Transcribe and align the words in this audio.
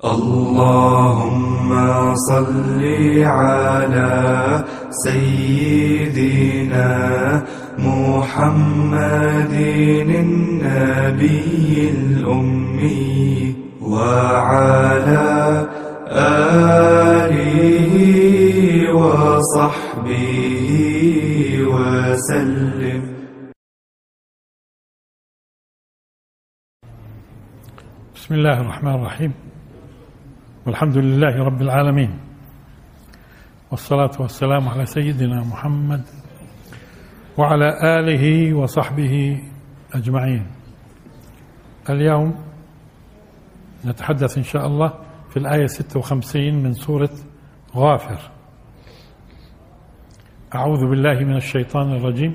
اللهم 0.00 1.70
صل 2.14 2.80
على 3.20 4.64
سيدنا 5.04 6.88
محمد 7.78 9.52
النبي 10.24 11.90
الأمي 11.90 13.56
وعلى 13.82 15.68
آله 17.20 17.92
وصحبه 18.96 20.68
وسلم. 21.68 23.02
بسم 28.16 28.34
الله 28.34 28.60
الرحمن 28.60 28.94
الرحيم. 28.94 29.49
والحمد 30.66 30.96
لله 30.96 31.44
رب 31.44 31.62
العالمين 31.62 32.18
والصلاة 33.70 34.10
والسلام 34.20 34.68
على 34.68 34.86
سيدنا 34.86 35.40
محمد 35.40 36.02
وعلى 37.38 37.98
آله 37.98 38.54
وصحبه 38.54 39.42
أجمعين. 39.94 40.46
اليوم 41.90 42.34
نتحدث 43.84 44.38
إن 44.38 44.42
شاء 44.42 44.66
الله 44.66 44.92
في 45.30 45.36
الآية 45.36 45.66
56 45.66 46.62
من 46.62 46.72
سورة 46.72 47.10
غافر. 47.76 48.30
أعوذ 50.54 50.90
بالله 50.90 51.24
من 51.24 51.36
الشيطان 51.36 51.92
الرجيم. 51.92 52.34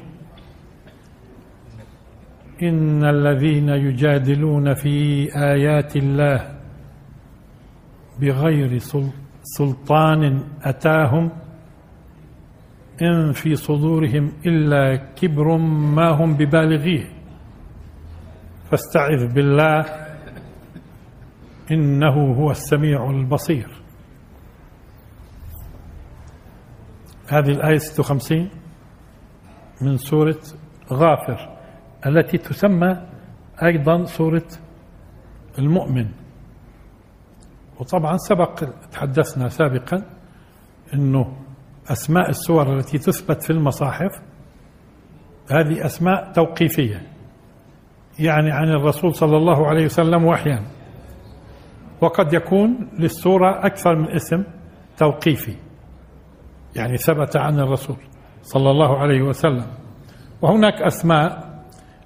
إن 2.64 3.04
الذين 3.04 3.70
يجادلون 3.70 4.74
في 4.74 5.28
آيات 5.36 5.96
الله 5.96 6.56
بغير 8.20 8.80
سلطان 9.44 10.44
أتاهم 10.62 11.32
إن 13.02 13.32
في 13.32 13.56
صدورهم 13.56 14.32
إلا 14.46 14.96
كبر 14.96 15.58
ما 15.58 16.10
هم 16.10 16.34
ببالغيه. 16.38 17.16
فاستعذ 18.72 19.34
بالله 19.34 19.86
إنه 21.72 22.34
هو 22.34 22.52
السميع 22.52 23.10
البصير. 23.10 23.70
هذه 27.28 27.52
الآية 27.52 27.78
56 27.78 28.50
من 29.82 29.98
سورة 29.98 30.42
غافر 30.94 31.58
التي 32.06 32.38
تسمى 32.38 33.08
أيضا 33.64 34.06
سورة 34.06 34.48
المؤمن. 35.60 36.25
وطبعا 37.80 38.18
سبق 38.18 38.64
تحدثنا 38.92 39.50
سابقا 39.50 40.04
أنه 40.94 41.38
أسماء 41.92 42.30
السور 42.30 42.74
التي 42.78 42.98
تثبت 42.98 43.44
في 43.44 43.50
المصاحف 43.50 44.12
هذه 45.52 45.86
أسماء 45.86 46.32
توقيفية 46.32 47.02
يعني 48.20 48.52
عن 48.52 48.70
الرسول 48.70 49.16
صلى 49.16 49.38
الله 49.38 49.68
عليه 49.68 49.86
وسلم 49.86 50.26
وحيا 50.26 50.60
وقد 52.02 52.34
يكون 52.34 52.90
للسورة 53.00 53.66
أكثر 53.66 53.96
من 53.96 54.12
اسم 54.12 54.44
توقيفي 54.98 55.56
يعني 56.76 56.98
ثبت 56.98 57.38
عن 57.38 57.60
الرسول 57.60 57.96
صلى 58.42 58.72
الله 58.72 58.98
عليه 58.98 59.22
وسلم. 59.22 59.66
وهناك 60.42 60.82
أسماء 60.82 61.56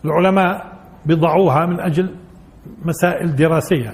العلماء 0.05 0.79
بضعوها 1.05 1.65
من 1.65 1.79
أجل 1.79 2.15
مسائل 2.85 3.35
دراسية. 3.35 3.93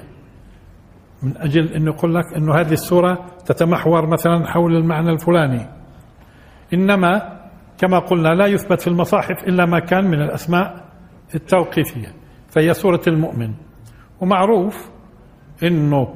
من 1.24 1.38
أجل 1.38 1.74
أنه 1.74 1.92
يقول 1.92 2.16
لك 2.16 2.34
أنه 2.38 2.56
هذه 2.56 2.74
السورة 2.74 3.26
تتمحور 3.46 4.08
مثلا 4.08 4.48
حول 4.48 4.76
المعنى 4.76 5.10
الفلاني. 5.12 5.68
إنما 6.74 7.40
كما 7.78 8.00
قلنا 8.00 8.30
لا 8.30 8.46
يثبت 8.46 8.82
في 8.82 8.88
المصاحف 8.88 9.44
إلا 9.44 9.66
ما 9.66 9.80
كان 9.80 10.06
من 10.06 10.22
الأسماء 10.22 10.86
التوقيفية 11.36 12.14
فهي 12.50 12.74
سورة 12.74 13.02
المؤمن. 13.08 13.54
ومعروف 14.22 14.90
أنه 15.64 16.16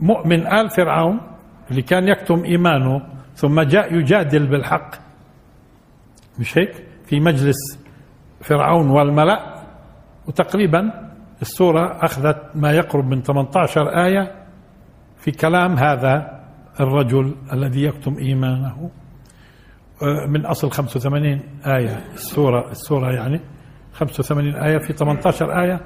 مؤمن 0.00 0.46
آل 0.46 0.70
فرعون 0.70 1.20
اللي 1.70 1.82
كان 1.82 2.08
يكتم 2.08 2.44
إيمانه 2.44 3.02
ثم 3.34 3.60
جاء 3.60 3.94
يجادل 3.94 4.46
بالحق. 4.46 4.94
مش 6.38 6.58
هيك؟ 6.58 6.86
في 7.06 7.20
مجلس 7.20 7.56
فرعون 8.40 8.90
والملأ 8.90 9.62
وتقريبا 10.28 11.05
السورة 11.42 12.04
أخذت 12.04 12.42
ما 12.54 12.72
يقرب 12.72 13.04
من 13.04 13.22
18 13.22 13.88
آية 13.88 14.46
في 15.16 15.30
كلام 15.30 15.72
هذا 15.72 16.40
الرجل 16.80 17.36
الذي 17.52 17.82
يكتم 17.82 18.18
إيمانه. 18.18 18.90
من 20.28 20.46
أصل 20.46 20.70
85 20.70 21.40
آية. 21.66 22.04
السورة 22.14 22.70
السورة 22.70 23.12
يعني 23.12 23.40
85 23.92 24.54
آية 24.54 24.78
في 24.78 24.92
18 24.92 25.62
آية. 25.62 25.80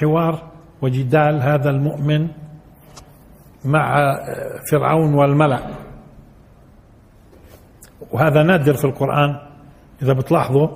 حوار 0.00 0.50
وجدال 0.82 1.42
هذا 1.42 1.70
المؤمن 1.70 2.28
مع 3.64 4.16
فرعون 4.70 5.14
والملأ. 5.14 5.60
وهذا 8.12 8.42
نادر 8.42 8.74
في 8.74 8.84
القرآن. 8.84 9.40
إذا 10.02 10.12
بتلاحظوا 10.12 10.68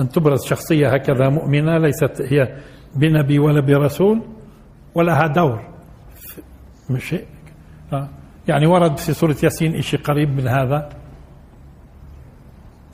أن 0.00 0.08
تبرز 0.08 0.44
شخصية 0.44 0.88
هكذا 0.88 1.28
مؤمنة 1.28 1.78
ليست 1.78 2.22
هي 2.22 2.56
بنبي 2.96 3.38
ولا 3.38 3.60
برسول 3.60 4.22
ولها 4.94 5.26
دور. 5.26 5.64
مش 6.90 7.14
هيك؟ 7.14 7.26
يعني 8.48 8.66
ورد 8.66 8.98
في 8.98 9.12
سورة 9.12 9.36
ياسين 9.42 9.82
شيء 9.82 10.00
قريب 10.00 10.28
من 10.28 10.48
هذا. 10.48 10.88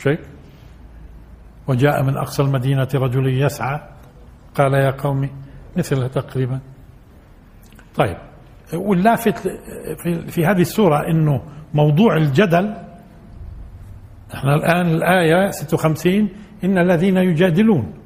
هيك؟ 0.06 0.20
وجاء 1.68 2.02
من 2.02 2.16
أقصى 2.16 2.42
المدينة 2.42 2.88
رجل 2.94 3.42
يسعى. 3.42 3.80
قال 4.54 4.74
يا 4.74 4.90
قومي 4.90 5.30
مثلها 5.76 6.08
تقريبا. 6.08 6.60
طيب. 7.94 8.16
واللافت 8.74 9.38
في, 10.28 10.46
هذه 10.46 10.60
السورة 10.60 11.10
إنه 11.10 11.42
موضوع 11.74 12.16
الجدل. 12.16 12.74
إحنا 14.34 14.54
الآن 14.54 14.86
الآية 14.86 15.50
56 15.50 16.28
إن 16.64 16.78
الذين 16.78 17.16
يجادلون. 17.16 17.99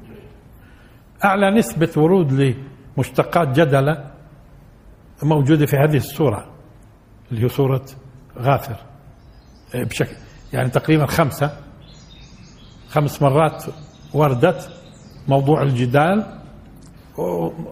أعلى 1.23 1.51
نسبة 1.51 1.91
ورود 1.97 2.55
لمشتقات 2.97 3.47
جدلة 3.47 4.11
موجودة 5.23 5.65
في 5.65 5.77
هذه 5.77 5.97
السورة 5.97 6.45
اللي 7.31 7.43
هي 7.43 7.49
سورة 7.49 7.85
غافر. 8.39 8.75
بشكل 9.75 10.15
يعني 10.53 10.69
تقريبا 10.69 11.05
خمسة 11.05 11.57
خمس 12.89 13.21
مرات 13.21 13.65
وردت 14.13 14.69
موضوع 15.27 15.61
الجدال. 15.61 16.39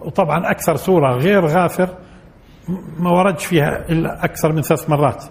وطبعا 0.06 0.50
أكثر 0.50 0.76
سورة 0.76 1.16
غير 1.16 1.46
غافر 1.46 1.98
ما 2.98 3.10
وردش 3.10 3.46
فيها 3.46 3.88
إلا 3.88 4.24
أكثر 4.24 4.52
من 4.52 4.62
ثلاث 4.62 4.90
مرات. 4.90 5.24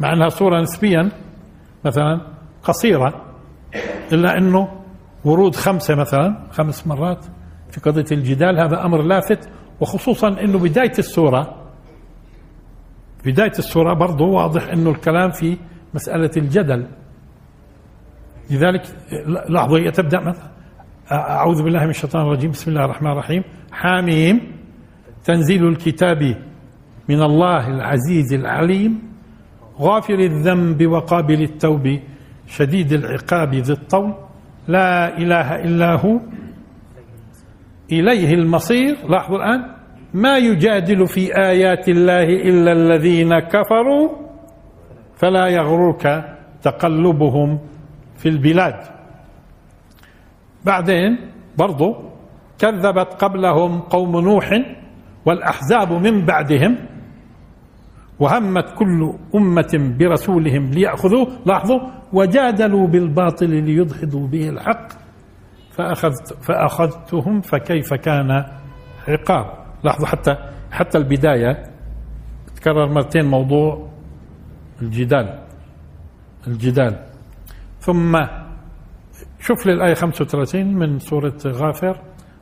مع 0.00 0.12
أنها 0.12 0.28
صورة 0.28 0.60
نسبيا 0.60 1.10
مثلا 1.84 2.20
قصيرة 2.62 3.24
إلا 4.12 4.38
أنه 4.38 4.80
ورود 5.26 5.56
خمسة 5.56 5.94
مثلا 5.94 6.36
خمس 6.50 6.86
مرات 6.86 7.24
في 7.70 7.80
قضية 7.80 8.04
الجدال 8.12 8.60
هذا 8.60 8.84
أمر 8.84 9.02
لافت 9.02 9.48
وخصوصا 9.80 10.28
أنه 10.28 10.58
بداية 10.58 10.98
السورة 10.98 11.56
بداية 13.24 13.52
السورة 13.58 13.94
برضه 13.94 14.24
واضح 14.24 14.68
أنه 14.68 14.90
الكلام 14.90 15.30
في 15.30 15.56
مسألة 15.94 16.30
الجدل. 16.36 16.86
لذلك 18.50 18.82
لحظة 19.48 19.78
هي 19.78 19.90
تبدأ 19.90 20.20
مثلا. 20.20 20.50
أعوذ 21.12 21.62
بالله 21.62 21.84
من 21.84 21.90
الشيطان 21.90 22.22
الرجيم 22.22 22.50
بسم 22.50 22.70
الله 22.70 22.84
الرحمن 22.84 23.10
الرحيم. 23.10 23.42
حاميم 23.72 24.40
تنزيل 25.24 25.68
الكتاب 25.68 26.22
من 27.08 27.22
الله 27.22 27.68
العزيز 27.68 28.32
العليم 28.32 29.02
غافر 29.80 30.18
الذنب 30.18 30.86
وقابل 30.86 31.42
التوب 31.42 31.98
شديد 32.46 32.92
العقاب 32.92 33.54
ذي 33.54 33.72
الطول. 33.72 34.25
لا 34.68 35.18
إله 35.18 35.54
إلا 35.56 35.94
هو. 36.00 36.20
إليه 37.92 38.34
المصير. 38.34 38.96
لاحظوا 39.08 39.36
الآن. 39.36 39.76
ما 40.14 40.36
يجادل 40.38 41.06
في 41.06 41.38
آيات 41.38 41.88
الله 41.88 42.22
إلا 42.22 42.72
الذين 42.72 43.38
كفروا. 43.38 44.08
فلا 45.16 45.46
يغرك 45.46 46.36
تقلبهم 46.62 47.58
في 48.16 48.28
البلاد. 48.28 48.80
بعدين 50.64 51.18
برضو 51.58 51.94
كذبت 52.58 53.14
قبلهم 53.18 53.80
قوم 53.80 54.20
نوح 54.20 54.50
والأحزاب 55.26 55.92
من 55.92 56.26
بعدهم. 56.26 56.76
وهمت 58.18 58.74
كل 58.78 59.12
أمة 59.34 59.96
برسولهم 59.98 60.70
ليأخذوه. 60.70 61.28
لاحظوا 61.46 61.80
وجادلوا 62.12 62.86
بالباطل 62.86 63.50
ليدحضوا 63.50 64.26
به 64.28 64.48
الحق 64.48 64.88
فأخذت 65.70 66.42
فأخذتهم 66.42 67.40
فكيف 67.40 67.94
كان 67.94 68.44
عقاب؟ 69.08 69.46
لاحظوا 69.84 70.06
حتى 70.06 70.36
حتى 70.70 70.98
البداية 70.98 71.70
تكرر 72.56 72.92
مرتين 72.92 73.24
موضوع 73.24 73.88
الجدال 74.82 75.38
الجدال. 76.46 77.02
ثم 77.80 78.18
شوف 79.40 79.66
لي 79.66 79.72
الآية 79.72 79.94
35 79.94 80.74
من 80.74 80.98
سورة 80.98 81.38
غافر 81.46 82.00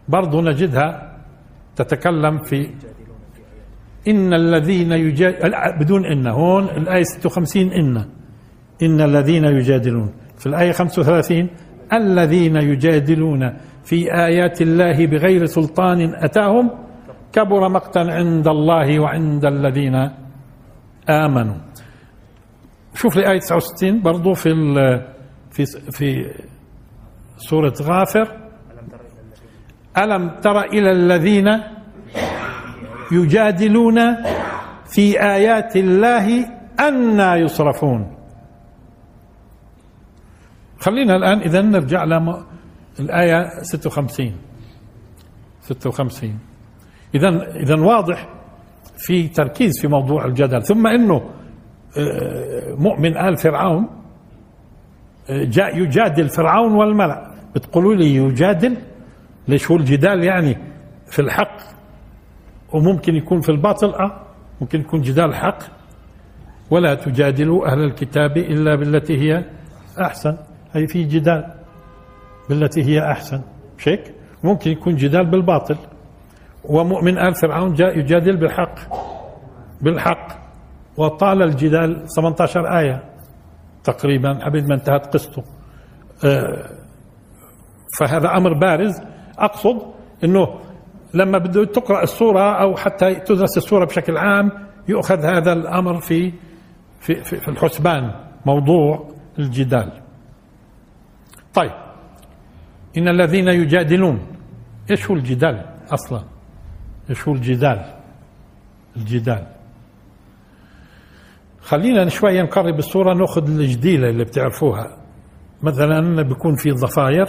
برضو 0.09 0.41
نجدها 0.41 1.17
تتكلم 1.77 2.39
في 2.39 2.71
إن 4.09 4.35
الذين 4.35 4.93
يجادل 4.93 5.53
بدون 5.81 6.05
إن 6.05 6.27
هون 6.27 6.65
الآية 6.65 7.03
56 7.03 7.73
إن. 7.73 8.05
إن 8.83 9.01
الذين 9.01 9.45
يجادلون. 9.45 10.13
في 10.39 10.47
الآية 10.47 10.73
35 10.73 11.51
الذين 11.93 12.57
يجادلون 12.57 13.57
في 13.85 14.15
آيات 14.15 14.63
الله 14.63 15.07
بغير 15.07 15.47
سلطان 15.47 16.15
أتاهم؟ 16.15 16.71
كبر 17.33 17.69
مقتا 17.69 17.99
عند 17.99 18.49
الله 18.49 19.01
وعند 19.01 19.45
الذين 19.45 20.11
آمنوا. 21.11 21.57
شوف 22.95 23.17
لي 23.17 23.31
آية 23.31 23.39
69 23.39 24.03
برضو 24.03 24.35
في 24.35 24.51
في 25.51 25.65
في 25.91 26.31
سورة 27.37 27.75
غافر. 27.83 28.29
ألم 29.99 30.41
تر 30.41 30.61
إلى 30.61 30.93
الذين 30.93 31.49
يجادلون 33.13 33.99
في 34.87 35.23
آيات 35.23 35.77
الله 35.77 36.47
أنا 36.81 37.37
يصرفون؟ 37.37 38.14
خلينا 40.85 41.17
الآن 41.17 41.39
إذا 41.39 41.63
نرجع 41.63 42.05
الآية 43.01 43.63
56 43.63 44.33
56 45.61 46.39
إذا 47.15 47.29
إذا 47.57 47.81
واضح 47.81 48.29
في 48.99 49.29
تركيز 49.29 49.81
في 49.81 49.89
موضوع 49.89 50.25
الجدل. 50.25 50.63
ثم 50.63 50.87
إنه 50.87 51.31
آه، 51.99 52.75
مؤمن 52.79 53.17
آل 53.17 53.37
فرعون 53.37 53.89
آه، 55.31 55.45
جاء 55.45 55.79
يجادل 55.79 56.29
فرعون 56.29 56.73
والملأ. 56.73 57.35
بتقولوا 57.55 57.95
لي 57.95 58.15
يجادل؟ 58.15 58.77
ليش 59.49 59.71
هو 59.71 59.77
الجدال 59.77 60.25
يعني 60.25 60.57
في 61.07 61.19
الحق؟ 61.19 61.57
وممكن 62.73 63.15
يكون 63.15 63.41
في 63.41 63.49
الباطل؟ 63.49 63.95
أه 63.95 64.21
ممكن 64.61 64.81
يكون 64.81 65.01
جدال 65.01 65.35
حق. 65.35 65.59
ولا 66.71 66.95
تجادلوا 66.95 67.73
أهل 67.73 67.81
الكتاب 67.81 68.37
إلا 68.37 68.75
بالتي 68.75 69.19
هي 69.19 69.45
أحسن. 70.01 70.37
أي 70.77 70.87
في 70.87 71.05
جدال 71.05 71.55
بالتي 72.49 72.85
هي 72.85 73.11
أحسن. 73.11 73.41
مش 73.79 73.89
هيك 73.89 74.15
ممكن 74.45 74.71
يكون 74.71 74.97
جدال 74.97 75.31
بالباطل. 75.31 75.77
ومؤمن 76.65 77.19
آل 77.19 77.35
فرعون 77.35 77.75
جاء 77.75 77.99
يجادل 77.99 78.37
بالحق. 78.37 78.75
بالحق. 79.83 80.29
وطال 80.97 81.43
الجدال 81.43 82.05
18 82.17 82.79
آية 82.79 83.05
تقريبا 83.85 84.45
عبد 84.45 84.69
ما 84.69 84.75
انتهت 84.75 85.07
قصته. 85.07 85.43
آه، 86.25 86.71
فهذا 88.01 88.37
أمر 88.37 88.59
بارز. 88.59 89.01
أقصد 89.39 89.83
أنه 90.25 90.47
لما 91.15 91.39
بده 91.39 91.65
تقرأ 91.65 92.03
السورة 92.03 92.63
أو 92.63 92.77
حتى 92.77 93.15
تدرس 93.15 93.57
السورة 93.57 93.85
بشكل 93.85 94.17
عام 94.17 94.51
يؤخذ 94.89 95.25
هذا 95.25 95.53
الأمر 95.53 96.01
في 96.01 96.33
في 97.01 97.15
في 97.25 97.49
الحسبان. 97.49 98.11
موضوع 98.47 99.09
الجدال. 99.39 100.04
طيب. 101.55 101.73
إن 102.97 103.09
الذين 103.09 103.49
يجادلون 103.49 104.27
إيش 104.91 105.11
هو 105.11 105.17
الجدال 105.17 105.65
أصلا؟ 105.93 106.25
إيش 107.11 107.29
هو 107.29 107.35
الجدال؟ 107.35 107.95
الجدال. 108.97 109.47
خلينا 111.61 112.09
شوية 112.09 112.43
نقرب 112.43 112.79
الصورة 112.79 113.15
نأخذ 113.15 113.47
الجديلة 113.47 114.11
اللي 114.11 114.25
بتعرفوها. 114.25 114.97
مثلا 115.63 116.23
بيكون 116.23 116.57
في 116.57 116.71
ضفاير 116.71 117.27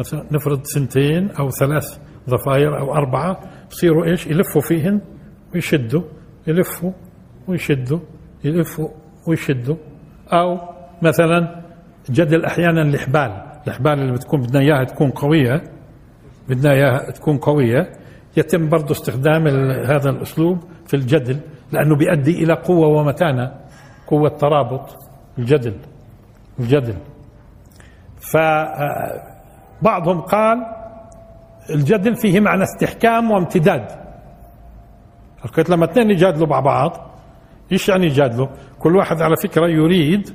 مثلا 0.00 0.26
نفرض 0.32 0.60
سنتين 0.64 1.30
أو 1.30 1.50
ثلاث 1.50 1.98
ضفاير 2.28 2.78
أو 2.80 2.94
أربعة 2.94 3.40
بصيروا 3.70 4.04
إيش؟ 4.04 4.26
يلفوا 4.26 4.60
فيهن 4.60 5.00
ويشدوا 5.54 6.02
يلفوا 6.46 6.92
ويشدوا 7.48 7.98
يلفوا 8.44 8.88
ويشدوا. 9.28 9.76
أو 10.32 10.58
مثلا 11.02 11.64
جدل 12.10 12.44
أحيانا 12.44 12.82
الحبال 12.82 13.53
الحبال 13.68 13.92
اللي 13.92 14.12
بتكون 14.12 14.40
بدنا 14.40 14.60
إياها 14.60 14.84
تكون 14.84 15.10
قوية 15.10 15.62
بدنا 16.48 16.72
إياها 16.72 17.10
تكون 17.10 17.38
قوية 17.38 17.92
يتم 18.36 18.68
برضه 18.68 18.92
استخدام 18.92 19.46
هذا 19.86 20.10
الأسلوب 20.10 20.58
في 20.86 20.94
الجدل 20.94 21.40
لأنه 21.72 21.96
بيؤدي 21.96 22.44
إلى 22.44 22.54
قوة 22.54 22.86
ومتانة 22.88 23.52
قوة 24.06 24.28
ترابط 24.28 24.96
الجدل 25.38 25.74
الجدل. 26.60 26.94
فبعضهم 29.80 30.20
قال 30.20 30.58
الجدل 31.70 32.16
فيه 32.16 32.40
معنى 32.40 32.62
استحكام 32.62 33.30
وامتداد. 33.30 33.86
قلت 35.56 35.70
لما 35.70 35.84
اثنين 35.84 36.10
يجادلوا 36.10 36.46
مع 36.46 36.60
بعض 36.60 37.10
إيش 37.72 37.88
يعني 37.88 38.06
يجادلوا؟ 38.06 38.46
كل 38.78 38.96
واحد 38.96 39.22
على 39.22 39.36
فكرة 39.36 39.66
يريد 39.66 40.30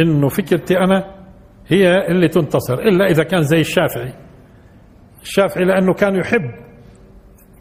إنه 0.00 0.28
فكرتي 0.28 0.78
أنا 0.78 1.21
هي 1.68 2.06
اللي 2.08 2.28
تنتصر 2.28 2.74
إلا 2.74 3.06
إذا 3.06 3.22
كان 3.22 3.42
زي 3.42 3.60
الشافعي. 3.60 4.14
الشافعي 5.22 5.64
لأنه 5.64 5.94
كان 5.94 6.16
يحب 6.16 6.50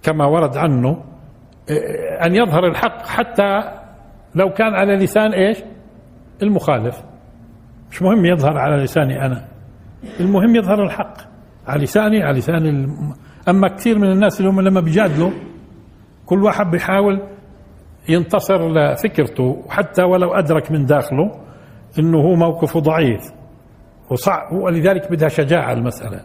كما 0.03 0.25
ورد 0.25 0.57
عنه 0.57 1.03
أن 2.25 2.35
يظهر 2.35 2.67
الحق 2.67 3.05
حتى 3.05 3.61
لو 4.35 4.49
كان 4.49 4.73
على 4.73 4.95
لسان 4.95 5.33
إيش؟ 5.33 5.57
المخالف. 6.43 7.03
مش 7.91 8.01
مهم 8.01 8.25
يظهر 8.25 8.57
على 8.57 8.83
لساني 8.83 9.25
أنا. 9.25 9.47
المهم 10.19 10.55
يظهر 10.55 10.83
الحق 10.83 11.13
على 11.67 11.83
لساني 11.83 12.23
على 12.23 12.37
لسان 12.37 12.65
الم... 12.65 13.13
أما 13.49 13.67
كثير 13.67 13.99
من 13.99 14.11
الناس 14.11 14.39
اللي 14.39 14.51
هم 14.51 14.61
لما 14.61 14.81
بيجادلوا 14.81 15.31
كل 16.25 16.43
واحد 16.43 16.71
بيحاول 16.71 17.21
ينتصر 18.09 18.69
لفكرته 18.69 19.63
حتى 19.69 20.03
ولو 20.03 20.33
أدرك 20.33 20.71
من 20.71 20.85
داخله 20.85 21.31
إنه 21.99 22.17
هو 22.17 22.35
موقفه 22.35 22.79
ضعيف. 22.79 23.21
وصعب 24.11 24.51
ولذلك 24.53 25.11
بدها 25.11 25.29
شجاعة 25.29 25.73
المسألة. 25.73 26.21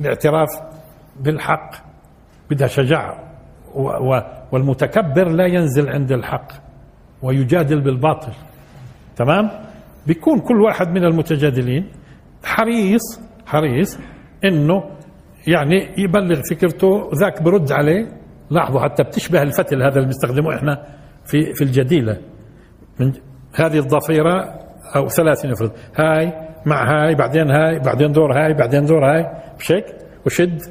الاعتراف 0.00 0.48
بالحق 1.20 1.70
بدها 2.50 2.66
شجاعة. 2.66 3.24
والمتكبر 4.52 5.28
لا 5.28 5.46
ينزل 5.46 5.88
عند 5.88 6.12
الحق 6.12 6.52
ويجادل 7.22 7.80
بالباطل. 7.80 8.32
تمام؟ 9.16 9.50
بيكون 10.06 10.40
كل 10.40 10.60
واحد 10.60 10.88
من 10.88 11.04
المتجادلين 11.04 11.92
حريص 12.44 13.20
حريص 13.46 13.98
إنه 14.44 14.84
يعني 15.46 15.94
يبلغ 15.98 16.42
فكرته 16.50 17.10
ذاك 17.20 17.42
برد 17.42 17.72
عليه. 17.72 18.08
لاحظوا 18.50 18.80
حتى 18.80 19.02
بتشبه 19.02 19.42
الفتل 19.42 19.82
هذا 19.82 19.94
اللي 19.94 20.06
بنستخدمه 20.06 20.54
إحنا 20.56 20.86
في 21.24 21.54
في 21.54 21.64
الجديلة. 21.64 22.20
من 23.00 23.12
هذه 23.54 23.78
الضفيرة 23.78 24.64
أو 24.96 25.08
ثلاث 25.08 25.46
نفرض 25.46 25.72
هاي 25.96 26.32
مع 26.66 26.78
هاي 26.90 27.14
بعدين 27.14 27.50
هاي 27.50 27.78
بعدين 27.78 28.12
دور 28.12 28.32
هاي 28.32 28.54
بعدين 28.54 28.84
دور 28.84 29.04
هاي 29.04 29.26
بشك 29.58 29.96
وشد. 30.26 30.62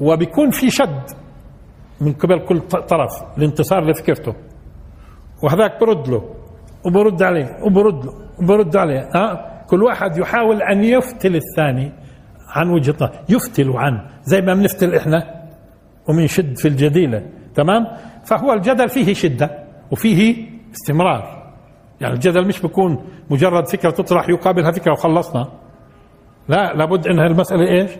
وبيكون 0.00 0.50
في 0.50 0.70
شد 0.70 1.02
من 2.00 2.12
قبل 2.12 2.38
كل 2.38 2.60
طرف 2.60 3.38
الانتصار 3.38 3.90
لفكرته. 3.90 4.34
وهذاك 5.42 5.80
برد 5.80 6.08
له 6.08 6.34
وبرد 6.86 7.22
عليه 7.22 7.56
وبرد 7.64 8.04
له 8.04 8.12
وبرد 8.42 8.76
عليه. 8.76 9.08
ها؟ 9.14 9.56
كل 9.66 9.82
واحد 9.82 10.16
يحاول 10.18 10.62
أن 10.62 10.84
يفتل 10.84 11.36
الثاني 11.36 11.92
عن 12.48 12.70
نظر 12.70 13.10
يفتل 13.28 13.70
عنه 13.70 14.04
زي 14.22 14.40
ما 14.40 14.54
بنفتل 14.54 14.94
إحنا 14.94 15.46
ومنشد 16.08 16.58
في 16.58 16.68
الجديلة. 16.68 17.22
تمام؟ 17.54 17.86
فهو 18.24 18.52
الجدل 18.52 18.88
فيه 18.88 19.14
شدة 19.14 19.50
وفيه 19.90 20.48
استمرار. 20.72 21.35
يعني 22.00 22.14
الجدل 22.14 22.46
مش 22.48 22.62
بيكون 22.62 23.04
مجرد 23.30 23.68
فكرة 23.68 23.90
تطرح 23.90 24.28
يقابلها 24.28 24.70
فكرة 24.70 24.92
وخلصنا. 24.92 25.48
لا 26.48 26.74
لابد 26.74 27.06
انها 27.06 27.26
المسألة 27.26 27.68
إيش؟ 27.68 27.90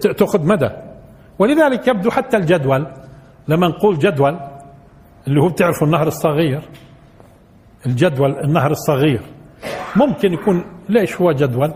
تأخذ 0.00 0.46
مدى. 0.46 0.70
ولذلك 1.38 1.88
يبدو 1.88 2.10
حتى 2.10 2.36
الجدول 2.36 2.86
لما 3.48 3.68
نقول 3.68 3.98
جدول 3.98 4.40
اللي 5.28 5.40
هو 5.40 5.48
بتعرفوا 5.48 5.86
النهر 5.86 6.06
الصغير 6.06 6.60
الجدول 7.86 8.38
النهر 8.44 8.70
الصغير 8.70 9.20
ممكن 9.96 10.32
يكون 10.32 10.64
ليش 10.88 11.20
هو 11.20 11.32
جدول؟ 11.32 11.74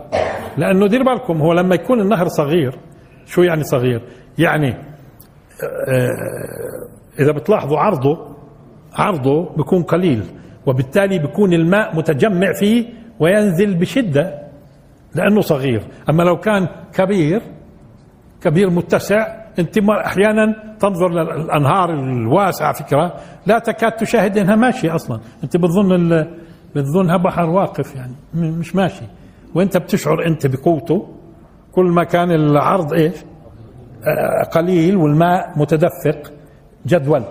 لأنه 0.57 0.87
دير 0.87 1.03
بالكم 1.03 1.41
هو 1.41 1.53
لما 1.53 1.75
يكون 1.75 2.01
النهر 2.01 2.27
صغير 2.27 2.79
شو 3.25 3.41
يعني 3.41 3.63
صغير؟ 3.63 4.01
يعني 4.37 4.69
آه، 5.87 6.09
إذا 7.19 7.31
بتلاحظوا 7.31 7.79
عرضه 7.79 8.32
عرضه 8.95 9.49
بيكون 9.57 9.83
قليل 9.83 10.23
وبالتالي 10.65 11.19
بيكون 11.19 11.53
الماء 11.53 11.95
متجمع 11.97 12.53
فيه 12.59 12.85
وينزل 13.19 13.75
بشدة 13.75 14.39
لأنه 15.15 15.41
صغير. 15.41 15.81
أما 16.09 16.23
لو 16.23 16.37
كان 16.37 16.67
كبير 16.93 17.41
كبير 18.41 18.69
متسع 18.69 19.43
أنت 19.59 19.79
ما- 19.79 20.05
أحيانا 20.05 20.75
تنظر 20.79 21.09
للأنهار 21.09 21.89
الواسعة 21.93 22.73
فكرة 22.73 23.13
لا 23.45 23.59
تكاد 23.59 23.91
تشاهد 23.91 24.37
إنها 24.37 24.55
ماشية 24.55 24.95
أصلا. 24.95 25.19
أنت 25.43 25.57
بتظن 25.57 26.25
بتظنها 26.75 27.17
بحر 27.17 27.49
واقف 27.49 27.95
يعني 27.95 28.13
مش 28.35 28.75
ماشي. 28.75 29.03
وأنت 29.55 29.77
بتشعر 29.77 30.25
أنت 30.27 30.47
بقوته. 30.47 31.07
كل 31.71 31.85
ما 31.85 32.03
كان 32.03 32.31
العرض 32.31 32.93
إيش؟ 32.93 33.13
قليل 34.51 34.95
والماء 34.97 35.59
متدفق 35.59 36.31
جدول. 36.87 37.23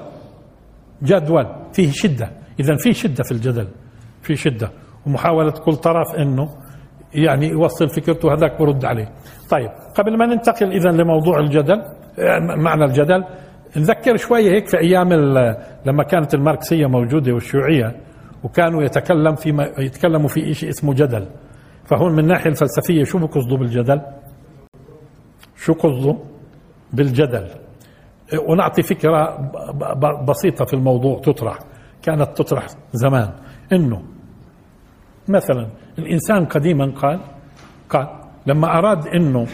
جدول 1.03 1.47
فيه 1.73 1.91
شدة 1.93 2.31
اذا 2.61 2.77
في 2.77 2.93
شدة 2.93 3.25
في 3.25 3.33
الجدل 3.33 3.69
في 4.23 4.37
شدة 4.37 4.71
ومحاولة 5.07 5.51
كل 5.51 5.73
طرف 5.77 6.15
إنه 6.19 6.49
يعني 7.15 7.49
يوصل 7.49 7.89
فكرته 7.89 8.35
هذاك 8.35 8.59
برد 8.59 8.85
عليه 8.85 9.09
طيب 9.51 9.69
قبل 9.95 10.19
ما 10.19 10.27
ننتقل 10.27 10.73
اذا 10.73 10.91
لموضوع 10.91 11.39
الجدل 11.41 11.83
آه، 12.19 12.39
معنى 12.59 12.85
الجدل 12.85 13.25
نذكر 13.77 14.17
شوية 14.17 14.51
هيك 14.51 14.67
في 14.69 14.79
أيام 14.79 15.13
ال- 15.13 15.57
لما 15.87 16.03
كانت 16.03 16.35
الماركسية 16.35 16.87
موجودة 16.87 17.33
والشيوعية 17.33 17.97
وكانوا 18.45 18.83
يتكلم 18.83 19.35
في 19.35 19.71
يتكلموا 19.79 20.29
في 20.29 20.55
شيء 20.55 20.69
اسمه 20.69 20.95
جدل 20.95 21.27
فهون 21.85 22.13
من 22.13 22.19
الناحيه 22.19 22.51
الفلسفية 22.51 23.05
شو 23.05 23.19
بقصدوا 23.19 23.59
بالجدل؟ 23.59 24.01
شو 25.57 25.73
قصده 25.73 26.17
بالجدل؟ 26.93 27.47
ونعطي 28.39 28.83
فكرة 28.83 29.37
ب- 29.37 30.01
ب- 30.01 30.25
بسيطة 30.31 30.65
في 30.65 30.75
الموضوع 30.75 31.21
تطرح. 31.21 31.59
كانت 32.03 32.37
تطرح 32.37 32.67
زمان. 32.93 33.31
إنه 33.73 34.03
مثلا 35.29 35.69
الإنسان 35.99 36.45
قديما 36.45 36.93
قال 37.03 37.21
قال 37.91 38.09
لما 38.47 38.79
أراد 38.79 39.07
إنه 39.07 39.47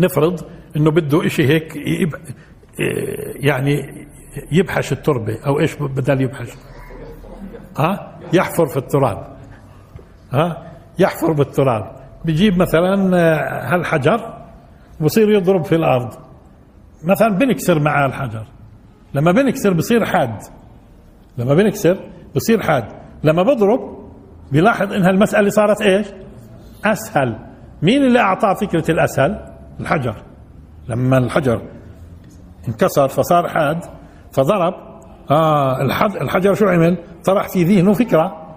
نفرض 0.00 0.40
إنه 0.76 0.90
بده 0.90 1.26
إشي 1.26 1.48
هيك 1.48 1.76
يعني 3.36 4.06
يبحش 4.52 4.92
التربة 4.92 5.38
أو 5.46 5.60
إيش 5.60 5.74
بدل 5.76 6.20
يبحش؟ 6.20 6.48
ها؟ 7.78 8.18
يحفر 8.32 8.66
في 8.66 8.76
التراب. 8.76 9.36
ها؟ 10.32 10.72
يحفر 10.98 11.32
بالتراب. 11.32 11.96
بيجيب 12.24 12.58
مثلا 12.58 12.94
هالحجر 13.74 14.34
وبصير 15.00 15.30
يضرب 15.30 15.64
في 15.64 15.74
الأرض. 15.74 16.14
مثلا 17.04 17.28
بنكسر 17.28 17.80
معاه 17.80 18.06
الحجر 18.06 18.46
لما 19.14 19.32
بنكسر 19.32 19.72
بصير 19.72 20.04
حاد. 20.04 20.36
لما 21.38 21.54
بنكسر 21.54 21.98
بصير 22.36 22.62
حاد. 22.62 22.84
لما 23.24 23.42
بضرب 23.42 23.80
بيلاحظ 24.52 24.92
انها 24.92 25.10
المساله 25.10 25.48
صارت 25.50 25.82
إيش؟ 25.82 26.06
أسهل. 26.84 27.38
مين 27.82 28.04
اللي 28.04 28.20
اعطاه 28.20 28.54
فكرة 28.54 28.90
الأسهل؟ 28.90 29.54
الحجر. 29.80 30.14
لما 30.88 31.18
الحجر 31.18 31.62
انكسر 32.68 33.08
فصار 33.08 33.48
حاد 33.48 33.84
فضرب 34.32 34.74
الحد- 35.80 36.16
الحجر 36.16 36.54
شو 36.54 36.66
عمل؟ 36.66 36.98
طرح 37.24 37.48
في 37.48 37.64
ذهنه 37.64 37.92
فكرة. 37.92 38.56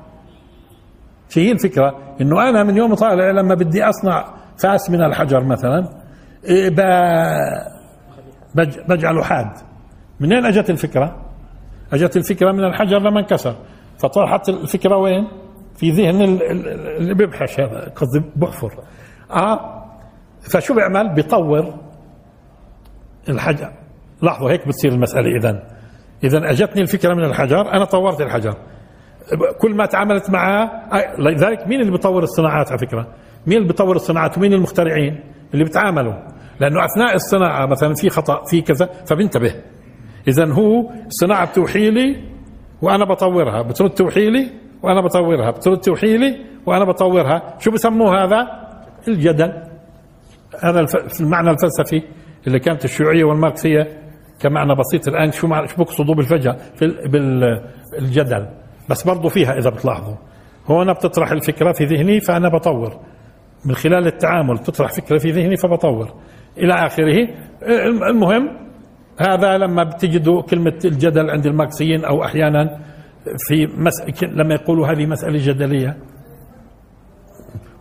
شو 1.30 1.40
هي 1.40 1.52
الفكرة؟ 1.52 1.96
إنه 2.22 2.50
أنا 2.50 2.64
من 2.64 2.78
يوم 2.78 2.94
طالع 2.96 3.32
لما 3.32 3.56
بدي 3.56 3.84
أصنع 3.84 4.26
فأس 4.64 4.90
من 4.90 5.02
الحجر 5.04 5.44
مثلا 5.44 5.90
إيه 6.46 6.70
بجعله 8.90 9.24
حاد. 9.24 9.52
منين 10.20 10.46
أجت 10.46 10.70
الفكرة؟ 10.70 11.16
أجت 11.94 12.18
الفكرة 12.18 12.52
من 12.52 12.64
الحجر 12.64 13.00
لما 13.00 13.20
انكسر. 13.20 13.56
فطرحت 14.00 14.50
الفكرة 14.50 14.98
وين؟ 14.98 15.28
في 15.76 15.92
ذهن 15.92 16.22
ال- 16.22 16.44
ال- 16.52 16.68
اللي 16.98 17.14
بيبحش 17.14 17.60
هذا 17.60 17.90
قصدي 17.96 18.24
بحفر 18.36 18.72
آه 19.32 19.84
فشو 20.42 20.74
بيعمل؟ 20.76 21.14
بيطور 21.14 21.74
الحجر. 23.30 23.72
لاحظوا 24.22 24.52
هيك 24.52 24.68
بتصير 24.68 24.92
المسألة. 24.92 25.38
اذا 25.38 25.64
اذا 26.24 26.50
أجتني 26.52 26.82
الفكرة 26.82 27.14
من 27.14 27.24
الحجر 27.24 27.74
أنا 27.74 27.86
طورت 27.86 28.22
الحجر. 28.22 28.54
كل 29.62 29.76
ما 29.76 29.86
تعاملت 29.86 30.30
معاه 30.30 30.70
لذلك 31.20 31.68
مين 31.68 31.82
اللي 31.82 31.92
بيطور 31.92 32.24
الصناعات 32.24 32.70
على 32.70 32.78
فكرة؟ 32.80 33.08
مين 33.48 33.58
اللي 33.58 33.68
بيطور 33.68 33.96
الصناعات؟ 33.96 34.38
ومين 34.38 34.54
المخترعين 34.54 35.24
اللي 35.54 35.64
بيتعاملوا 35.64 36.14
لأنه 36.62 36.86
أثناء 36.86 37.16
الصناعة 37.16 37.66
مثلا 37.66 37.94
في 37.94 38.10
خطأ 38.10 38.44
في 38.46 38.62
كذا 38.62 38.86
فبنتبه 39.10 39.56
اذا 40.28 40.54
هو 40.54 40.90
الصناعه 41.08 41.52
بتوحي 41.52 41.90
لي 41.92 42.16
وأنا 42.82 43.06
بطورها. 43.06 43.62
بترد 43.62 43.90
توحي 43.90 44.30
لي 44.30 44.50
وأنا 44.84 45.02
بطورها. 45.02 45.52
بترد 45.52 45.78
توحي 45.80 46.18
لي 46.18 46.38
وأنا 46.66 46.86
بطورها. 46.86 47.56
شو 47.60 47.72
بسموه 47.72 48.24
هذا؟ 48.24 48.48
الجدل. 49.08 49.54
هذا 50.64 50.86
المعنى 51.22 51.50
الفلسفي 51.50 52.02
اللي 52.48 52.60
كانت 52.60 52.86
الشيوعية 52.86 53.24
والماركسية 53.24 53.88
كمعنى 54.40 54.76
بسيط 54.76 55.08
الآن 55.08 55.32
شو 55.32 55.48
معنى 55.48 55.68
شو 55.68 55.76
بيقصدوا 55.78 56.16
بالفجأة 56.16 56.58
في 56.76 56.86
ال- 56.86 57.62
بالجدل 58.00 58.48
بس 58.90 59.04
برضو 59.04 59.30
فيها 59.30 59.58
إذا 59.58 59.70
بتلاحظوا. 59.70 60.16
هون 60.68 60.94
بتطرح 60.94 61.32
الفكرة 61.32 61.72
في 61.72 61.86
ذهني 61.86 62.20
فأنا 62.20 62.50
بطور. 62.50 63.00
من 63.66 63.76
خلال 63.76 64.08
التعامل 64.08 64.58
تطرح 64.60 64.92
فكرة 64.94 65.18
في 65.18 65.32
ذهني 65.32 65.58
فبطور. 65.58 66.14
إلى 66.58 66.74
آخره 66.74 67.28
الم- 67.64 68.04
المهم 68.04 68.58
هذا 69.20 69.58
لما 69.58 69.84
بتجدوا 69.84 70.42
كلمة 70.42 70.80
الجدل 70.86 71.30
عند 71.30 71.46
الماركسيين 71.46 72.06
أو 72.06 72.24
أحيانا 72.24 72.80
في 73.48 73.68
مس... 73.78 74.24
لما 74.24 74.54
يقولوا 74.54 74.88
هذه 74.88 75.06
مسألة 75.06 75.40
جدلية. 75.48 75.98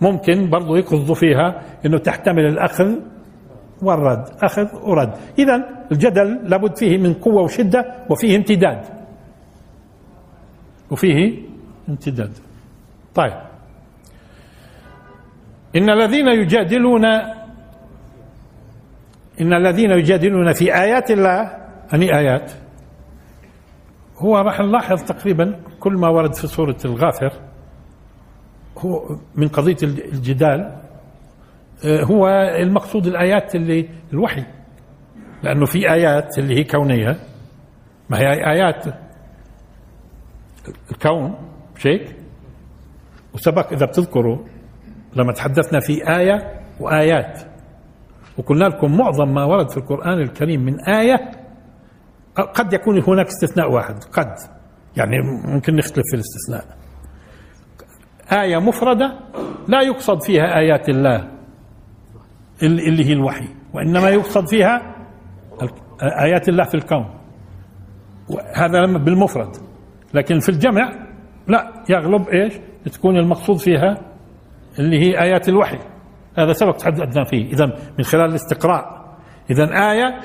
ممكن 0.00 0.50
برضو 0.50 0.76
يقصدوا 0.76 1.14
فيها 1.14 1.62
إنه 1.86 1.98
تحتمل 1.98 2.46
الأخذ 2.46 2.94
والرد. 3.82 4.24
أخذ 4.42 4.66
ورد. 4.82 5.12
إذا 5.38 5.68
الجدل 5.92 6.38
لابد 6.44 6.76
فيه 6.76 6.98
من 6.98 7.14
قوة 7.14 7.42
وشدة 7.42 7.94
وفيه 8.10 8.36
امتداد. 8.36 8.80
وفيه 10.90 11.38
امتداد. 11.88 12.32
طيب. 13.14 13.49
إن 15.76 15.90
الذين 15.90 16.28
يجادلون 16.28 17.04
إن 19.40 19.52
الذين 19.54 19.90
يجادلون 19.90 20.52
في 20.52 20.74
آيات 20.74 21.10
الله 21.10 21.40
اني 21.94 22.18
آيات 22.18 22.52
هو 24.18 24.38
راح 24.38 24.60
نلاحظ 24.60 25.02
تقريبا 25.02 25.60
كل 25.80 25.92
ما 25.92 26.08
ورد 26.08 26.34
في 26.34 26.46
سورة 26.46 26.76
الغافر 26.84 27.32
هو 28.78 29.16
من 29.34 29.48
قضية 29.48 29.76
الجدال 29.82 30.80
آه، 31.84 32.02
هو 32.02 32.28
المقصود 32.58 33.06
الآيات 33.06 33.54
اللي 33.54 33.88
الوحي 34.12 34.44
لأنه 35.42 35.66
في 35.66 35.92
آيات 35.92 36.38
اللي 36.38 36.56
هي 36.58 36.64
كونية 36.64 37.16
ما 38.10 38.18
هي 38.18 38.50
آيات 38.50 38.84
الكون 40.90 41.34
مش 41.76 41.86
هيك؟ 41.86 42.16
وسبق 43.34 43.72
إذا 43.72 43.86
بتذكروا 43.86 44.38
لما 45.16 45.32
تحدثنا 45.32 45.80
في 45.80 46.16
آية 46.16 46.60
وآيات. 46.80 47.40
وقلنا 48.38 48.64
لكم 48.64 48.96
معظم 48.96 49.34
ما 49.34 49.44
ورد 49.44 49.70
في 49.70 49.76
القرآن 49.76 50.20
الكريم 50.20 50.60
من 50.60 50.80
آية 50.80 51.30
قد 52.54 52.72
يكون 52.72 53.02
هناك 53.02 53.26
استثناء 53.26 53.72
واحد 53.72 54.04
قد. 54.04 54.34
يعني 54.96 55.16
ممكن 55.44 55.76
نختلف 55.76 56.04
في 56.10 56.14
الاستثناء. 56.14 56.76
آية 58.42 58.58
مفردة 58.58 59.18
لا 59.68 59.82
يقصد 59.82 60.22
فيها 60.22 60.58
آيات 60.58 60.88
الله 60.88 61.28
اللي 62.62 63.04
هي 63.04 63.12
الوحي 63.12 63.48
وإنما 63.74 64.08
يقصد 64.08 64.46
فيها 64.48 64.96
آيات 66.02 66.48
الله 66.48 66.64
في 66.64 66.74
الكون. 66.74 67.20
هذا 68.54 68.86
بالمفرد. 68.86 69.56
لكن 70.14 70.40
في 70.40 70.48
الجمع 70.48 70.92
لا 71.48 71.84
يغلب 71.90 72.28
إيش؟ 72.28 72.54
تكون 72.92 73.16
المقصود 73.16 73.56
فيها 73.58 74.09
اللي 74.80 74.98
هي 74.98 75.22
آيات 75.22 75.48
الوحي. 75.48 75.78
هذا 76.38 76.52
سبق 76.52 76.76
تحدثنا 76.76 77.24
فيه. 77.24 77.52
إذا 77.52 77.66
من 77.98 78.04
خلال 78.04 78.30
الاستقراء. 78.30 79.14
إذا 79.50 79.64
آية 79.64 80.20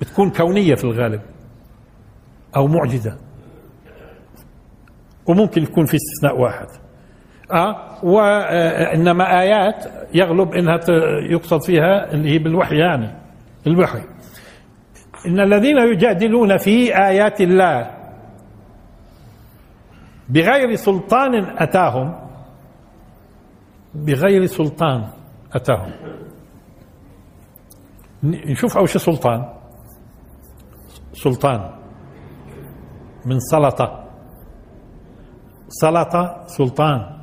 بتكون 0.00 0.30
كونية 0.30 0.74
في 0.74 0.84
الغالب 0.84 1.20
أو 2.56 2.66
معجزة. 2.66 3.18
وممكن 5.26 5.62
يكون 5.62 5.84
في 5.84 5.96
استثناء 5.96 6.40
واحد. 6.40 6.66
آه 7.52 8.04
وإنما 8.04 9.40
آيات 9.40 9.84
يغلب 10.14 10.54
إنها 10.54 10.80
يقصد 11.30 11.62
فيها 11.62 12.12
اللي 12.12 12.30
هي 12.34 12.38
بالوحي 12.38 12.76
يعني. 12.76 13.14
الوحي. 13.66 14.02
إن 15.26 15.40
الذين 15.40 15.78
يجادلون 15.78 16.56
في 16.56 16.96
آيات 16.96 17.40
الله 17.40 17.90
بغير 20.28 20.74
سلطان 20.74 21.34
أتاهم 21.58 22.27
بغير 23.94 24.46
سلطان 24.46 25.10
أتاهم 25.52 25.92
نشوف 28.22 28.76
أول 28.76 28.88
شيء 28.88 29.00
سلطان. 29.00 29.54
سلطان. 31.12 31.70
من 33.26 33.38
سلطة. 33.40 34.04
سلطة 35.68 36.44
سلطان. 36.46 37.20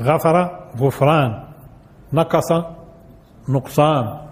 غفر 0.00 0.68
غفران. 0.76 1.44
نقص 2.12 2.52
نقصان. 3.48 4.28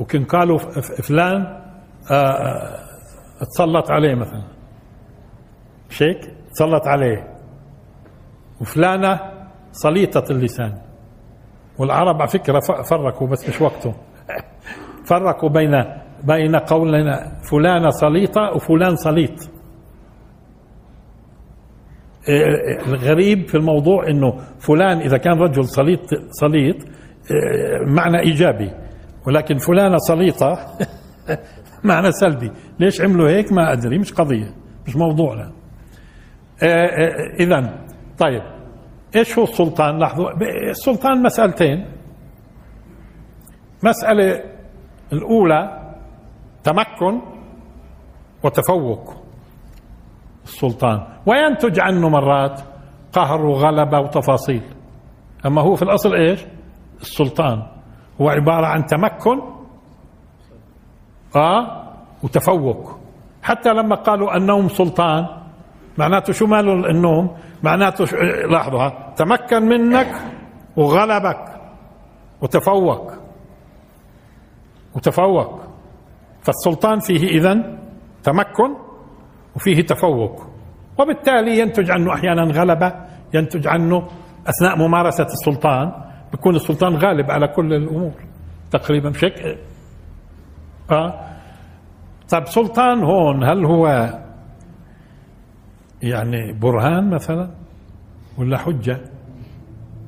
وكان 0.00 0.24
قالوا 0.24 0.58
فلان 0.80 1.64
آه، 2.10 2.14
آه، 2.14 2.84
تسلط 3.40 3.90
عليه 3.90 4.14
مثلا. 4.14 4.42
مش 5.90 6.02
هيك 6.02 6.34
تسلط 6.52 6.86
عليه. 6.86 7.33
وفلانة 8.60 9.20
سليطة 9.72 10.24
اللسان. 10.32 10.72
والعرب 11.78 12.16
على 12.20 12.28
فكرة 12.30 12.60
فرقوا 12.82 13.28
بس 13.28 13.48
مش 13.48 13.60
وقته 13.60 13.94
فرقوا 15.04 15.48
بين 15.48 15.84
بين 16.24 16.56
قولنا 16.56 17.32
فلانة 17.50 17.90
سليطة 17.90 18.42
وفلان 18.54 18.96
سليط. 18.96 19.50
إيه، 22.28 22.86
الغريب 22.86 23.48
في 23.48 23.54
الموضوع 23.54 24.08
إنه 24.08 24.32
فلان 24.58 24.98
إذا 24.98 25.16
كان 25.16 25.38
رجل 25.38 25.64
سليط 25.64 26.00
سليط 26.30 26.76
إيه، 27.30 27.86
معنى 27.86 28.20
إيجابي. 28.20 28.70
ولكن 29.26 29.58
فلانة 29.58 29.96
سليطة 29.98 30.58
معنى 31.84 32.12
سلبي. 32.12 32.50
ليش 32.80 33.00
عملوا 33.00 33.28
هيك؟ 33.30 33.52
ما 33.52 33.72
أدري 33.72 33.98
مش 33.98 34.12
قضية 34.12 34.54
مش 34.86 34.96
موضوعنا. 34.96 35.52
اذا 37.40 37.84
طيب 38.18 38.42
إيش 39.16 39.38
هو 39.38 39.44
السلطان؟ 39.44 39.98
لاحظوا 39.98 40.30
السلطان 40.70 41.22
مسألتين. 41.22 41.86
مسألة 43.84 44.44
الأولى 45.12 45.92
تمكن 46.64 47.20
وتفوق 48.44 49.14
السلطان. 50.44 51.06
وينتج 51.26 51.80
عنه 51.80 52.08
مرات 52.08 52.60
قهر 53.12 53.46
وغلبة 53.46 54.00
وتفاصيل؟ 54.00 54.62
أما 55.46 55.62
هو 55.62 55.74
في 55.74 55.82
الأصل 55.82 56.14
إيش؟ 56.14 56.46
السلطان. 57.00 57.62
هو 58.20 58.28
عبارة 58.28 58.66
عن 58.66 58.86
تمكن 58.86 59.42
آه 61.36 61.84
وتفوق. 62.22 62.98
حتى 63.42 63.68
لما 63.72 63.94
قالوا 63.96 64.36
النوم 64.36 64.68
سلطان 64.68 65.43
معناته 65.98 66.32
شو 66.32 66.46
ماله 66.46 66.72
النوم؟ 66.72 67.36
معناته 67.62 68.04
لاحظوا 68.50 69.14
تمكن 69.16 69.62
منك 69.62 70.14
وغلبك 70.76 71.60
وتفوق. 72.40 73.12
وتفوق. 74.94 75.60
فالسلطان 76.42 76.98
فيه 77.00 77.28
إذن 77.28 77.78
تمكن 78.22 78.74
وفيه 79.56 79.82
تفوق. 79.82 80.46
وبالتالي 80.98 81.58
ينتج 81.58 81.90
عنه 81.90 82.14
أحيانا 82.14 82.42
غلبة 82.42 82.92
ينتج 83.34 83.66
عنه 83.66 84.08
أثناء 84.46 84.78
ممارسة 84.78 85.24
السلطان 85.24 85.92
بيكون 86.32 86.54
السلطان 86.56 86.96
غالب 86.96 87.30
على 87.30 87.48
كل 87.48 87.72
الأمور 87.72 88.12
تقريبا 88.70 89.10
بشكل 89.10 89.56
آه. 90.90 91.20
طب 92.30 92.46
سلطان 92.46 93.02
هون 93.02 93.44
هل 93.44 93.64
هو 93.64 94.08
يعني 96.04 96.52
برهان 96.52 97.10
مثلا 97.10 97.50
ولا 98.38 98.58
حجة 98.58 99.00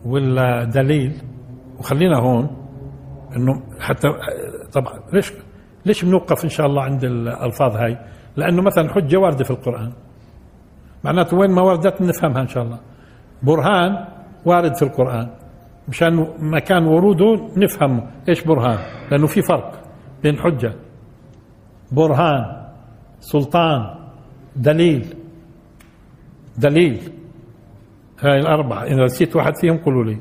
ولا 0.05 0.65
دليل؟ 0.65 1.13
وخلينا 1.79 2.17
هون 2.19 2.51
إنه 3.37 3.63
حتى 3.81 4.09
طبعا 4.73 5.01
ليش 5.13 5.33
ليش 5.87 6.05
بنوقف 6.05 6.45
إن 6.45 6.49
شاء 6.49 6.67
الله 6.67 6.83
عند 6.83 7.05
الألفاظ 7.05 7.77
هاي؟ 7.77 7.99
لأنه 8.37 8.63
مثلا 8.63 8.93
حجة 8.95 9.17
واردة 9.17 9.45
في 9.45 9.51
القرآن. 9.51 9.93
معناته 11.05 11.37
وين 11.37 11.51
ما 11.51 11.63
وردت 11.63 12.03
نفهمها 12.03 12.43
إن 12.43 12.49
شاء 12.49 12.63
الله. 12.63 12.79
برهان 13.43 14.05
وارد 14.45 14.75
في 14.75 14.83
القرآن. 14.83 15.29
مشان 15.89 16.27
مكان 16.39 16.87
وروده 16.87 17.49
نفهم 17.57 18.11
إيش 18.29 18.45
برهان 18.45 18.79
لأنه 19.11 19.27
في 19.27 19.43
فرق 19.43 19.83
بين 20.23 20.39
حجة 20.39 20.73
برهان 21.93 22.67
سلطان 23.21 23.95
دليل. 24.57 25.16
دليل. 26.59 27.13
هاي 28.21 28.41
الأربعة. 28.41 28.83
إذا 28.85 29.05
نسيت 29.05 29.37
واحد 29.37 29.53
فيهم 29.61 29.77
قولوا 29.79 30.05
لي. 30.05 30.19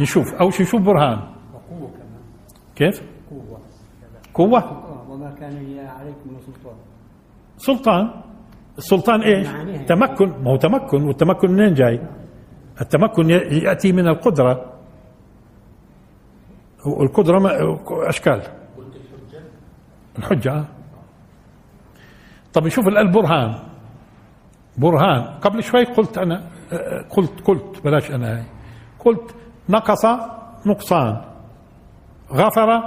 نشوف. 0.00 0.34
أول 0.40 0.52
شيء 0.52 0.66
نشوف 0.66 0.80
برهان. 0.82 1.18
وقوة 1.18 1.90
كمان. 1.90 2.20
كيف؟ 2.76 3.02
قوة. 3.30 3.58
قوة. 4.34 4.58
آه، 4.60 5.10
وما 5.10 5.30
كان 5.40 5.50
لي 5.50 5.80
عليكم 5.80 6.30
من 6.30 6.38
سلطان. 6.40 6.74
سلطان. 7.56 8.10
السلطان 8.78 9.22
إيش؟ 9.22 9.46
معانيها. 9.48 9.84
تمكن. 9.84 10.28
ما 10.28 10.50
هو 10.50 10.56
تمكن. 10.56 11.02
والتمكن 11.02 11.50
منين 11.50 11.74
جاي؟ 11.74 12.00
التمكن 12.80 13.30
ي- 13.30 13.64
يأتي 13.64 13.92
من 13.92 14.08
القدرة. 14.08 14.72
والقدرة 16.86 17.38
ما- 17.38 17.78
أشكال. 18.08 18.42
الحجة. 20.18 20.52
آه. 20.52 20.64
طب 22.52 22.66
نشوف 22.66 22.88
ال- 22.88 22.98
البرهان 22.98 23.54
برهان. 24.78 25.22
قبل 25.22 25.62
شوي 25.62 25.84
قلت 25.84 26.18
أنا 26.18 26.42
قلت 27.10 27.40
قلت 27.40 27.84
بلاش 27.84 28.10
أنا. 28.10 28.36
هاي 28.36 28.44
قلت 29.04 29.34
نقص 29.68 30.04
نقصان 30.66 31.20
غفر 32.32 32.82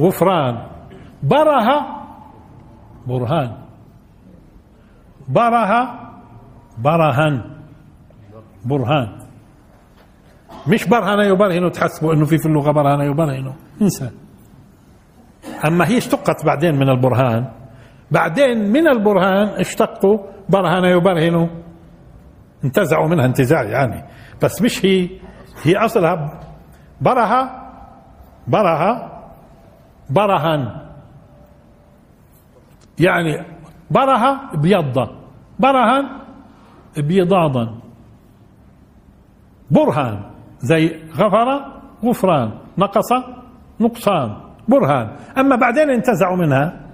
غفران. 0.00 0.66
بره 1.22 1.86
برهان. 3.06 3.56
بره 5.28 5.98
برهن 6.78 7.44
برهان. 8.64 9.18
مش 10.68 10.84
برهن 10.88 11.20
يبرهن 11.20 11.72
تحسبوا 11.72 12.14
إنه 12.14 12.24
في 12.24 12.38
في 12.38 12.46
اللغة 12.46 12.70
برهن 12.70 13.00
يبرهن 13.00 13.52
انسى 13.82 14.10
أما 15.66 15.88
هي 15.88 15.98
اشتقت 15.98 16.44
بعدين 16.44 16.74
من 16.74 16.88
البرهان. 16.88 17.57
بعدين 18.10 18.72
من 18.72 18.88
البرهان 18.88 19.48
اشتقوا 19.48 20.18
برهن 20.48 20.84
يبرهن. 20.84 21.50
انتزعوا 22.64 23.08
منها 23.08 23.24
انتزاع 23.24 23.62
يعني. 23.62 24.04
بس 24.42 24.62
مش 24.62 24.84
هي 24.84 25.08
هي 25.62 25.76
أصلها 25.76 26.40
بره 27.00 27.50
بره 28.48 29.10
برهن. 30.10 30.88
يعني 32.98 33.44
بره 33.90 34.56
بيضة 34.56 35.10
برهن 35.58 36.08
بيضاضا. 36.96 37.78
برهان 39.70 40.22
زي 40.58 41.02
غفر 41.16 41.78
غفران 42.04 42.52
نقص 42.78 43.12
نقصان 43.80 44.36
برهان. 44.68 45.16
أما 45.38 45.56
بعدين 45.56 45.90
انتزعوا 45.90 46.36
منها. 46.36 46.87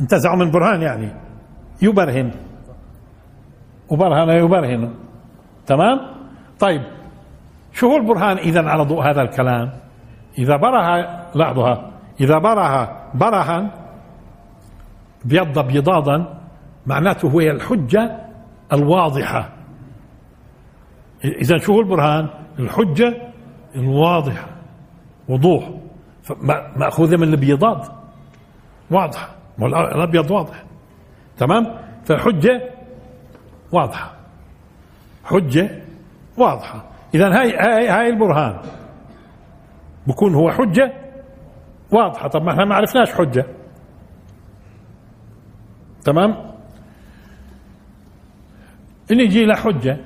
انتزعوا 0.00 0.36
من 0.36 0.50
برهان 0.50 0.82
يعني. 0.82 1.10
يبرهن. 1.82 2.30
وبرهن 3.88 4.28
يبرهن. 4.28 4.94
تمام؟ 5.66 6.00
طيب 6.60 6.82
شو 7.72 7.90
هو 7.90 7.96
البرهان 7.96 8.36
إذا 8.38 8.68
على 8.68 8.84
ضوء 8.84 9.02
هذا 9.02 9.22
الكلام؟ 9.22 9.72
إذا 10.38 10.56
بره 10.56 10.80
لاحظها 11.34 11.90
إذا 12.20 12.38
بره 12.38 12.96
برهن 13.14 13.70
بيض 15.24 15.58
بيضاضا 15.58 16.38
معناته 16.86 17.40
هي 17.40 17.50
الحجة 17.50 18.20
الواضحة. 18.72 19.48
إذا 21.24 21.58
شو 21.58 21.72
هو 21.72 21.80
البرهان؟ 21.80 22.28
الحجة 22.58 23.32
الواضحة. 23.76 24.46
وضوح. 25.28 25.70
مأخوذة 26.76 27.16
من 27.16 27.34
البيضاد. 27.34 27.82
واضحة. 28.90 29.28
ما 29.58 29.66
هو 29.66 29.84
الأبيض 29.88 30.30
واضح. 30.30 30.64
تمام؟ 31.38 31.76
فالحجة 32.04 32.70
واضحة. 33.72 34.14
حجة 35.24 35.82
واضحة. 36.36 36.84
إذا 37.14 37.40
هاي 37.40 37.56
هاي 37.56 37.88
هاي 37.88 38.08
البرهان. 38.08 38.60
بكون 40.06 40.34
هو 40.34 40.50
حجة 40.50 40.92
واضحة. 41.90 42.28
طب 42.28 42.42
ما 42.42 42.52
إحنا 42.52 42.64
ما 42.64 42.74
عرفناش 42.74 43.12
حجة. 43.12 43.46
تمام؟ 46.04 46.54
نيجي 49.10 49.46
لحجة 49.46 49.98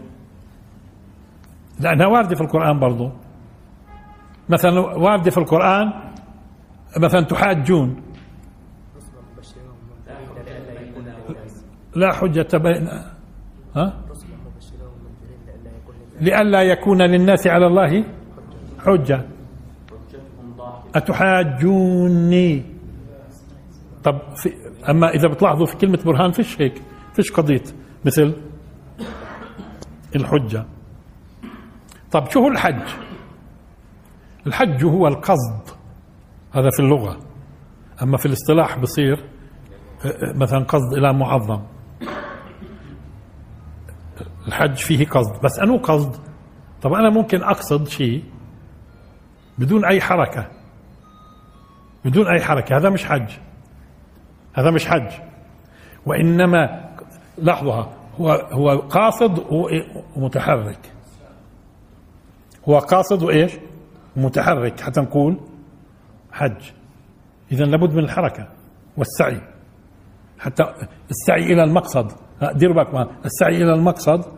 لأنها 1.81 2.07
واردة 2.07 2.35
في 2.35 2.41
القرآن 2.41 2.79
برضو. 2.79 3.11
مثلا 4.49 4.81
واردة 4.81 5.31
في 5.31 5.39
القرآن 5.39 5.93
مثلا 6.97 7.21
تحاجون. 7.21 8.03
لا 11.99 12.13
حجة 12.13 12.57
بين 12.57 12.89
ها؟ 13.77 14.05
لئلا 16.21 16.63
يكون 16.63 17.03
للناس 17.03 17.47
على 17.47 17.67
الله 17.67 18.05
حجة. 18.79 19.25
أتحاجوني؟ 20.95 22.65
طب 24.05 24.19
في 24.35 24.51
أما 24.89 25.11
إذا 25.11 25.29
بتلاحظوا 25.29 25.67
في 25.67 25.77
كلمة 25.77 25.99
برهان 26.05 26.33
فيش 26.33 26.61
هيك 26.61 26.83
فيش 27.15 27.33
قضية. 27.33 27.63
مثل 28.05 28.35
الحجة. 30.17 30.65
طب 32.13 32.31
شو 32.31 32.41
هو 32.41 32.49
الحج؟ 32.49 32.89
الحج 34.47 34.85
هو 34.85 35.09
القصد. 35.09 35.79
هذا 36.53 36.71
في 36.71 36.81
اللغة. 36.81 37.17
أما 38.03 38.17
في 38.17 38.27
الاصطلاح 38.27 38.79
بصير 38.79 39.25
آه، 40.05 40.09
آه، 40.09 40.33
مثلا 40.37 40.65
قصد 40.65 40.93
إلى 40.97 41.13
معظم. 41.13 41.63
الحج 44.49 44.75
فيه 44.75 45.07
قصد. 45.07 45.43
بس 45.45 45.59
أنو 45.59 45.77
قصد؟ 45.77 46.17
طب 46.83 46.93
أنا 46.93 47.11
ممكن 47.11 47.43
أقصد 47.43 47.89
شيء 47.89 48.25
بدون 49.59 49.85
أي 49.85 50.01
حركة. 50.01 50.49
بدون 52.05 52.27
أي 52.27 52.41
حركة. 52.41 52.77
هذا 52.77 52.91
مش 52.91 53.05
حج. 53.05 53.31
هذا 54.55 54.71
مش 54.71 54.87
حج. 54.87 55.13
وإنما 56.07 56.91
لحظة 57.39 57.89
هو 58.21 58.31
هو 58.53 58.79
قاصد 58.79 59.45
ومتحرك. 60.17 60.93
هو 62.69 62.79
قاصد 62.79 63.23
وإيش؟ 63.23 63.53
متحرك 64.17 64.81
حتى 64.81 65.01
نقول 65.01 65.41
حج. 66.33 66.63
إذا 67.53 67.65
لابد 67.65 67.93
من 67.93 68.05
الحركة 68.05 68.49
والسعي. 68.97 69.41
حتى 70.39 70.65
السعي 71.11 71.53
إلى 71.53 71.65
المقصد. 71.65 72.13
دير 72.55 72.73
بالك 72.73 73.09
السعي 73.25 73.57
إلى 73.57 73.75
المقصد 73.75 74.38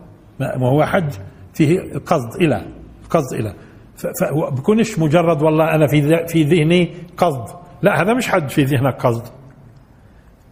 ما 0.57 0.67
هو 0.67 0.85
حج 0.85 1.09
فيه 1.53 1.79
القصد 1.79 2.41
إلى 2.41 2.65
القصد 3.03 3.33
إلى. 3.33 3.53
فهو 3.95 4.51
بكونش 4.51 4.99
مجرد 4.99 5.41
والله 5.41 5.75
أنا 5.75 5.87
في 5.87 6.27
في 6.27 6.43
ذهني 6.43 6.93
قصد. 7.17 7.55
لا 7.81 8.01
هذا 8.01 8.13
مش 8.13 8.29
حج 8.29 8.47
في 8.47 8.63
ذهنك 8.63 9.05
قصد. 9.05 9.23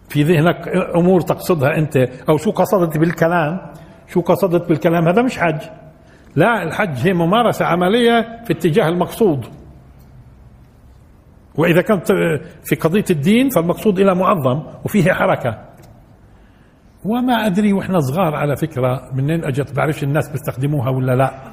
في 0.09 0.23
ذهنك 0.23 0.67
أمور 0.95 1.21
تقصدها 1.21 1.77
أنت 1.77 1.97
أو 2.29 2.37
شو 2.37 2.51
قصدت 2.51 2.97
بالكلام 2.97 3.59
شو 4.07 4.21
قصدت 4.21 4.69
بالكلام 4.69 5.07
هذا 5.07 5.21
مش 5.21 5.37
حج. 5.37 5.61
لا 6.35 6.63
الحج 6.63 7.07
هي 7.07 7.13
ممارسة 7.13 7.65
عملية 7.65 8.43
في 8.45 8.53
اتجاه 8.53 8.89
المقصود. 8.89 9.45
وإذا 11.55 11.81
كانت 11.81 12.11
في 12.63 12.75
قضية 12.75 13.05
الدين 13.09 13.49
فالمقصود 13.49 13.99
إلى 13.99 14.15
معظم 14.15 14.63
وفيه 14.85 15.13
حركة. 15.13 15.68
وما 17.05 17.33
أدري 17.33 17.73
وإحنا 17.73 17.99
صغار 17.99 18.35
على 18.35 18.55
فكرة 18.55 19.09
منين 19.13 19.43
أجت؟ 19.43 19.75
بعرفش 19.75 20.03
الناس 20.03 20.29
بيستخدموها 20.29 20.89
ولا 20.89 21.15
لا. 21.15 21.51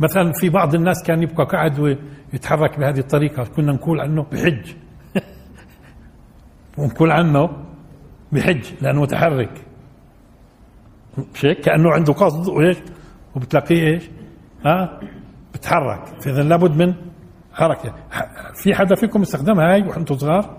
مثلا 0.00 0.32
في 0.32 0.48
بعض 0.48 0.74
الناس 0.74 1.02
كان 1.06 1.22
يبقى 1.22 1.44
قاعد 1.44 1.80
ويتحرك 1.80 2.78
بهذه 2.78 2.98
الطريقة 2.98 3.44
كنا 3.44 3.72
نقول 3.72 4.00
عنه 4.00 4.22
بحج. 4.32 4.72
ونقول 6.78 7.10
عنه 7.10 7.50
بحج 8.32 8.64
لأنه 8.82 9.00
متحرك. 9.02 9.64
مش 11.34 11.44
هيك 11.44 11.60
كأنه 11.60 11.92
عنده 11.92 12.12
قصد 12.12 12.48
وإيش؟ 12.48 12.76
وبتلاقيه 13.36 13.86
إيش؟ 13.86 14.10
ها؟ 14.66 15.00
بتحرك. 15.54 16.06
فاذا 16.20 16.42
لابد 16.42 16.82
من 16.82 16.94
حركة. 17.52 17.94
في 18.54 18.74
حدا 18.74 18.94
فيكم 18.94 19.22
استخدمها 19.22 19.72
هاي 19.72 19.82
وأنتم 19.82 20.18
صغار؟ 20.18 20.56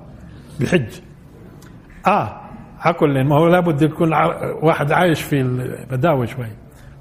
بحج. 0.60 1.00
آه. 2.08 2.45
حكل 2.86 3.24
ما 3.24 3.36
هو 3.36 3.48
لابد 3.48 3.82
يكون 3.82 4.14
واحد 4.62 4.92
عايش 4.92 5.22
في 5.22 5.42
البداوة 5.42 6.26
شوي. 6.26 6.48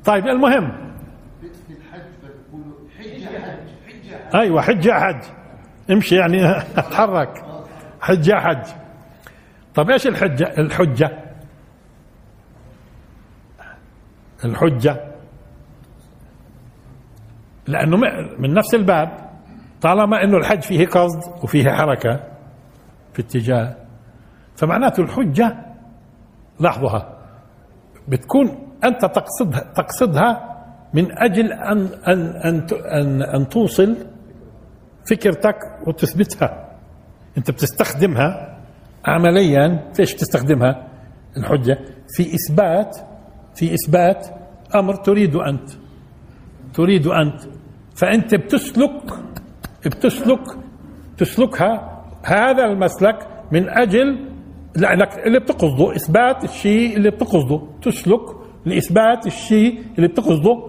طيب 0.04 0.26
المهم. 0.26 0.94
أيوه 4.34 4.62
حج 4.62 4.90
حج. 4.90 5.22
امشي 5.90 6.16
يعني 6.16 6.50
اتحرك. 6.80 7.44
حج 8.00 8.32
حج. 8.32 8.66
طب 9.74 9.90
إيش 9.90 10.06
الحجة؟ 10.06 10.44
الحجة. 10.58 11.10
الحجة. 14.44 15.00
لأنه 17.66 17.96
من 18.38 18.54
نفس 18.54 18.74
الباب 18.74 19.30
طالما 19.82 20.24
إنه 20.24 20.36
الحج 20.36 20.60
فيه 20.60 20.86
قصد 20.86 21.44
وفيه 21.44 21.70
حركة 21.70 22.20
في 23.14 23.22
اتجاه 23.22 23.76
فمعناته 24.56 25.00
الحجة 25.02 25.63
لحظها. 26.60 27.18
بتكون 28.08 28.68
أنت 28.84 29.00
تقصدها 29.00 29.72
تقصدها 29.76 30.54
من 30.94 31.18
أجل 31.18 31.52
ان 31.52 31.88
ان 32.08 32.20
أن 32.26 32.66
ان, 33.00 33.22
أن 33.22 33.48
توصل 33.48 33.96
فكرتك 35.10 35.58
وتثبتها. 35.86 36.76
أنت 37.38 37.50
بتستخدمها 37.50 38.58
عمليا. 39.04 39.90
فيش 39.94 40.14
تستخدمها 40.14 40.88
الحجة. 41.36 41.78
في 42.08 42.34
اثبات 42.34 42.96
في 43.54 43.74
إثبات 43.74 44.26
أمر 44.74 44.94
تريد 44.94 45.36
أنت. 45.36 45.70
تريد 46.74 47.06
أنت. 47.06 47.40
فأنت 47.96 48.34
بتسلك 48.34 49.02
بتسلك 49.86 50.40
تسلكها 51.18 52.02
هذا 52.24 52.64
المسلك 52.64 53.28
من 53.52 53.68
أجل 53.68 54.33
لانك 54.76 55.26
اللي 55.26 55.40
بتقصده 55.40 55.96
إثبات 55.96 56.44
الشيء 56.44 56.96
اللي 56.96 57.10
بتقصده. 57.10 57.60
تسلك 57.82 58.20
لإثبات 58.66 59.26
الشيء 59.26 59.82
اللي 59.96 60.08
بتقصده 60.08 60.62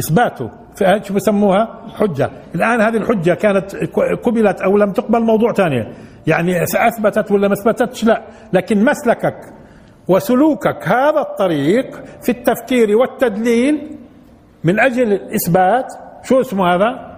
إثباته. 0.00 0.50
شو 1.02 1.14
بسموها؟ 1.14 1.82
حجه 1.94 2.30
الآن 2.54 2.80
هذه 2.80 2.96
الحجة 2.96 3.34
كانت 3.34 3.76
قبلت 4.22 4.60
أو 4.60 4.76
لم 4.76 4.92
تقبل 4.92 5.22
موضوع 5.22 5.52
ثاني. 5.52 5.92
يعني 6.26 6.62
أثبتت 6.62 7.32
ولا 7.32 7.48
ما 7.48 7.54
أثبتتش؟ 7.54 8.04
لا. 8.04 8.22
لكن 8.52 8.84
مسلكك 8.84 9.36
وسلوكك 10.08 10.88
هذا 10.88 11.20
الطريق 11.20 12.04
في 12.22 12.28
التفكير 12.28 12.96
والتدليل 12.96 13.98
من 14.64 14.80
أجل 14.80 15.12
الإثبات 15.12 15.86
شو 16.22 16.40
اسمه 16.40 16.74
هذا؟ 16.74 17.16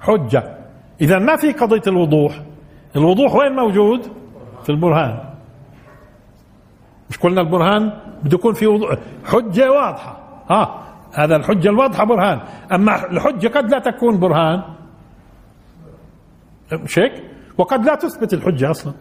حجة. 0.00 0.58
إذا 1.00 1.18
ما 1.18 1.36
في 1.36 1.52
قضية 1.52 1.82
الوضوح. 1.86 2.42
الوضوح 2.96 3.34
وين 3.34 3.52
موجود؟ 3.52 4.00
في 4.62 4.70
البرهان. 4.70 5.27
مش 7.10 7.18
قلنا 7.18 7.40
البرهان 7.40 7.92
بده 8.22 8.34
يكون 8.38 8.54
في 8.54 8.66
وضوح. 8.66 8.98
حجة 9.24 9.72
واضحة. 9.72 10.18
ها 10.50 10.84
هذا 11.14 11.36
الحجة 11.36 11.68
الواضحة 11.68 12.04
برهان. 12.04 12.40
أما 12.72 13.10
الحجة 13.10 13.48
قد 13.48 13.70
لا 13.70 13.78
تكون 13.78 14.18
برهان. 14.18 14.62
مش 16.72 16.98
هيك؟ 16.98 17.12
وقد 17.58 17.84
لا 17.84 17.94
تثبت 17.94 18.34
الحجة 18.34 18.70
أصلا. 18.70 18.92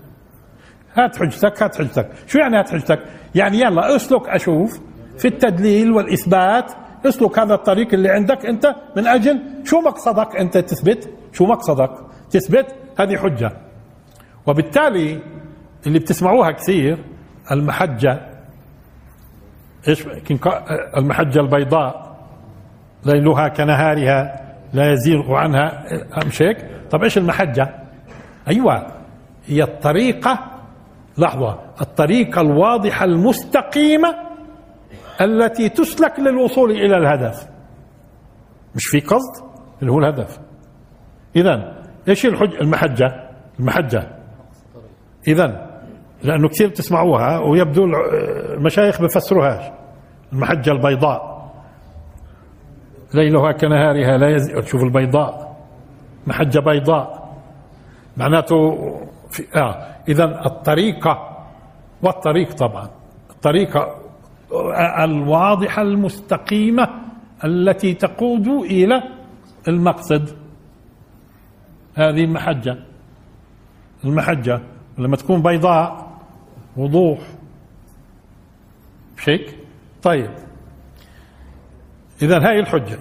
هات 0.94 1.18
حجتك 1.18 1.64
هات 1.64 1.76
حجتك. 1.76 2.10
شو 2.28 2.40
يعني 2.40 2.60
هات 2.60 2.70
حجتك؟ 2.70 3.00
يعني 3.36 3.60
يلا 3.60 3.96
أسلك 3.96 4.30
أشوف 4.30 4.80
في 5.18 5.28
التدليل 5.28 5.92
والإثبات. 5.92 6.72
أسلك 7.06 7.40
هذا 7.40 7.54
الطريق 7.54 7.94
اللي 7.94 8.10
عندك 8.10 8.46
أنت 8.46 8.76
من 8.96 9.08
أجل 9.08 9.40
شو 9.64 9.82
مقصدك 9.82 10.36
أنت 10.36 10.58
تثبت؟ 10.58 11.10
شو 11.34 11.46
مقصدك؟ 11.46 11.92
تثبت 12.30 12.76
هذه 13.00 13.18
حجة. 13.18 13.52
وبالتالي 14.48 15.20
اللي 15.88 16.00
بتسمعوها 16.00 16.52
كثير 16.52 16.98
المحجة. 17.52 18.20
إيش 19.88 20.04
المحجة 20.98 21.40
البيضاء 21.40 22.18
ليلها 23.06 23.48
كنهارها 23.48 24.48
لا 24.74 24.92
يزيغ 24.92 25.34
عنها 25.36 25.84
مش 26.28 26.42
هيك؟ 26.42 26.58
طب 26.92 27.04
إيش 27.04 27.18
المحجة؟ 27.18 27.70
أيوه 28.48 28.88
هي 29.46 29.64
الطريقة 29.64 30.40
لحظة 31.18 31.60
الطريقة 31.82 32.42
الواضحة 32.42 33.06
المستقيمة 33.06 34.16
التي 35.22 35.70
تسلك 35.70 36.20
للوصول 36.20 36.72
إلى 36.72 36.98
الهدف. 36.98 37.48
مش 38.76 38.86
في 38.86 39.00
قصد؟ 39.00 39.48
اللي 39.82 39.92
هو 39.92 40.00
الهدف. 40.00 40.40
إذا 41.36 41.84
إيش 42.08 42.26
الحج 42.26 42.54
المحجة؟ 42.62 43.30
المحجة. 43.60 44.08
إذا 45.28 45.67
لأنه 46.24 46.48
كثير 46.48 46.68
بتسمعوها 46.68 47.40
ويبدو 47.40 47.86
المشايخ 48.54 49.02
بفسروهاش. 49.02 49.72
المحجة 50.34 50.72
البيضاء. 50.72 51.38
ليلها 53.14 53.52
كنهارها 53.52 54.18
لا 54.18 54.36
يزيد 54.36 54.66
شوف 54.66 54.84
البيضاء. 54.84 55.58
محجة 56.28 56.60
بيضاء. 56.60 57.34
معناته 58.18 58.76
في 59.30 59.44
آه. 59.56 59.88
إذا 60.10 60.46
الطريقة 60.46 61.38
والطريق 62.04 62.54
طبعا. 62.54 62.90
الطريقة 63.30 63.96
الواضحة 65.04 65.82
المستقيمة 65.82 66.88
التي 67.44 67.94
تقود 67.94 68.48
إلى 68.48 69.04
المقصد. 69.68 70.30
هذه 71.96 72.24
المحجة. 72.24 72.78
المحجة 74.06 74.62
لما 74.98 75.16
تكون 75.16 75.42
بيضاء 75.42 76.07
وضوح 76.78 77.20
مش 79.18 79.30
هيك؟ 79.30 79.58
طيب 80.04 80.30
اذا 82.22 82.38
هاي 82.38 82.60
الحجة 82.60 83.00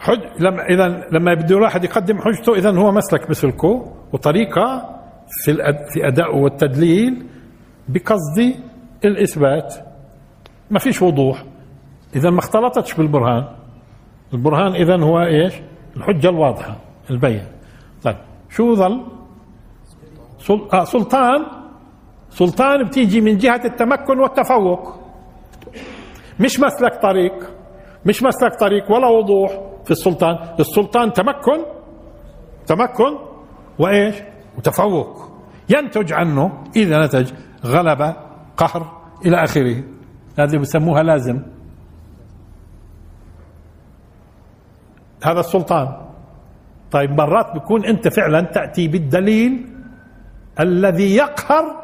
حج 0.00 0.20
لما 0.40 0.66
اذا 0.66 1.08
لما 1.12 1.34
بده 1.34 1.56
الواحد 1.56 1.84
يقدم 1.84 2.18
حجته 2.18 2.54
اذا 2.54 2.78
هو 2.78 2.92
مسلك 2.92 3.30
بسلكه 3.30 3.92
وطريقة 4.12 4.90
في. 5.44 5.54
في 5.92 6.08
ادائه 6.08 6.36
والتدليل 6.36 7.26
بقصد 7.88 8.54
الإثبات 9.04 9.74
ما 10.70 10.78
فيش 10.78 11.02
وضوح 11.02 11.44
اذا 12.16 12.30
ما 12.30 12.38
اختلطتش 12.38 12.94
بالبرهان 12.94 13.48
البرهان 14.34 14.74
اذا 14.74 14.96
هو 14.96 15.20
إيش؟ 15.20 15.54
الحجة 15.96 16.28
الواضحة 16.28 16.76
البين 17.10 17.44
طيب 18.02 18.16
شو 18.50 18.74
ظل؟ 18.74 19.04
آه، 20.72 20.84
سلطان 20.84 21.63
سلطان 22.34 22.84
بتيجي 22.84 23.20
من 23.20 23.36
جهة 23.36 23.60
التمكن 23.64 24.18
والتفوق. 24.18 24.94
مش 26.40 26.60
مسلك 26.60 27.02
طريق 27.02 27.34
مش 28.06 28.22
مسلك 28.22 28.54
طريق 28.60 28.92
ولا 28.92 29.08
وضوح 29.08 29.50
في 29.84 29.90
السلطان. 29.90 30.38
السلطان 30.60 31.12
تمكن 31.12 31.64
تمكن 32.66 33.18
وإيش؟ 33.78 34.14
وتفوق. 34.58 35.30
ينتج 35.68 36.12
عنه 36.12 36.62
إذا 36.76 37.06
نتج 37.06 37.32
غلبة 37.64 38.16
قهر 38.56 39.02
إلى 39.26 39.44
آخره. 39.44 39.82
هذه 40.38 40.56
بسموها 40.56 41.02
لازم. 41.02 41.42
هذا 45.24 45.40
السلطان. 45.40 45.88
طيب 46.90 47.10
مرات 47.10 47.52
بيكون 47.54 47.84
أنت 47.84 48.08
فعلا 48.08 48.40
تأتي 48.40 48.88
بالدليل 48.88 49.66
الذي 50.60 51.16
يقهر 51.16 51.83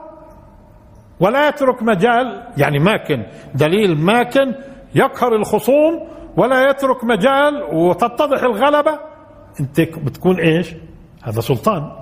ولا 1.20 1.48
يترك 1.48 1.82
مجال 1.82 2.46
يعني 2.56 2.78
ماكن 2.78 3.22
دليل 3.54 3.98
ماكن 3.98 4.54
يقهر 4.94 5.36
الخصوم 5.36 6.08
ولا 6.36 6.70
يترك 6.70 7.04
مجال 7.04 7.62
وتتضح 7.72 8.42
الغلبة. 8.42 8.98
انت 9.60 9.80
بتكون 9.80 10.40
إيش؟ 10.40 10.74
هذا 11.22 11.40
سلطان. 11.40 11.92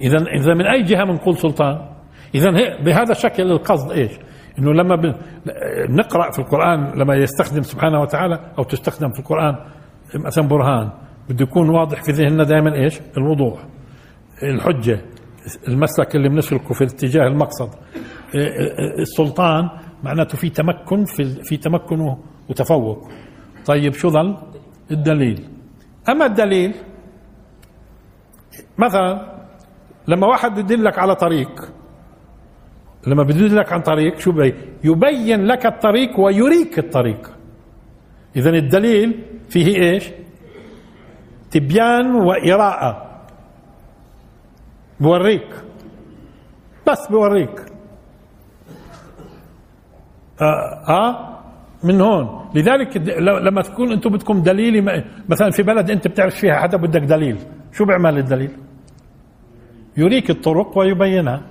اذا 0.00 0.18
إذا 0.18 0.54
من 0.54 0.66
أي 0.66 0.82
جهة 0.82 1.04
بنقول 1.04 1.36
سلطان؟ 1.38 1.86
اذا 2.34 2.50
بهذا 2.84 3.12
الشكل 3.12 3.52
القصد 3.52 3.92
إيش؟ 3.92 4.12
إنه 4.58 4.72
لما 4.72 4.96
بن- 4.96 5.14
نقرأ 5.90 6.30
في 6.30 6.38
القرآن 6.38 6.92
لما 6.98 7.14
يستخدم 7.16 7.62
سبحانه 7.62 8.00
وتعالى 8.00 8.40
أو 8.58 8.62
تستخدم 8.64 9.10
في 9.10 9.18
القرآن 9.18 9.56
مثلا 10.14 10.48
برهان 10.48 10.90
بده 11.28 11.42
يكون 11.44 11.68
واضح 11.70 12.02
في 12.02 12.12
ذهننا 12.12 12.44
دائما 12.44 12.74
إيش؟ 12.74 13.00
الوضوح 13.16 13.60
الحجة. 14.42 15.00
المسلك 15.68 16.16
اللي 16.16 16.28
بنسلكه 16.28 16.74
في 16.74 16.84
اتجاه 16.84 17.26
المقصد. 17.26 17.70
السلطان 18.98 19.68
معناته 20.04 20.38
في 20.38 20.50
تمكن 20.50 21.04
في 21.04 21.24
في 21.24 21.56
تمكن 21.56 22.16
وتفوق. 22.48 23.08
طيب 23.66 23.92
شو 23.92 24.08
ظل؟ 24.08 24.36
الدليل. 24.90 25.48
أما 26.08 26.26
الدليل 26.26 26.74
مثلا 28.78 29.40
لما 30.08 30.26
واحد 30.26 30.58
يدلك 30.58 30.98
على 30.98 31.14
طريق 31.14 31.72
لما 33.06 33.22
بدلك 33.22 33.72
عن 33.72 33.80
طريق 33.80 34.18
شو 34.18 34.32
بي 34.32 34.54
يبين 34.84 35.46
لك 35.46 35.66
الطريق 35.66 36.20
ويريك 36.20 36.78
الطريق. 36.78 37.30
اذا 38.36 38.50
الدليل 38.50 39.24
فيه 39.48 39.76
إيش؟ 39.76 40.10
تبيان 41.50 42.14
وإراءة. 42.14 43.09
بوريك. 45.00 45.48
بس 46.88 47.06
بوريك. 47.10 47.60
آه, 50.40 50.88
آه 50.88 51.40
من 51.84 52.00
هون. 52.00 52.50
لذلك 52.54 52.96
لما 53.18 53.62
تكون 53.62 53.92
أنتم 53.92 54.10
بدكم 54.10 54.42
دليل 54.42 54.84
مثلا 55.28 55.50
في 55.50 55.62
بلد 55.62 55.90
انت 55.90 56.08
بتعرف 56.08 56.34
فيها 56.34 56.54
حدا 56.54 56.76
بدك 56.76 57.00
دليل 57.00 57.38
شو 57.72 57.84
بيعمل 57.84 58.18
الدليل؟ 58.18 58.50
يريك 59.96 60.30
الطرق 60.30 60.78
ويبينها. 60.78 61.42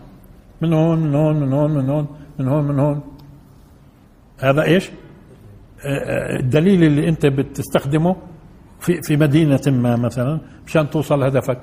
من 0.61 0.73
هون 0.73 0.99
من 0.99 1.15
هون 1.15 1.35
من 1.39 1.53
هون 1.53 1.71
من 1.71 1.89
هون 1.89 2.07
من 2.39 2.47
هون 2.47 2.63
من 2.67 2.79
هون. 2.79 3.01
هذا 4.39 4.63
إيش؟ 4.63 4.89
آه، 4.89 5.87
آه، 5.87 6.39
الدليل 6.39 6.83
اللي 6.83 7.09
انت 7.09 7.25
بتستخدمه 7.25 8.15
في 8.79 9.01
في 9.01 9.17
مدينة 9.17 9.61
ما 9.67 9.95
مثلا 9.95 10.39
مشان 10.65 10.89
توصل 10.89 11.23
هدفك 11.23 11.59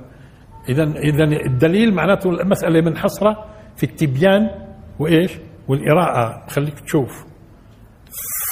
اذا 0.68 0.83
اذا 0.83 1.24
الدليل 1.24 1.94
معناته 1.94 2.31
المسألة 2.31 2.81
منحصرة 2.81 3.44
في 3.76 3.85
التبيان 3.85 4.50
وإيش؟ 4.98 5.33
والاراءه 5.68 6.46
خليك 6.48 6.81
تشوف. 6.81 7.26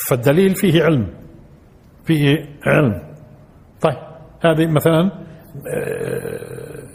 فالدليل 0.09 0.55
فيه 0.55 0.83
علم. 0.83 1.07
فيه 2.05 2.49
علم. 2.67 3.03
طيب 3.81 3.97
هذه 4.45 4.67
مثلا 4.67 5.01
آه، 5.01 5.11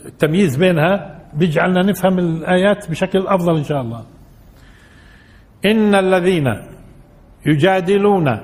التمييز 0.06 0.58
بينها. 0.58 1.20
بيجعلنا 1.34 1.84
نفهم 1.84 2.20
الآيات 2.20 2.90
بشكل 2.90 3.28
أفضل 3.28 3.58
إن 3.58 3.64
شاء 3.64 3.82
الله. 3.82 4.06
إن 5.66 5.96
الذين 5.96 6.48
يجادلون 7.46 8.40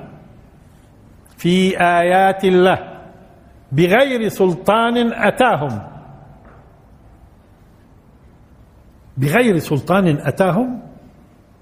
في 1.36 1.80
آيات 1.80 2.44
الله 2.44 2.78
بغير 3.72 4.28
سلطان 4.28 5.12
أتاهم. 5.12 5.95
بغير 9.16 9.58
سلطان 9.58 10.06
أتاهم؟ 10.08 10.82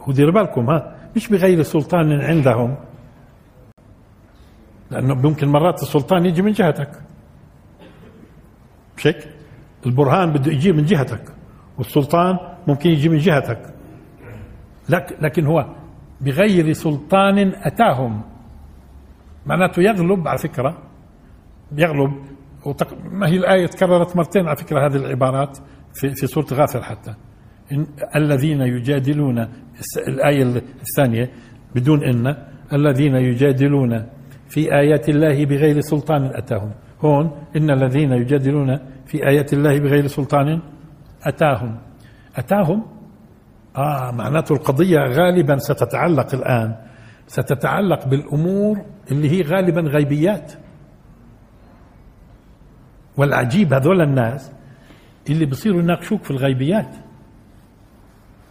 ودير 0.07 0.31
بالكم 0.31 0.71
ها؟ 0.71 0.97
مش 1.17 1.29
بغير 1.29 1.63
سلطان 1.63 2.13
عندهم. 2.13 2.77
لأنه 4.91 5.15
ممكن 5.15 5.49
مرات 5.49 5.83
السلطان 5.83 6.27
يجي 6.27 6.43
من 6.43 6.53
جهتك. 6.53 6.91
مش 8.97 9.07
هيك؟ 9.07 9.29
البرهان 9.87 10.33
بده 10.33 10.53
يجي 10.53 10.73
من 10.73 10.85
جهتك 10.85 11.33
والسلطان 11.79 12.39
ممكن 12.67 12.91
يجي 12.91 13.09
من 13.09 13.19
جهتك. 13.19 13.75
لك 14.89 15.19
لكن 15.21 15.47
هو 15.47 15.67
بغير 16.21 16.73
سلطان 16.73 17.39
أتاهم. 17.55 18.23
معناته 19.47 19.83
يغلب 19.83 20.29
على 20.29 20.39
فكرة 20.39 20.79
يغلب 21.73 22.13
وتق... 22.67 22.89
ما 23.13 23.29
هي 23.29 23.37
الآية 23.37 23.67
تكررت 23.67 24.17
مرتين 24.17 24.47
على 24.47 24.57
فكرة 24.57 24.87
هذه 24.87 24.97
العبارات 24.97 25.59
في, 25.95 26.15
في 26.15 26.27
سورة 26.27 26.47
غافر 26.53 26.83
حتى. 26.83 27.15
الذين 28.17 28.61
يجادلون 28.61 29.49
الآية 30.09 30.63
الثانية 30.81 31.31
بدون 31.75 32.05
إن 32.05 32.37
الذين 32.73 33.15
يجادلون 33.15 34.07
في 34.49 34.75
آيات 34.75 35.09
الله 35.09 35.45
بغير 35.45 35.81
سلطان 35.81 36.25
أتاهم. 36.25 36.71
هون 37.01 37.31
إن 37.57 37.71
الذين 37.71 38.13
يجادلون 38.13 38.79
في 39.07 39.29
آيات 39.29 39.53
الله 39.53 39.79
بغير 39.79 40.07
سلطان 40.07 40.61
أتاهم. 41.23 41.79
أتاهم؟ 42.37 42.87
آه 43.77 44.11
معناته 44.11 44.53
القضية 44.53 44.99
غالبا 44.99 45.59
ستتعلق 45.59 46.35
الآن 46.35 46.77
ستتعلق 47.27 48.09
بالأمور 48.09 48.85
اللي 49.11 49.31
هي 49.31 49.43
غالبا 49.43 49.81
غيبيات. 49.81 50.53
والعجيب 53.17 53.73
هذول 53.73 54.01
الناس 54.01 54.53
اللي 55.31 55.47
بصيروا 55.47 55.81
يناقشوك 55.81 56.25
في 56.25 56.31
الغيبيات. 56.31 57.04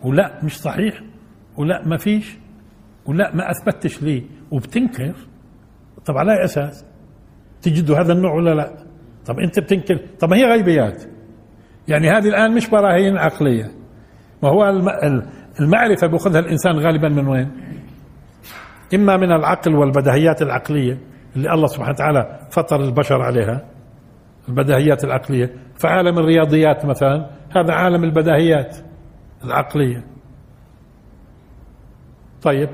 ولا 0.04 0.40
مش 0.44 0.58
صحيح 0.60 1.02
ولا 1.58 1.88
ما 1.88 1.98
فيش 1.98 2.38
ولا 3.06 3.36
ما 3.36 3.52
أثبتش 3.52 4.04
ليه 4.04 4.24
وبتنكر. 4.52 5.14
طب 6.06 6.18
على 6.18 6.44
أساس؟ 6.44 6.86
تجدوا 7.62 7.98
هذا 7.98 8.14
النوع 8.14 8.34
ولا 8.34 8.56
لا؟ 8.56 8.74
طب 9.26 9.40
أنت 9.40 9.60
بتنكر. 9.60 10.00
طب 10.20 10.30
ما 10.30 10.38
هي 10.38 10.46
غيبيات. 10.46 11.04
يعني 11.88 12.10
هذه 12.10 12.30
الآن 12.30 12.56
مش 12.56 12.70
براهين 12.70 13.18
عقلية. 13.18 13.72
ما 14.44 14.50
هو 14.50 14.70
الم- 14.70 15.24
المعرفة 15.60 16.08
بياخذها 16.08 16.40
الإنسان 16.40 16.76
غالبا 16.80 17.10
من 17.10 17.28
وين؟ 17.28 17.52
إما 18.94 19.18
من 19.18 19.32
العقل 19.32 19.76
والبديهيات 19.76 20.42
العقلية 20.42 20.98
اللي 21.36 21.54
الله 21.54 21.68
سبحانه 21.68 21.92
وتعالى 21.94 22.40
فطر 22.52 22.84
البشر 22.84 23.22
عليها. 23.22 23.66
البديهيات 24.50 25.04
العقلية. 25.04 25.54
فعالم 25.76 26.20
الرياضيات 26.20 26.86
مثلا 26.86 27.30
هذا 27.56 27.74
عالم 27.74 28.04
البديهيات 28.04 28.78
العقلية. 29.46 30.04
طيب 32.42 32.70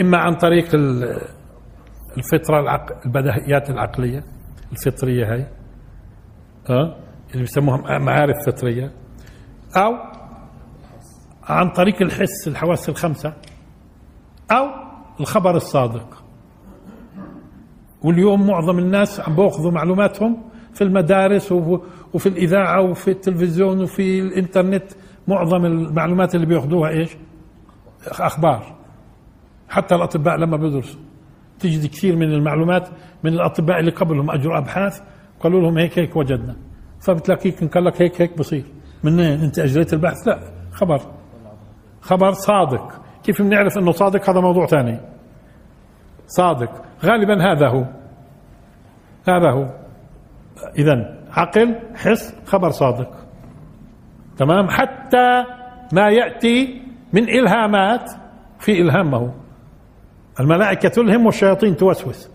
إما 0.00 0.18
عن 0.18 0.34
طريق 0.34 0.74
ال- 0.74 1.20
الفطرة 2.16 2.60
العق... 2.60 3.06
البديهيات 3.06 3.70
العقلية 3.70 4.24
الفطرية 4.72 5.32
هاي 5.32 5.46
آه 6.70 6.96
اللي 7.30 7.40
بيسموها 7.42 7.98
معارف 7.98 8.36
فطرية 8.46 8.92
أو 9.76 9.92
عن 11.44 11.70
طريق 11.70 12.02
الحس 12.02 12.48
الحواس 12.48 12.88
الخمسة 12.88 13.32
أو 14.50 14.66
الخبر 15.20 15.56
الصادق. 15.56 16.24
واليوم 18.04 18.46
معظم 18.46 18.78
الناس 18.78 19.20
عم 19.20 19.34
باخذوا 19.36 19.70
معلوماتهم 19.70 20.42
في 20.74 20.84
المدارس 20.84 21.52
وف- 21.52 21.80
وفي 22.14 22.28
الإذاعة 22.28 22.80
وفي 22.82 23.10
التلفزيون 23.10 23.82
وفي 23.82 24.20
الإنترنت. 24.20 24.84
معظم 25.28 25.64
المعلومات 25.66 26.34
اللي 26.34 26.46
بياخذوها 26.46 26.90
إيش؟ 26.90 27.16
أخبار. 28.08 28.74
حتى 29.68 29.94
الأطباء 29.94 30.36
لما 30.36 30.56
بيدرسوا 30.56 31.00
تجد 31.60 31.86
كثير 31.86 32.16
من 32.16 32.32
المعلومات 32.32 32.88
من 33.24 33.32
الأطباء 33.32 33.80
اللي 33.80 33.90
قبلهم 33.90 34.30
أجروا 34.30 34.58
أبحاث 34.58 35.00
قالوا 35.40 35.60
لهم 35.60 35.78
هيك 35.78 35.98
هيك 35.98 36.16
وجدنا. 36.16 36.56
فبتلاقيك 37.00 37.74
قال 37.74 37.84
لك 37.84 38.02
هيك 38.02 38.22
هيك 38.22 38.38
بصير. 38.38 38.64
منين 39.04 39.40
أنت 39.40 39.58
أجريت 39.58 39.92
البحث؟ 39.92 40.28
لا. 40.28 40.40
خبر. 40.72 41.00
خبر 42.00 42.32
صادق. 42.32 43.00
كيف 43.22 43.42
بنعرف 43.42 43.78
إنه 43.78 43.92
صادق؟ 43.92 44.30
هذا 44.30 44.40
موضوع 44.40 44.66
ثاني. 44.66 45.00
صادق. 46.26 46.84
غالبا 47.04 47.52
هذا 47.52 47.68
هو. 47.68 47.84
هذا 49.28 49.50
هو. 49.50 49.66
اذا 50.78 51.18
عقل 51.30 51.78
حس 51.94 52.34
خبر 52.46 52.70
صادق. 52.70 53.19
تمام؟ 54.40 54.68
حتى 54.70 55.44
ما 55.92 56.08
يأتي 56.08 56.82
من 57.12 57.28
إلهامات 57.28 58.10
في 58.58 58.80
إلهام 58.80 59.10
ما 59.10 59.16
هو 59.16 59.30
الملائكة 60.40 60.88
تلهم 60.88 61.26
والشياطين 61.26 61.76
توسوس. 61.76 62.28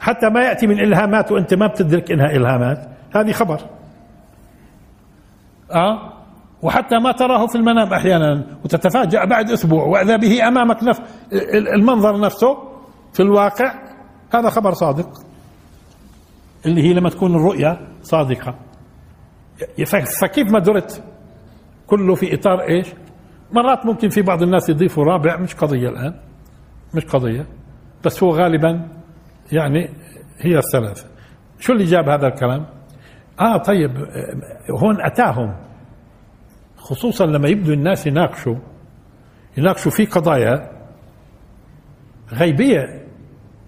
حتى 0.00 0.28
ما 0.28 0.42
يأتي 0.42 0.66
من 0.66 0.80
إلهامات 0.80 1.32
وأنت 1.32 1.54
ما 1.54 1.66
بتدرك 1.66 2.12
إنها 2.12 2.26
إلهامات 2.26 2.88
هذه 3.14 3.32
خبر. 3.32 3.60
آه؟ 5.72 6.12
وحتى 6.62 6.98
ما 6.98 7.12
تراه 7.12 7.46
في 7.46 7.54
المنام 7.54 7.92
أحيانا 7.92 8.46
وتتفاجأ 8.64 9.24
بعد 9.24 9.50
أسبوع 9.50 9.84
وإذا 9.84 10.16
به 10.16 10.48
أمامك 10.48 10.82
نفس 10.82 11.00
المنظر 11.74 12.20
نفسه 12.20 12.56
في 13.12 13.22
الواقع 13.22 13.74
هذا 14.34 14.50
خبر 14.50 14.72
صادق. 14.72 15.08
اللي 16.66 16.82
هي 16.82 16.94
لما 16.94 17.10
تكون 17.10 17.34
الرؤيا 17.34 17.78
صادقة. 18.02 18.54
فكيف 20.20 20.50
ما 20.50 20.58
درت 20.58 21.04
كله 21.86 22.14
في 22.14 22.34
إطار 22.34 22.60
إيش؟ 22.60 22.86
مرات 23.52 23.86
ممكن 23.86 24.08
في 24.08 24.22
بعض 24.22 24.42
الناس 24.42 24.68
يضيفوا 24.68 25.04
رابع 25.04 25.36
مش 25.36 25.54
قضية 25.54 25.88
الآن 25.88 26.14
مش 26.94 27.04
قضية 27.04 27.46
بس 28.04 28.22
هو 28.22 28.30
غالبا 28.30 28.88
يعني 29.52 29.90
هي 30.38 30.58
الثلاثة 30.58 31.06
شو 31.58 31.72
اللي 31.72 31.84
جاب 31.84 32.08
هذا 32.08 32.26
الكلام؟ 32.26 32.66
آه 33.40 33.56
طيب 33.56 33.90
هون 34.70 35.00
أتاهم. 35.00 35.56
خصوصا 36.76 37.26
لما 37.26 37.48
يبدوا 37.48 37.74
الناس 37.74 38.06
يناقشوا 38.06 38.56
يناقشوا 39.58 39.90
في 39.90 40.04
قضايا 40.06 40.70
غيبية. 42.32 43.06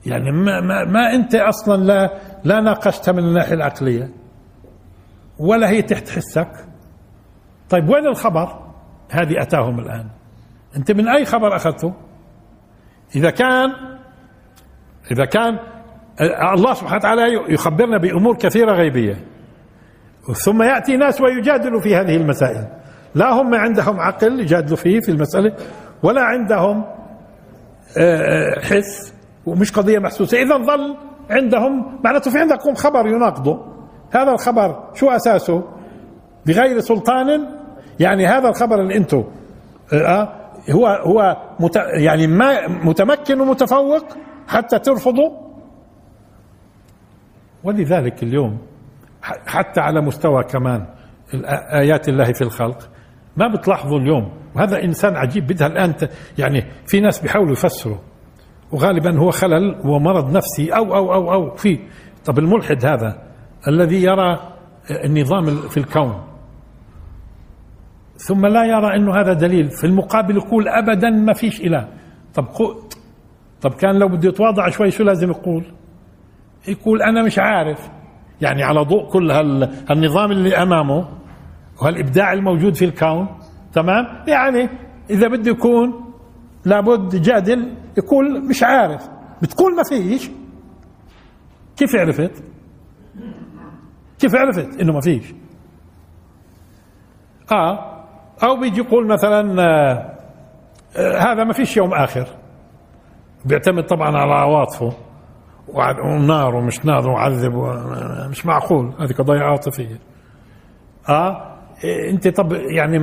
يعني 0.07 0.31
ما, 0.33 0.61
ما, 0.61 0.85
ما 0.85 1.15
أنت 1.15 1.35
أصلا 1.35 1.85
لا 1.85 2.21
لا 2.45 2.61
ناقشتها 2.61 3.13
من 3.13 3.19
الناحية 3.19 3.55
العقلية. 3.55 4.11
ولا 5.39 5.69
هي 5.69 5.83
تحت 5.83 6.09
حسك؟ 6.09 6.51
طيب 7.71 7.89
وين 7.89 8.07
الخبر؟ 8.07 8.59
هذه 9.11 9.43
أتاهم 9.43 9.79
الآن. 9.79 10.07
أنت 10.77 10.93
من 10.93 11.09
أي 11.09 11.25
خبر 11.25 11.57
أخذته؟ 11.57 11.95
إذا 13.17 13.31
كان 13.31 13.71
إذا 15.11 15.25
كان 15.25 15.59
الله 16.53 16.75
سبحانه 16.75 16.97
وتعالى 16.97 17.53
يخبرنا 17.55 17.99
بأمور 17.99 18.37
كثيرة 18.37 18.73
غيبية. 18.73 19.25
ثم 20.45 20.63
يأتي 20.63 20.97
ناس 20.97 21.21
ويجادلوا 21.21 21.81
في 21.81 21.97
هذه 21.97 22.17
المسائل. 22.17 22.67
لا 23.15 23.33
هم 23.33 23.55
عندهم 23.55 24.01
عقل 24.01 24.41
يجادلوا 24.41 24.77
فيه 24.77 25.01
في 25.01 25.11
المسألة 25.11 25.57
ولا 26.03 26.23
عندهم 26.23 26.85
حس 28.63 29.15
ومش 29.47 29.73
قضية 29.73 29.99
محسوسة. 29.99 30.43
إذا 30.43 30.57
ظل 30.57 30.97
عندهم 31.31 32.01
معناته 32.05 32.31
في 32.31 32.39
عندكم 32.39 32.75
خبر 32.75 33.07
يناقضه. 33.07 33.78
هذا 34.11 34.33
الخبر 34.33 34.91
شو 34.95 35.11
أساسه؟ 35.11 35.65
بغير 36.47 36.81
سلطان؟ 36.81 37.47
يعني 38.01 38.27
هذا 38.27 38.49
الخبر 38.49 38.81
اللي 38.81 38.97
أنتم 38.97 39.25
آه 39.93 40.39
هو 40.71 40.87
هو 40.87 41.37
مت 41.61 41.77
يعني 41.77 42.27
ما 42.27 42.69
متمكن 42.69 43.41
ومتفوق 43.41 44.05
حتى 44.49 44.79
ترفضوا 44.79 45.31
ولذلك 47.65 48.23
اليوم 48.23 48.59
حتى 49.47 49.81
على 49.81 50.01
مستوى 50.01 50.45
كمان 50.45 50.87
آيات 51.73 52.09
الله 52.09 52.33
في 52.33 52.43
الخلق 52.43 52.91
ما 53.37 53.49
بتلاحظوا 53.49 53.99
اليوم 53.99 54.33
وهذا 54.57 54.85
إنسان 54.85 55.17
عجيب 55.17 55.47
بدها 55.47 55.67
الآن 55.67 55.95
يعني 56.39 56.65
في 56.87 57.01
ناس 57.01 57.21
بيحاولوا 57.21 57.53
يفسروا 57.53 57.99
وغالبا 58.73 59.19
هو 59.19 59.31
خلل 59.31 59.81
ومرض 59.85 60.37
نفسي 60.37 60.71
أو 60.77 60.95
أو 60.97 61.15
أو 61.15 61.33
أو 61.33 61.55
في. 61.55 61.79
طب 62.25 62.39
الملحد 62.39 62.85
هذا 62.85 63.28
الذي 63.69 64.03
يرى 64.03 64.39
النظام 65.05 65.45
في 65.69 65.77
الكون. 65.77 66.25
ثم 68.29 68.47
لا 68.47 68.65
يرى 68.65 68.97
إنه 68.97 69.21
هذا 69.21 69.33
دليل. 69.33 69.71
في 69.71 69.87
المقابل 69.87 70.37
يقول 70.37 70.69
ابدا 70.69 71.11
ما 71.11 71.33
فيش 71.33 71.61
إله. 71.61 71.89
طب 72.35 72.45
طب 73.61 73.71
كان 73.75 73.99
لو 73.99 74.09
بده 74.09 74.29
يتواضع 74.29 74.69
شوي 74.69 74.91
شو 74.91 75.05
لازم 75.05 75.31
يقول؟ 75.31 75.65
يقول 76.69 77.03
أنا 77.03 77.23
مش 77.23 77.39
عارف. 77.39 77.91
يعني 78.41 78.63
على 78.63 78.81
ضوء 78.81 79.09
كل 79.11 79.31
هال... 79.31 79.63
هالنظام 79.91 80.33
اللي 80.33 80.57
أمامه 80.57 81.09
وهالإبداع 81.83 82.33
الموجود 82.33 82.75
في 82.75 82.85
الكون. 82.85 83.29
تمام؟ 83.73 84.05
يعني 84.29 84.69
إذا 85.11 85.29
بده 85.29 85.51
يكون 85.51 86.05
لابد 86.65 87.15
يجادل 87.15 87.75
يقول 87.99 88.49
مش 88.49 88.63
عارف. 88.63 89.09
بتقول 89.43 89.77
ما 89.77 89.83
فيش. 89.83 90.31
كيف 91.77 91.97
عرفت؟ 91.97 92.43
كيف 94.19 94.35
عرفت 94.35 94.81
إنه 94.81 94.93
ما 94.93 95.01
فيش؟ 95.01 95.35
آه 97.53 98.05
أو 98.43 98.61
بيجي 98.61 98.81
يقول 98.81 99.07
مثلا 99.07 99.63
آه 99.63 100.15
آه 100.97 101.19
هذا 101.19 101.45
ما 101.45 101.53
فيش 101.53 101.77
يوم 101.77 101.95
آخر. 101.95 102.27
بيعتمد 103.45 103.87
طبعا 103.87 104.17
على 104.17 104.33
عواطفه 104.33 104.93
ونار 106.05 106.55
ومش 106.55 106.87
نار 106.87 107.09
وعذب 107.09 107.55
مش 108.31 108.47
معقول. 108.47 108.93
هذه 109.01 109.13
قضايا 109.13 109.43
عاطفية. 109.43 109.99
آه 111.09 111.55
أنت 112.11 112.29
طب 112.29 112.53
يعني 112.53 112.99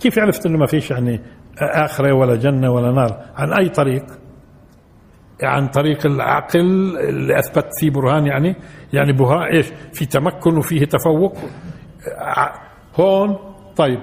كيف 0.00 0.18
عرفت 0.18 0.46
إنه 0.46 0.58
ما 0.58 0.66
فيش؟ 0.66 0.90
يعني 0.90 1.20
آخرة 1.58 2.12
ولا 2.12 2.36
جنة 2.36 2.70
ولا 2.70 2.92
نار؟ 2.92 3.20
عن 3.36 3.52
أي 3.52 3.68
طريق؟ 3.68 4.04
عن 5.42 5.68
طريق 5.68 6.06
العقل 6.06 6.60
اللي 6.98 7.38
أثبت 7.38 7.66
فيه 7.80 7.90
برهان 7.90 8.26
يعني 8.26 8.56
يعني 8.92 9.12
برهان 9.12 9.42
إيش؟ 9.42 9.66
في 9.92 10.06
تمكن 10.06 10.56
وفيه 10.56 10.84
تفوق. 10.84 11.36
هون 13.00 13.38
طيب 13.76 14.00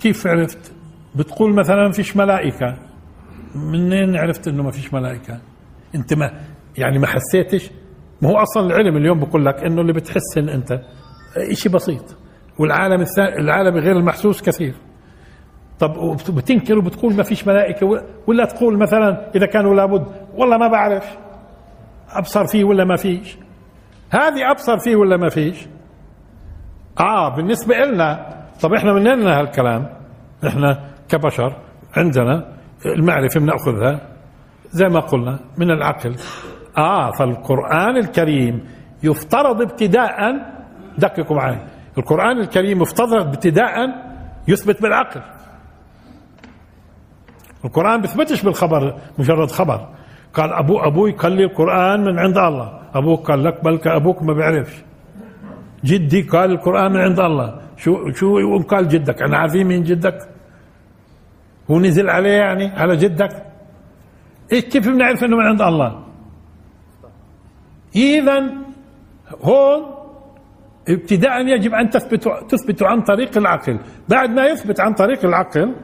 كيف 0.00 0.26
عرفت؟ 0.26 0.72
بتقول 1.16 1.54
مثلا 1.54 1.92
فيش 1.92 2.16
ملائكة. 2.16 2.76
منين 3.54 4.16
عرفت 4.16 4.48
إنه 4.48 4.62
ما 4.62 4.70
فيش 4.70 4.94
ملائكة؟ 4.94 5.40
أنت 5.94 6.14
ما 6.14 6.30
يعني 6.78 6.98
ما 6.98 7.06
حسيتش؟ 7.06 7.70
ما 8.22 8.28
هو 8.28 8.36
أصلا 8.36 8.66
العلم 8.66 8.96
اليوم 8.96 9.20
بقول 9.20 9.44
لك 9.46 9.64
إنه 9.64 9.80
اللي 9.80 9.92
بتحس 9.92 10.38
إن 10.38 10.48
أنت 10.48 10.80
شيء 11.52 11.72
بسيط 11.72 12.16
والعالم 12.58 13.00
الثاني 13.00 13.36
العالم 13.36 13.76
غير 13.76 13.96
المحسوس 13.96 14.42
كثير. 14.42 14.74
طب 15.78 16.16
بتنكر 16.30 16.78
وبتقول 16.78 17.14
ما 17.14 17.22
فيش 17.22 17.46
ملائكة 17.46 17.86
ولا 18.26 18.44
تقول 18.44 18.78
مثلا 18.78 19.30
إذا 19.36 19.46
كانوا 19.46 19.74
لابد 19.74 20.06
والله 20.38 20.56
ما 20.56 20.68
بعرف 20.68 21.18
أبصر 22.10 22.46
فيه 22.46 22.64
ولا 22.64 22.84
ما 22.84 22.96
فيش. 22.96 23.36
هذه 24.10 24.50
أبصر 24.50 24.78
فيه 24.78 24.96
ولا 24.96 25.16
ما 25.16 25.28
فيش؟ 25.28 25.66
آه 27.00 27.36
بالنسبة 27.36 27.76
لنا 27.76 28.36
طب 28.62 28.72
إحنا 28.72 28.92
من 28.92 29.08
وين 29.08 29.26
هالكلام؟ 29.26 29.88
إحنا 30.46 30.84
كبشر 31.08 31.56
عندنا 31.96 32.52
المعرفة 32.86 33.40
بنأخذها 33.40 34.00
زي 34.70 34.88
ما 34.88 35.00
قلنا 35.00 35.38
من 35.58 35.70
العقل. 35.70 36.16
آه 36.78 37.10
فالقرآن 37.10 37.96
الكريم 37.96 38.68
يفترض 39.02 39.62
ابتداء 39.62 40.34
دققوا 40.98 41.36
معي. 41.36 41.58
القرآن 41.98 42.40
الكريم 42.40 42.82
يفترض 42.82 43.12
ابتداء 43.26 43.74
يثبت 44.48 44.82
بالعقل. 44.82 45.22
القرآن 47.64 48.00
بيثبتش 48.00 48.42
بالخبر 48.42 48.98
مجرد 49.18 49.50
خبر. 49.50 49.88
قال 50.38 50.50
أبو 50.52 50.74
أبوي 50.88 51.12
قال 51.12 51.32
لي 51.32 51.44
القرآن 51.44 51.98
من 52.06 52.18
عند 52.18 52.38
الله. 52.38 52.68
أبوك 52.94 53.20
قال 53.28 53.44
لك 53.44 53.64
بلك 53.64 53.86
أبوك 53.86 54.22
ما 54.22 54.32
بيعرفش 54.32 54.76
جدي 55.84 56.22
قال 56.22 56.50
القرآن 56.50 56.90
من 56.92 57.00
عند 57.00 57.20
الله. 57.20 57.48
شو 57.76 58.10
شو 58.18 58.58
قال 58.72 58.88
جدك. 58.88 59.22
أنا 59.22 59.36
عارفين 59.38 59.66
مين 59.66 59.82
جدك؟ 59.82 60.18
هو 61.70 61.80
نزل 61.80 62.08
عليه 62.10 62.36
يعني 62.44 62.66
على 62.80 62.96
جدك؟ 62.96 63.32
إيه 64.52 64.60
كيف 64.70 64.88
بنعرف 64.88 65.24
إنه 65.24 65.36
من 65.36 65.46
عند 65.52 65.62
الله؟ 65.62 65.90
إذا 67.96 68.38
هون 69.42 69.80
ابتداء 70.88 71.46
يجب 71.46 71.72
أن 71.74 71.90
تثبت 71.90 72.24
تثبت 72.48 72.82
عن 72.82 73.02
طريق 73.02 73.38
العقل. 73.38 73.78
بعد 74.08 74.30
ما 74.30 74.44
يثبت 74.46 74.80
عن 74.80 74.92
طريق 74.94 75.24
العقل 75.24 75.74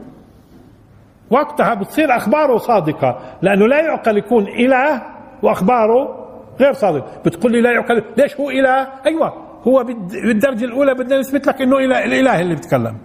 وقتها 1.29 1.73
بتصير 1.73 2.17
أخباره 2.17 2.57
صادقة 2.57 3.19
لأنه 3.41 3.67
لا 3.67 3.79
يعقل 3.79 4.17
يكون 4.17 4.47
إله 4.47 5.01
وأخباره 5.43 6.25
غير 6.59 6.73
صادق. 6.73 7.23
بتقول 7.25 7.51
لي 7.51 7.61
لا 7.61 7.71
يعقل 7.71 8.03
ليش 8.17 8.35
هو 8.35 8.49
إله؟ 8.49 8.87
أيوه 9.05 9.33
هو 9.67 9.83
بالدرجة 9.83 10.65
الأولى 10.65 10.93
بدنا 10.93 11.19
نثبت 11.19 11.47
لك 11.47 11.61
إنه 11.61 11.77
اله 11.77 12.05
الإله 12.05 12.41
اللي 12.41 12.55
بيتكلم 12.55 12.97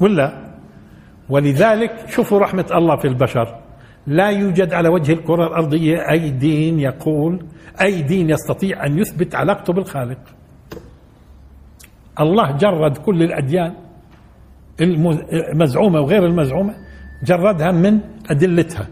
ولا؟ 0.00 0.48
ولذلك 1.28 2.08
شوفوا 2.08 2.38
رحمة 2.38 2.66
الله 2.70 2.96
في 2.96 3.08
البشر. 3.08 3.58
لا 4.06 4.28
يوجد 4.30 4.72
على 4.74 4.88
وجه 4.88 5.12
الكرة 5.12 5.46
الأرضية 5.46 6.10
أي 6.10 6.30
دين 6.30 6.80
يقول 6.80 7.46
أي 7.80 8.02
دين 8.02 8.30
يستطيع 8.30 8.86
أن 8.86 8.98
يثبت 8.98 9.34
علاقته 9.34 9.72
بالخالق. 9.72 10.18
الله 12.20 12.56
جرد 12.56 12.96
كل 12.96 13.22
الأديان 13.22 13.74
المزعومه 15.52 16.00
وغير 16.00 16.26
المزعومة. 16.26 16.74
جردها 17.24 17.70
من 17.70 18.00
أدلتها. 18.30 18.86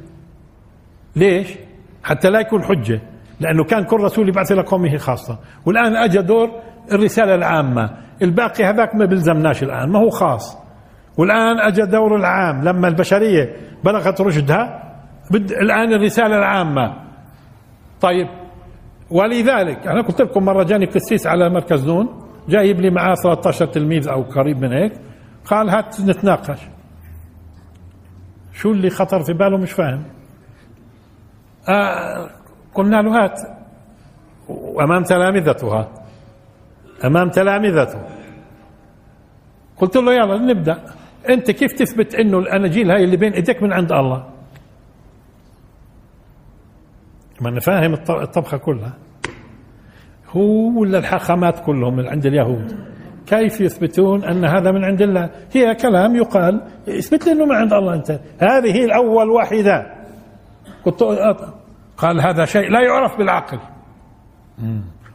ليش؟ 1.16 1.48
حتى 2.04 2.30
لا 2.30 2.40
يكون 2.40 2.62
حجة 2.62 3.00
لأنه 3.40 3.64
كان 3.64 3.84
كل 3.84 3.96
رسول 4.00 4.28
يبعث 4.28 4.52
إلى 4.52 4.62
قومه 4.62 4.96
خاصة. 4.96 5.38
والآن 5.66 5.96
أجى 5.96 6.22
دور 6.22 6.50
الرسالة 6.92 7.34
العامة. 7.34 7.90
الباقي 8.22 8.64
هذاك 8.64 8.94
ما 8.94 9.04
بلزمناش 9.04 9.62
الآن 9.62 9.90
ما 9.90 9.98
هو 9.98 10.10
خاص. 10.10 10.58
والآن 11.18 11.60
أجى 11.60 11.82
دور 11.82 12.16
العام 12.16 12.64
لما 12.64 12.88
البشرية 12.88 13.56
بلغت 13.84 14.20
رشدها 14.20 14.92
بد 15.30 15.52
الآن 15.52 15.92
الرسالة 15.92 16.38
العامة. 16.38 16.94
طيب 18.00 18.28
ولذلك 19.10 19.86
أنا 19.86 20.02
قلت 20.02 20.22
لكم 20.22 20.44
مرة 20.44 20.62
جاني 20.62 20.86
قسيس 20.86 21.26
على 21.26 21.50
مركز 21.50 21.86
نون 21.86 22.08
جايب 22.48 22.80
لي 22.80 22.90
معاه 22.90 23.14
13 23.14 23.66
تلميذ 23.66 24.08
أو 24.08 24.22
قريب 24.22 24.58
من 24.58 24.72
هيك 24.72 24.92
قال 25.44 25.70
هات 25.70 26.00
نتناقش. 26.00 26.60
شو 28.56 28.72
اللي 28.72 28.90
خطر 28.90 29.22
في 29.22 29.32
باله 29.32 29.56
مش 29.56 29.72
فاهم. 29.72 30.02
آه 31.68 32.30
قلنا 32.74 33.02
له 33.02 33.24
هات. 33.24 33.40
وأمام 34.48 35.02
تلامذتها. 35.02 35.88
أمام 37.04 37.30
تلامذته. 37.30 37.98
قلت 39.76 39.96
له 39.96 40.12
يلا 40.14 40.38
نبدأ. 40.38 40.84
أنت 41.28 41.50
كيف 41.50 41.72
تثبت 41.72 42.14
أنه 42.14 42.38
الأناجيل 42.38 42.90
هاي 42.90 43.04
اللي 43.04 43.16
بين 43.16 43.32
إيديك 43.32 43.62
من 43.62 43.72
عند 43.72 43.92
الله؟ 43.92 44.26
ما 47.40 47.48
أنا 47.48 47.60
فاهم 47.60 47.94
الط- 47.94 48.10
الطبخة 48.10 48.56
كلها. 48.56 48.92
هو 50.30 50.80
ولا 50.80 50.98
الحاخامات 50.98 51.64
كلهم 51.64 51.96
من 51.96 52.06
عند 52.08 52.26
اليهود؟ 52.26 52.95
كيف 53.26 53.60
يثبتون 53.60 54.24
أن 54.24 54.44
هذا 54.44 54.70
من 54.72 54.84
عند 54.84 55.02
الله؟ 55.02 55.30
هي 55.52 55.74
كلام 55.74 56.16
يقال 56.16 56.62
اثبت 56.88 57.26
لي 57.26 57.32
أنه 57.32 57.44
من 57.44 57.54
عند 57.54 57.72
الله 57.72 57.94
أنت. 57.94 58.10
هذه 58.38 58.84
الأول 58.84 59.30
واحدة. 59.30 59.86
قلت 60.84 61.02
قال 61.96 62.20
هذا 62.20 62.44
شيء 62.44 62.70
لا 62.70 62.80
يعرف 62.80 63.18
بالعقل. 63.18 63.58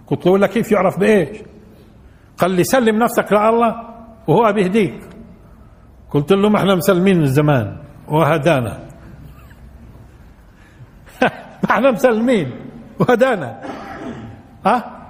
قلت 0.07 0.28
له 0.28 0.47
كيف 0.47 0.72
يعرف 0.72 0.99
بإيش؟ 0.99 1.38
قال 2.38 2.51
لي 2.51 2.64
سلم 2.64 3.03
نفسك 3.03 3.34
لله 3.34 3.76
وهو 4.28 4.53
بيهديك. 4.53 4.99
قلت 6.12 6.32
له 6.32 6.49
ما 6.49 6.59
إحنا 6.59 6.76
مسلمين 6.76 7.18
من 7.18 7.26
زمان 7.26 7.78
وهدانا. 8.07 8.80
ما 11.64 11.72
إحنا 11.72 11.91
مسلمين 11.91 12.51
وهدانا. 12.99 13.62
ها؟ 14.66 15.01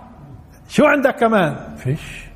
شو 0.70 0.86
عندك 0.86 1.16
كمان؟ 1.16 1.76
فيش. 1.76 2.31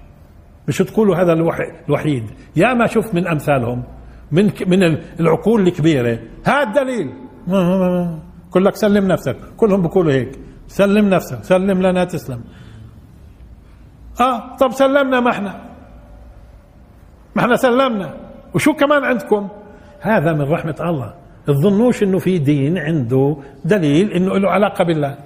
مش 0.68 0.78
تقولوا 0.78 1.16
هذا 1.16 1.34
الوحي- 1.34 1.72
الوحيد. 1.88 2.24
يا 2.56 2.74
ما 2.74 2.86
شفت 2.88 3.16
من 3.16 3.28
أمثالهم 3.28 3.84
من 4.32 4.46
من 4.68 4.98
العقول 5.20 5.62
الكبيرة. 5.68 6.20
هذا 6.46 6.64
الدليل. 6.64 7.14
كل 8.52 8.66
لك 8.66 8.76
سلم 8.76 9.08
نفسك. 9.08 9.38
كلهم 9.58 9.82
بيقولوا 9.82 10.12
هيك. 10.14 10.40
سلم 10.68 11.10
نفسك. 11.10 11.44
سلم 11.44 11.82
لنا 11.82 12.06
تسلم. 12.06 12.42
آه 14.22 14.56
طب 14.56 14.72
سلمنا 14.72 15.20
ما 15.20 15.32
إحنا. 15.32 15.62
ما 17.36 17.42
إحنا 17.42 17.56
سلمنا. 17.56 18.14
وشو 18.56 18.74
كمان 18.74 19.04
عندكم؟ 19.04 19.48
هذا 20.02 20.34
من 20.34 20.42
رحمة 20.42 20.76
الله. 20.80 21.14
تظنوش 21.48 22.04
إنه 22.04 22.20
في 22.20 22.38
دين 22.38 22.78
عنده 22.78 23.38
دليل 23.66 24.12
إنه 24.12 24.38
له 24.38 24.50
علاقة 24.50 24.84
بالله. 24.84 25.18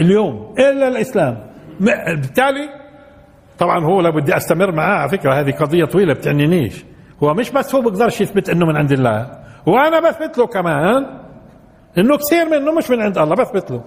اليوم. 0.00 0.54
إلا 0.58 0.88
الإسلام. 0.88 1.46
بالتالي 1.80 2.81
طبعا 3.62 3.84
هو 3.84 4.00
لو 4.00 4.12
بدي 4.12 4.36
أستمر 4.36 4.72
معاه 4.72 4.98
على 4.98 5.08
فكرة 5.08 5.40
هذه 5.40 5.50
قضية 5.50 5.84
طويلة 5.84 6.14
بتعنينيش. 6.14 6.84
هو 7.22 7.34
مش 7.34 7.50
بس 7.50 7.74
هو 7.74 7.80
بيقدرش 7.80 8.20
يثبت 8.20 8.50
إنه 8.50 8.66
من 8.66 8.76
عند 8.76 8.92
الله 8.92 9.30
وأنا 9.66 10.00
بثبت 10.00 10.38
له 10.38 10.46
كمان 10.46 11.06
إنه 11.98 12.16
كثير 12.16 12.48
منه 12.50 12.72
مش 12.72 12.90
من 12.90 13.00
عند 13.00 13.18
الله 13.18 13.36
بثبت 13.36 13.70
له. 13.70 13.84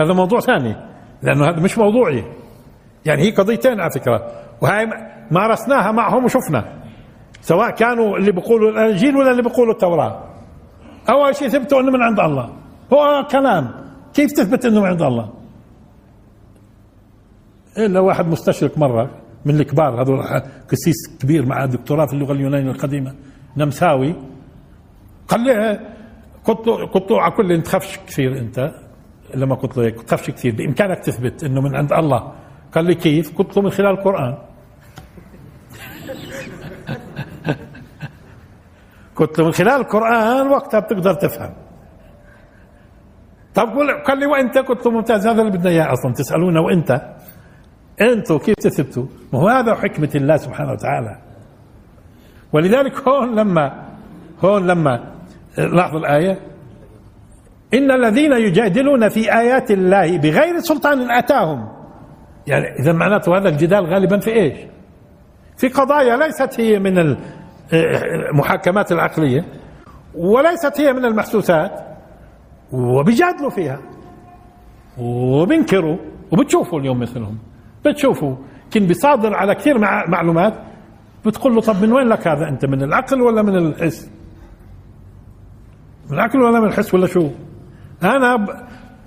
هذا 0.00 0.12
موضوع 0.12 0.40
ثاني 0.40 0.76
لأنه 1.22 1.48
هذا 1.48 1.60
مش 1.60 1.78
موضوعي. 1.78 2.24
يعني 3.06 3.22
هي 3.22 3.30
قضيتين 3.30 3.80
على 3.80 3.90
فكرة 3.90 4.26
وهي 4.60 4.86
مارسناها 5.30 5.92
معهم 5.92 6.24
وشفنا 6.24 6.64
سواء 7.40 7.70
كانوا 7.70 8.16
اللي 8.16 8.32
بيقولوا 8.32 8.70
الإنجيل 8.70 9.16
ولا 9.16 9.30
اللي 9.30 9.42
بيقولوا 9.42 9.72
التوراة. 9.72 10.24
أول 11.10 11.36
شيء 11.36 11.48
ثبتوا 11.48 11.80
إنه 11.80 11.92
من 11.92 12.02
عند 12.02 12.20
الله. 12.20 12.50
هو 12.92 13.26
كلام 13.30 13.70
كيف 14.14 14.32
تثبت 14.32 14.64
إنه 14.64 14.80
من 14.80 14.86
عند 14.86 15.02
الله؟ 15.02 15.39
إلا 17.78 18.00
واحد 18.00 18.26
مستشرق 18.26 18.78
مرة 18.78 19.10
من 19.44 19.60
الكبار 19.60 20.02
هذول 20.02 20.22
قسيس 20.70 20.96
كبير 21.20 21.46
مع 21.46 21.64
دكتوراه 21.64 22.06
في 22.06 22.12
اللغة 22.12 22.32
اليونانية 22.32 22.70
القديمة 22.70 23.14
نمساوي. 23.56 24.14
قال 25.28 25.40
لي 25.40 25.80
قلت 26.44 26.66
له 26.66 26.86
قلت 26.86 27.10
له 27.10 27.22
على 27.22 27.32
كل 27.32 27.52
انت 27.52 27.66
تخافش 27.66 27.98
كثير 28.06 28.38
أنت. 28.38 28.72
لما 29.34 29.54
قلت 29.54 29.76
له 29.76 29.84
هيك 29.84 30.02
تخافش 30.02 30.30
كثير 30.30 30.54
بإمكانك 30.54 30.98
تثبت 30.98 31.44
إنه 31.44 31.60
من 31.60 31.76
عند 31.76 31.92
الله. 31.92 32.32
قال 32.74 32.84
لي 32.84 32.94
كيف؟ 32.94 33.38
قلت 33.38 33.56
له 33.56 33.62
من 33.62 33.70
خلال 33.70 33.90
القرآن. 33.90 34.36
قلت 39.16 39.38
له 39.38 39.44
من 39.44 39.52
خلال 39.52 39.80
القرآن 39.80 40.48
وقتها 40.48 40.80
بتقدر 40.80 41.14
تفهم. 41.14 41.54
طب 43.54 43.68
قال 44.06 44.18
لي 44.18 44.26
وأنت؟ 44.26 44.58
قلت 44.58 44.86
له 44.86 44.92
ممتاز 44.92 45.26
هذا 45.26 45.42
اللي 45.42 45.52
بدنا 45.52 45.70
إياه 45.70 45.92
أصلا 45.92 46.12
تسألونا 46.12 46.60
وأنت؟ 46.60 47.02
أنتوا 48.00 48.38
كيف 48.38 48.54
تثبتوا؟ 48.54 49.06
ما 49.32 49.38
هو 49.38 49.48
هذا 49.48 49.74
حكمة 49.74 50.10
الله 50.14 50.36
سبحانه 50.36 50.72
وتعالى 50.72 51.18
ولذلك 52.52 53.08
هون 53.08 53.34
لما 53.34 53.88
هون 54.44 54.66
لما 54.66 55.04
لاحظوا 55.58 56.00
الآية 56.00 56.38
إن 57.74 57.90
الذين 57.90 58.32
يجادلون 58.32 59.08
في 59.08 59.32
آيات 59.38 59.70
الله 59.70 60.18
بغير 60.18 60.58
سلطان 60.58 61.10
أتاهم 61.10 61.68
يعني 62.46 62.66
إذا 62.80 62.92
معناته 62.92 63.38
هذا 63.38 63.48
الجدال 63.48 63.86
غالبا 63.86 64.18
في 64.18 64.32
إيش؟ 64.32 64.58
في 65.56 65.68
قضايا 65.68 66.16
ليست 66.16 66.60
هي 66.60 66.78
من 66.78 67.16
المحاكمات 67.72 68.92
العقلية 68.92 69.44
وليست 70.14 70.80
هي 70.80 70.92
من 70.92 71.04
المحسوسات 71.04 71.72
وبيجادلوا 72.72 73.50
فيها 73.50 73.80
وبينكروا 74.98 75.96
وبتشوفوا 76.32 76.80
اليوم 76.80 77.00
مثلهم 77.00 77.38
بتشوفوا 77.86 78.36
كن 78.72 78.86
بيصادر 78.86 79.34
على 79.34 79.54
كثير 79.54 79.78
مع 79.78 80.04
معلومات 80.08 80.54
بتقول 81.26 81.54
له 81.54 81.60
طب 81.60 81.82
من 81.82 81.92
وين 81.92 82.08
لك 82.08 82.28
هذا؟ 82.28 82.48
أنت 82.48 82.64
من 82.64 82.82
العقل 82.82 83.20
ولا 83.22 83.42
من 83.42 83.56
الحس؟ 83.56 84.10
من 86.10 86.14
العقل 86.14 86.42
ولا 86.42 86.60
من 86.60 86.66
الحس 86.66 86.94
ولا 86.94 87.06
شو؟ 87.06 87.30
أنا 88.02 88.36
ب... 88.36 88.48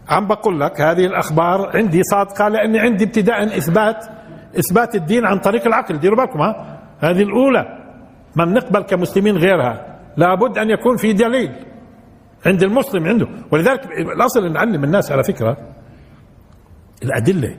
عم 0.09 0.28
بقول 0.28 0.59
لك 0.59 0.82
هذه 0.82 1.05
الأخبار 1.05 1.78
عندي 1.78 2.03
صادقة 2.03 2.47
لأني 2.47 2.80
عندي 2.80 3.03
ابتداء 3.03 3.57
اثبات 3.57 4.05
إثبات 4.59 4.95
الدين 4.95 5.26
عن 5.26 5.39
طريق 5.39 5.67
العقل. 5.67 5.99
ديروا 5.99 6.17
بالكم 6.17 6.41
ها؟ 6.41 6.80
هذه 6.99 7.24
الأولى. 7.24 7.80
ما 8.36 8.45
بنقبل 8.45 8.82
كمسلمين 8.82 9.38
غيرها. 9.38 9.99
لابد 10.17 10.57
أن 10.57 10.69
يكون 10.69 10.97
في 10.97 11.13
دليل 11.13 11.51
عند 12.45 12.63
المسلم 12.63 13.07
عنده. 13.07 13.28
ولذلك 13.51 13.86
الأصل 14.15 14.51
نعلم 14.51 14.84
الناس 14.84 15.11
على 15.11 15.24
فكرة 15.24 15.57
الأدلة. 17.03 17.57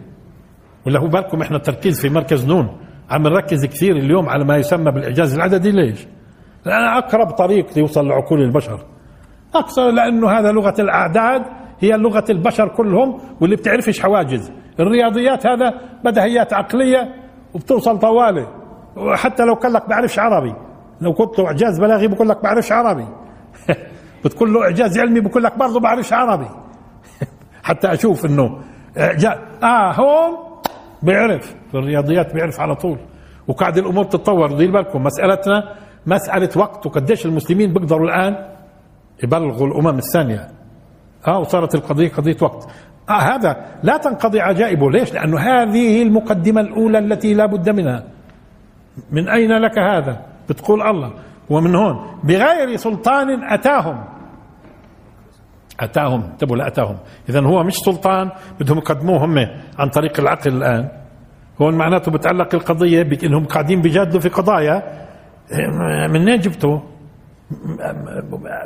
ولا 0.87 1.01
هو 1.01 1.09
بالكم 1.09 1.43
إحنا 1.43 1.57
التركيز 1.57 2.01
في 2.01 2.09
مركز 2.09 2.47
نون. 2.47 2.77
عم 3.11 3.23
نركز 3.23 3.67
كثير 3.67 3.97
اليوم 3.97 4.29
على 4.29 4.45
ما 4.45 4.57
يسمى 4.57 4.91
بالإعجاز 4.93 5.35
العددي. 5.35 5.71
ليش؟ 5.71 6.07
لأن 6.65 6.85
أقرب 6.85 7.31
طريق 7.31 7.67
ليوصل 7.77 8.09
لعقول 8.09 8.41
البشر. 8.43 8.81
أكثر 9.55 9.91
لأنه 9.91 10.31
هذا 10.31 10.53
لغة 10.53 10.75
الأعداد 10.79 11.43
هي 11.81 11.93
لغة 11.97 12.25
البشر 12.31 12.69
كلهم 12.69 13.21
واللي 13.41 13.57
بتعرفش 13.57 14.01
حواجز. 14.01 14.53
الرياضيات 14.81 15.47
هذا 15.47 15.75
بدهيات 16.05 16.53
عقلية 16.53 17.15
وبتوصل 17.55 17.99
طوالي. 17.99 18.47
وحتى 18.97 19.45
لو 19.45 19.55
قال 19.55 19.73
لك 19.73 19.89
بعرفش 19.89 20.19
عربي. 20.19 20.55
لو 21.01 21.11
قلت 21.13 21.39
له 21.39 21.47
إعجاز 21.47 21.81
بلاغي 21.81 22.09
بقول 22.09 22.29
لك 22.29 22.43
بعرفش 22.43 22.73
عربي. 22.73 23.07
بتقول 24.25 24.55
له 24.55 24.63
إعجاز 24.63 24.99
علمي 24.99 25.21
بقول 25.21 25.43
لك 25.45 25.59
برضه 25.59 25.81
بعرفش 25.81 26.13
عربي. 26.13 26.49
حتى 27.63 27.93
أشوف 27.93 28.27
إنه 28.27 28.59
إعجاز. 28.99 29.39
آه 29.63 29.93
هون 29.93 30.54
بيعرف 31.05 31.55
في 31.71 31.75
الرياضيات 31.75 32.35
بيعرف 32.35 32.61
على 32.61 32.75
طول. 32.75 32.99
وقاعد 33.49 33.79
الأمور 33.79 34.05
تتطور 34.05 34.57
دير 34.57 34.71
بالكم. 34.71 35.03
مسألتنا 35.03 35.75
مسألة 36.07 36.49
وقت 36.57 36.87
وقديش 36.87 37.27
المسلمين 37.27 37.73
بيقدروا 37.73 38.07
الآن 38.07 38.37
يبلغوا 39.25 39.67
الأمم 39.67 39.99
الثانية. 39.99 40.49
آه 41.27 41.39
وصارت 41.39 41.75
القضية 41.75 42.09
قضية 42.09 42.37
وقت. 42.43 42.69
آه 43.11 43.13
هذا 43.13 43.57
لا 43.83 43.97
تنقضي 43.97 44.41
عجائبه. 44.41 44.91
ليش؟ 44.91 45.15
لأنه 45.15 45.39
هذه 45.39 46.03
المقدمة 46.03 46.61
الأولى 46.61 46.99
التي 46.99 47.35
لا 47.35 47.47
بد 47.47 47.71
منها. 47.71 48.05
من 49.13 49.29
أين 49.29 49.53
لك 49.53 49.79
هذا؟ 49.79 50.21
بتقول 50.49 50.83
الله. 50.83 51.13
ومن 51.51 51.75
هون. 51.75 52.21
بغير 52.25 52.77
سلطان 52.77 53.53
أتاهم. 53.53 54.05
أتاهم. 55.81 56.23
انتبهوا 56.23 56.57
لاتاهم 56.57 56.97
اذا 57.29 57.41
هو 57.41 57.63
مش 57.63 57.75
سلطان 57.75 58.31
بدهم 58.61 58.79
يقدموه 58.79 59.25
هم 59.25 59.39
عن 59.79 59.89
طريق 59.89 60.21
العقل 60.21 60.53
الآن. 60.53 60.89
هون 61.63 61.75
معناته 61.75 62.13
بتعلق 62.13 62.55
القضية 62.55 63.03
بانهم 63.03 63.45
قاعدين 63.45 63.83
بيجادلوا 63.83 64.21
في 64.21 64.29
قضايا. 64.29 64.83
منين 66.09 66.41
جبتوا 66.41 66.79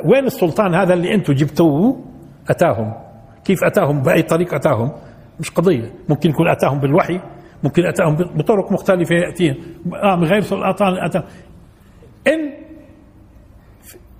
وين 0.05 0.25
السلطان 0.25 0.75
هذا 0.75 0.93
اللي 0.93 1.13
أنتم 1.15 1.33
جبتوه؟ 1.33 2.05
أتاهم. 2.49 2.93
كيف 3.45 3.63
أتاهم؟ 3.63 4.01
بأي 4.01 4.21
طريق 4.21 4.53
أتاهم؟ 4.53 4.91
مش 5.39 5.51
قضية. 5.51 5.93
ممكن 6.09 6.29
يكون 6.29 6.49
أتاهم 6.49 6.79
بالوحي 6.79 7.19
ممكن 7.63 7.85
أتاهم 7.85 8.15
بطرق 8.15 8.71
مختلفة 8.71 9.15
يأتيهم 9.15 9.55
آه 10.03 10.15
من 10.15 10.23
غير 10.23 10.41
سلطان 10.41 11.05
أتاهم. 11.05 11.23
إن 12.27 12.53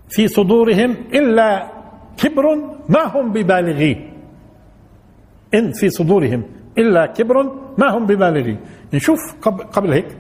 في 0.09 0.27
صدورهم 0.27 0.91
إلا 1.13 1.78
كبر 2.21 2.55
ما 2.89 3.03
هم 3.07 3.31
ببالغيه 3.31 4.13
إن 5.53 5.71
في 5.71 5.89
صدورهم 5.89 6.43
إلا 6.77 7.05
كبر 7.05 7.43
ما 7.77 7.97
هم 7.97 8.05
ببالغيه 8.05 8.59
نشوف 8.93 9.19
قبل, 9.73 9.93
هيك 9.93 10.17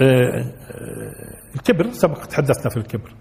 آه، 0.00 0.04
آه، 0.04 1.54
الكبر 1.54 1.90
سبق 1.90 2.24
تحدثنا 2.24 2.70
في 2.70 2.76
الكبر. 2.76 3.14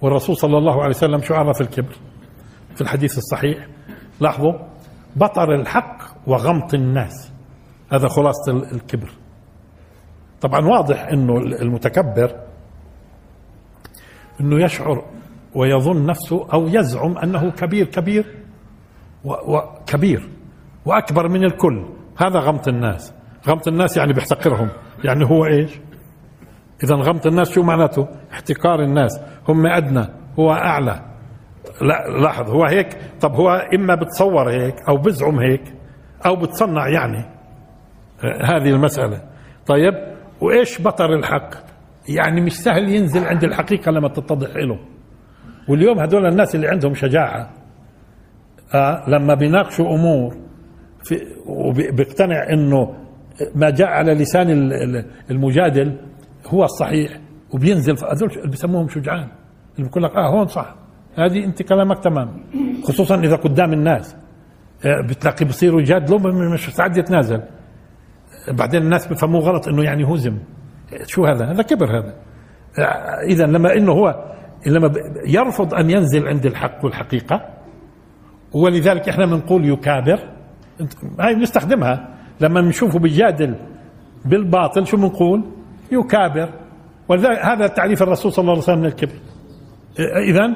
والرسول 0.00 0.36
صلى 0.36 0.58
الله 0.58 0.82
عليه 0.82 0.94
وسلم 0.94 1.20
شو 1.22 1.34
عرف 1.34 1.60
الكبر؟ 1.60 1.96
في 2.74 2.80
الحديث 2.80 3.18
الصحيح 3.18 3.68
لاحظوا 4.20 4.52
بطر 5.16 5.54
الحق 5.54 5.98
وغمط 6.26 6.74
الناس. 6.74 7.32
هذا 7.92 8.08
خلاصة 8.08 8.52
الكبر. 8.52 9.10
طبعا 10.40 10.66
واضح 10.66 11.08
إنه 11.12 11.36
المتكبر 11.38 12.40
إنه 14.40 14.64
يشعر 14.64 15.04
ويظن 15.54 16.06
نفسه 16.06 16.52
أو 16.52 16.66
يزعم 16.68 17.18
أنه 17.18 17.50
كبير 17.50 17.86
كبير 17.86 18.24
وكبير 19.24 20.28
وأكبر 20.86 21.28
من 21.28 21.44
الكل. 21.44 21.86
هذا 22.18 22.38
غمط 22.38 22.68
الناس. 22.68 23.14
غمط 23.48 23.68
الناس 23.68 23.96
يعني 23.96 24.12
بيحتقرهم. 24.12 24.68
يعني 25.04 25.24
هو 25.24 25.46
إيش؟ 25.46 25.80
إذا 26.84 26.94
غمط 26.94 27.26
الناس 27.26 27.50
شو 27.50 27.62
معناته؟ 27.62 28.08
احتقار 28.32 28.82
الناس. 28.82 29.20
هم 29.48 29.66
أدنى 29.66 30.06
هو 30.38 30.52
أعلى. 30.52 31.00
لا 31.82 32.20
لاحظ 32.22 32.50
هو 32.50 32.64
هيك؟ 32.64 32.98
طب 33.20 33.34
هو 33.34 33.50
إما 33.50 33.94
بتصور 33.94 34.50
هيك 34.50 34.74
أو 34.88 34.96
بزعم 34.96 35.38
هيك 35.38 35.74
أو 36.26 36.36
بتصنع 36.36 36.88
يعني. 36.88 37.24
هذه 38.44 38.70
المسألة. 38.70 39.22
طيب 39.66 39.94
وإيش 40.40 40.82
بطر 40.82 41.14
الحق؟ 41.14 41.50
يعني 42.08 42.40
مش 42.40 42.52
سهل 42.52 42.88
ينزل 42.88 43.24
عند 43.24 43.44
الحقيقة 43.44 43.92
لما 43.92 44.08
تتضح 44.08 44.56
له. 44.56 44.93
واليوم 45.68 46.00
هذول 46.00 46.26
الناس 46.26 46.54
اللي 46.54 46.68
عندهم 46.68 46.94
شجاعة 46.94 47.50
آه 48.74 49.10
لما 49.10 49.34
بيناقشوا 49.34 49.94
أمور 49.94 50.36
في 51.04 51.20
وبيقتنع 51.46 52.52
إنه 52.52 52.94
ما 53.54 53.70
جاء 53.70 53.88
على 53.88 54.14
لسان 54.14 54.50
المجادل 55.30 55.96
هو 56.46 56.64
الصحيح 56.64 57.20
وبينزل 57.54 57.92
هذول 57.92 58.50
بسموهم 58.50 58.88
شجعان 58.88 59.28
اللي 59.76 59.88
بيقول 59.88 60.02
لك 60.02 60.16
آه 60.16 60.28
هون 60.28 60.46
صح 60.46 60.74
هذه 61.18 61.44
أنت 61.44 61.62
كلامك 61.62 62.04
تمام 62.04 62.44
خصوصا 62.84 63.20
إذا 63.20 63.36
قدام 63.36 63.72
الناس 63.72 64.16
آه، 64.86 65.00
بتلاقي 65.08 65.44
بصيروا 65.44 65.80
يجادلوا 65.80 66.20
مش 66.52 66.70
سعد 66.70 66.96
يتنازل 66.96 67.42
بعدين 68.48 68.82
الناس 68.82 69.06
بفهموه 69.06 69.40
غلط 69.40 69.68
إنه 69.68 69.84
يعني 69.84 70.04
هزم 70.04 70.38
شو 71.06 71.24
هذا؟ 71.26 71.44
هذا 71.44 71.62
كبر 71.62 71.98
هذا 71.98 72.14
آه، 72.78 72.82
اذا 73.28 73.46
لما 73.46 73.72
إنه 73.76 73.92
هو 73.92 74.34
لما 74.66 74.92
يرفض 75.26 75.74
أن 75.74 75.90
ينزل 75.90 76.28
عند 76.28 76.46
الحق 76.46 76.84
والحقيقة 76.84 77.48
ولذلك 78.52 79.08
إحنا 79.08 79.26
بنقول 79.26 79.68
يكابر. 79.68 80.18
هاي 81.20 81.34
بنستخدمها. 81.34 82.08
لما 82.40 82.60
نشوفه 82.60 82.98
بيجادل 82.98 83.54
بالباطل 84.24 84.86
شو 84.86 84.96
بنقول 84.96 85.44
يكابر. 85.92 86.48
ولذلك 87.08 87.38
هذا 87.38 87.66
تعريف 87.66 88.02
الرسول 88.02 88.32
صلى 88.32 88.42
الله 88.42 88.52
عليه 88.52 88.62
وسلم 88.62 88.78
من 88.78 88.86
الكبر. 88.86 89.14
اذا 90.28 90.54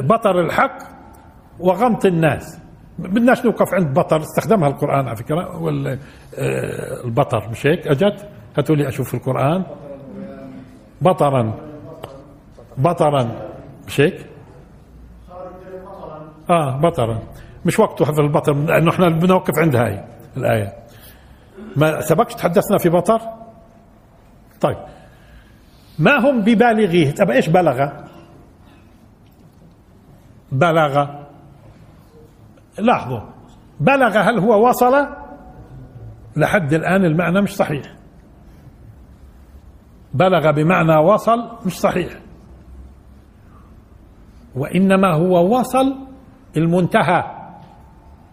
بطر 0.00 0.40
الحق 0.40 0.78
وغمط 1.60 2.06
الناس. 2.06 2.60
بدناش 2.98 3.44
نوقف 3.44 3.74
عند 3.74 3.98
بطر. 3.98 4.20
استخدمها 4.20 4.68
القرآن 4.68 5.06
على 5.06 5.16
فكرة. 5.16 5.62
والبطر 5.62 7.48
مش 7.50 7.66
هيك؟ 7.66 7.88
أجت 7.88 8.28
هاتوا 8.56 8.76
لي 8.76 8.88
أشوف 8.88 9.14
القرآن. 9.14 9.64
بطرا. 11.00 11.71
بطرا. 12.78 13.48
مش 13.86 14.00
هيك 14.00 14.26
آه 16.50 16.80
بطرا. 16.80 17.18
مش 17.64 17.78
وقته 17.78 18.10
هذا 18.10 18.22
البطر 18.22 18.52
لأنه 18.52 18.90
إحنا 18.90 19.08
بنوقف 19.08 19.58
عند 19.58 19.76
هاي 19.76 20.04
الآية. 20.36 20.72
ما 21.76 22.00
سبقش 22.00 22.34
تحدثنا 22.34 22.78
في 22.78 22.88
بطر؟ 22.88 23.20
طيب. 24.60 24.76
ما 25.98 26.18
هم 26.18 26.40
ببالغيه؟ 26.40 27.10
طب 27.14 27.30
إيش 27.30 27.48
بلغ؟ 27.48 27.88
بلغ. 30.52 31.06
لاحظوا. 32.78 33.20
بلغ 33.80 34.18
هل 34.18 34.38
هو 34.38 34.68
وصل؟ 34.68 35.06
لحد 36.36 36.72
الآن 36.72 37.04
المعنى 37.04 37.40
مش 37.40 37.56
صحيح. 37.56 37.82
بلغ 40.14 40.50
بمعنى 40.50 40.96
وصل 40.96 41.58
مش 41.66 41.80
صحيح. 41.80 42.21
وإنما 44.56 45.14
هو 45.14 45.58
وصل 45.58 45.96
المنتهى 46.56 47.24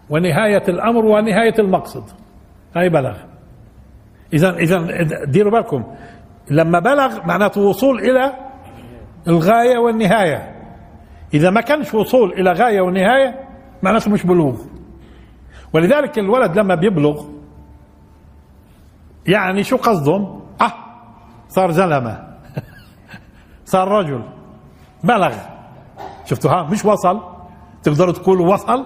ونهاية 0.09 0.63
الأمر 0.70 1.05
ونهاية 1.05 1.53
المقصد. 1.59 2.03
هاي 2.76 2.89
بلغ. 2.89 3.17
إذا 4.34 4.55
إذا 4.55 4.78
ديروا 5.26 5.51
بالكم. 5.51 5.84
لما 6.51 6.80
بلغ 6.80 7.26
معناته 7.26 7.61
وصول 7.61 7.99
إلى 7.99 8.34
الغاية 9.28 9.78
والنهاية. 9.78 10.55
إذا 11.34 11.49
ما 11.49 11.61
كانش 11.61 11.93
وصول 11.93 12.34
إلى 12.34 12.51
غاية 12.51 12.82
ونهاية 12.82 13.47
معناته 13.84 14.11
مش 14.11 14.26
بلوغ. 14.26 14.61
ولذلك 15.74 16.20
الولد 16.20 16.59
لما 16.59 16.76
بيبلغ 16.76 17.26
يعني 19.28 19.63
شو 19.63 19.78
قصدهم؟ 19.78 20.41
أه 20.61 20.74
صار 21.47 21.72
زلمة. 21.72 22.28
صار 23.65 23.88
رجل. 23.88 24.24
بلغ. 25.03 25.59
شفتوا 26.30 26.51
ها 26.51 26.63
مش 26.63 26.86
وصل. 26.86 27.19
تقدروا 27.84 28.13
تقولوا 28.13 28.53
وصل؟ 28.53 28.86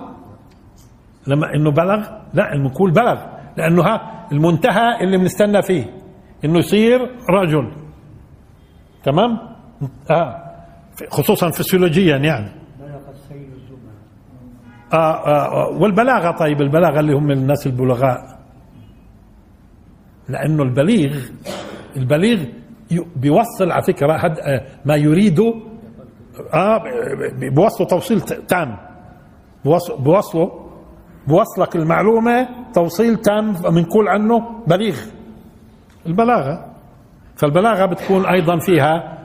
لما 1.27 1.55
إنه 1.55 1.71
بلغ؟ 1.71 2.07
لا 2.33 2.57
نقول 2.57 2.91
بلغ. 2.91 3.21
لأنه 3.57 3.81
ها 3.83 4.27
المنتهى 4.31 5.01
اللي 5.03 5.17
بنستنى 5.17 5.61
فيه. 5.61 5.93
إنه 6.45 6.59
يصير 6.59 6.99
رجل. 7.29 7.71
تمام؟ 9.03 9.39
آه. 10.11 10.43
خصوصا 11.09 11.49
فسيولوجيا 11.49 12.17
يعني. 12.17 12.51
آه, 14.93 14.97
آه, 14.97 15.67
آه. 15.67 15.69
والبلاغة 15.81 16.31
طيب 16.31 16.61
البلاغة 16.61 16.99
اللي 16.99 17.13
هم 17.13 17.31
الناس 17.31 17.67
البلغاء. 17.67 18.39
لأنه 20.29 20.63
البليغ 20.63 21.17
البليغ 21.95 22.45
بيوصل 23.15 23.71
على 23.71 23.83
فكرة 23.83 24.13
آه 24.13 24.61
ما 24.85 24.95
يريده 24.95 25.53
آه 26.53 26.84
بيوصله 27.39 27.88
توصيل 27.88 28.21
تام. 28.21 28.77
بيوصله 29.99 30.51
بوصلك 31.27 31.75
المعلومة 31.75 32.47
توصيل 32.73 33.15
تام 33.17 33.51
بنقول 33.53 34.07
عنه 34.07 34.63
بليغ. 34.67 34.97
البلاغة. 36.05 36.65
فالبلاغة 37.36 37.86
بتكون 37.86 38.25
أيضا 38.25 38.59
فيها 38.59 39.17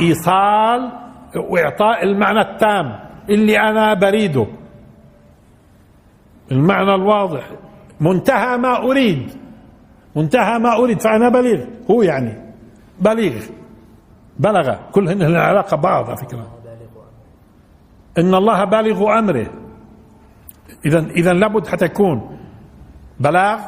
إيصال 0.00 0.92
وإعطاء 1.50 2.04
المعنى 2.04 2.40
التام 2.40 3.00
اللي 3.30 3.58
أنا 3.60 3.94
بريده. 3.94 4.46
المعنى 6.52 6.94
الواضح. 6.94 7.50
منتهى 8.00 8.56
ما 8.56 8.76
أريد. 8.82 9.30
منتهى 10.16 10.58
ما 10.58 10.76
أريد. 10.76 11.00
فأنا 11.00 11.28
بليغ. 11.28 11.64
هو 11.90 12.02
يعني 12.02 12.52
بليغ. 13.00 13.42
بلغ. 14.40 14.74
كلهن 14.92 15.22
العلاقه 15.22 15.76
بعض 15.76 16.04
على 16.08 16.16
فكرة. 16.16 16.46
إن 18.18 18.34
الله 18.34 18.64
بالغ 18.64 19.18
أمره. 19.18 19.46
اذا 20.86 20.98
اذا 20.98 21.32
لابد 21.32 21.66
حتى 21.66 21.84
يكون 21.84 22.38
بلاغ 23.20 23.60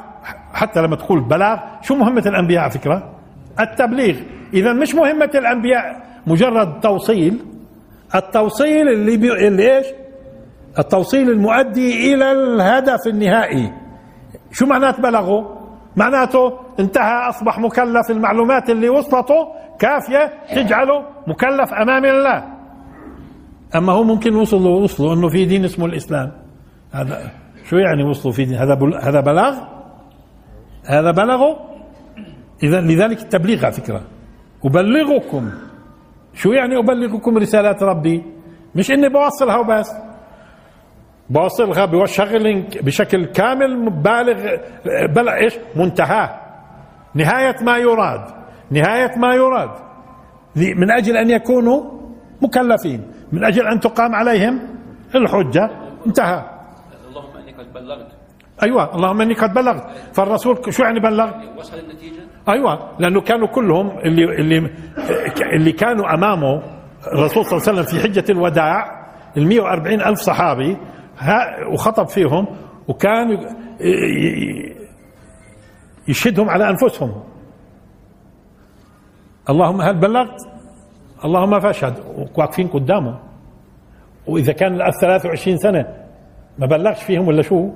حتى 0.53 0.83
لما 0.83 0.97
تقول 0.97 1.21
بلاغ 1.21 1.59
شو 1.83 1.95
مهمة 1.95 2.23
الأنبياء 2.27 2.63
على 2.63 2.71
فكرة؟ 2.71 3.13
التبليغ. 3.61 4.17
اذا 4.55 4.73
مش 4.73 4.95
مهمة 4.95 5.31
الأنبياء 5.35 6.03
مجرد 6.27 6.81
توصيل. 6.81 7.45
التوصيل 8.15 8.89
اللي 8.89 9.17
بي... 9.17 9.49
اللي 9.49 9.77
إيش؟ 9.77 9.87
التوصيل 10.79 11.31
المؤدي 11.31 12.15
إلى 12.15 12.33
الهدف 12.33 13.07
النهائي. 13.07 13.73
شو 14.53 14.67
معناته 14.67 15.03
بلغوا 15.03 15.45
معناته 15.97 16.59
انتهى 16.81 17.29
أصبح 17.29 17.59
مكلف 17.59 18.11
المعلومات 18.11 18.71
اللي 18.71 18.89
وصلته 18.89 19.49
كافية 19.79 20.33
تجعله 20.55 21.05
مكلف 21.27 21.73
أمام 21.75 22.05
الله. 22.05 22.45
أما 23.77 23.93
هو 23.93 24.03
ممكن 24.05 24.35
وصلوا 24.35 24.81
وصلوا 24.81 25.15
إنه 25.15 25.29
في 25.29 25.45
دين 25.45 25.65
اسمه 25.65 25.87
الإسلام. 25.87 26.33
هذا 26.93 27.31
شو 27.65 27.77
يعني 27.77 28.05
وصلوا 28.05 28.35
في 28.35 28.45
دين؟ 28.45 28.55
هذا. 28.55 28.79
هذا 29.03 29.21
بلاغ؟ 29.21 29.55
هذا 30.87 31.11
بلغوا 31.11 31.55
إذا 32.63 32.81
لذلك 32.81 33.23
التبليغ 33.23 33.65
على 33.65 33.73
فكرة. 33.75 34.01
أبلغكم. 34.65 35.51
شو 36.35 36.53
يعني 36.53 36.79
أبلغكم 36.79 37.39
رسالات 37.39 37.83
ربي؟ 37.83 38.23
مش 38.75 38.91
إني 38.91 39.09
بوصلها 39.09 39.57
وبس. 39.57 39.93
بوصلها 41.31 41.85
بشغل 41.85 42.65
بشكل 42.83 43.25
كامل 43.25 43.91
بالغ 43.91 44.57
بلغ 45.15 45.33
إيش؟ 45.35 45.59
منتهاه 45.77 46.42
نهاية 47.15 47.57
ما 47.63 47.79
يراد. 47.79 48.21
نهاية 48.71 49.19
ما 49.19 49.35
يراد. 49.35 49.71
من 50.57 50.91
أجل 50.91 51.17
أن 51.17 51.31
يكونوا 51.31 51.83
مكلفين. 52.43 53.11
من 53.33 53.45
أجل 53.45 53.67
أن 53.67 53.81
تقام 53.81 54.15
عليهم 54.15 54.61
الحجة. 55.15 55.71
انتهى. 56.07 56.43
اللهم 57.09 57.37
إني 57.37 57.53
قد 57.53 57.73
بلغت. 57.73 58.07
أيوة. 58.63 58.95
اللهم 58.95 59.21
إني 59.21 59.35
قد 59.35 59.55
بلغت. 59.55 59.87
فالرسول 60.13 60.75
شو 60.75 60.83
يعني 60.83 61.01
بلغ؟ 61.01 61.31
وصل 61.59 61.79
النتيجة؟ 61.79 62.23
أيوه. 62.49 62.89
لأنه 62.99 63.21
كانوا 63.21 63.49
كلهم 63.49 63.99
اللي 63.99 64.25
اللي 64.25 64.71
اللي 65.53 65.73
كانوا 65.73 66.15
أمامه 66.15 66.63
الرسول 67.13 67.45
صلى 67.45 67.59
الله 67.59 67.69
عليه 67.69 67.81
وسلم 67.81 67.85
في 68.01 68.09
حجة 68.09 68.33
الوداع 68.33 69.03
ال 69.37 69.47
140 69.49 70.01
ألف 70.01 70.19
صحابي 70.19 70.77
وخطب 71.73 72.09
فيهم 72.09 72.47
وكان 72.89 73.39
يشهدهم 76.09 76.51
على 76.51 76.71
أنفسهم. 76.71 77.23
اللهم 79.51 79.81
هل 79.81 80.01
بلغت؟ 80.01 80.41
اللهم 81.25 81.61
فاشهد. 81.61 81.95
واقفين 82.37 82.69
قدامه 82.69 83.19
وإذا 84.27 84.53
كان 84.53 84.75
الأب 84.75 84.93
23 85.01 85.57
سنة 85.59 85.87
ما 86.59 86.67
بلغش 86.67 87.03
فيهم 87.03 87.29
ولا 87.29 87.43
شو؟ 87.43 87.71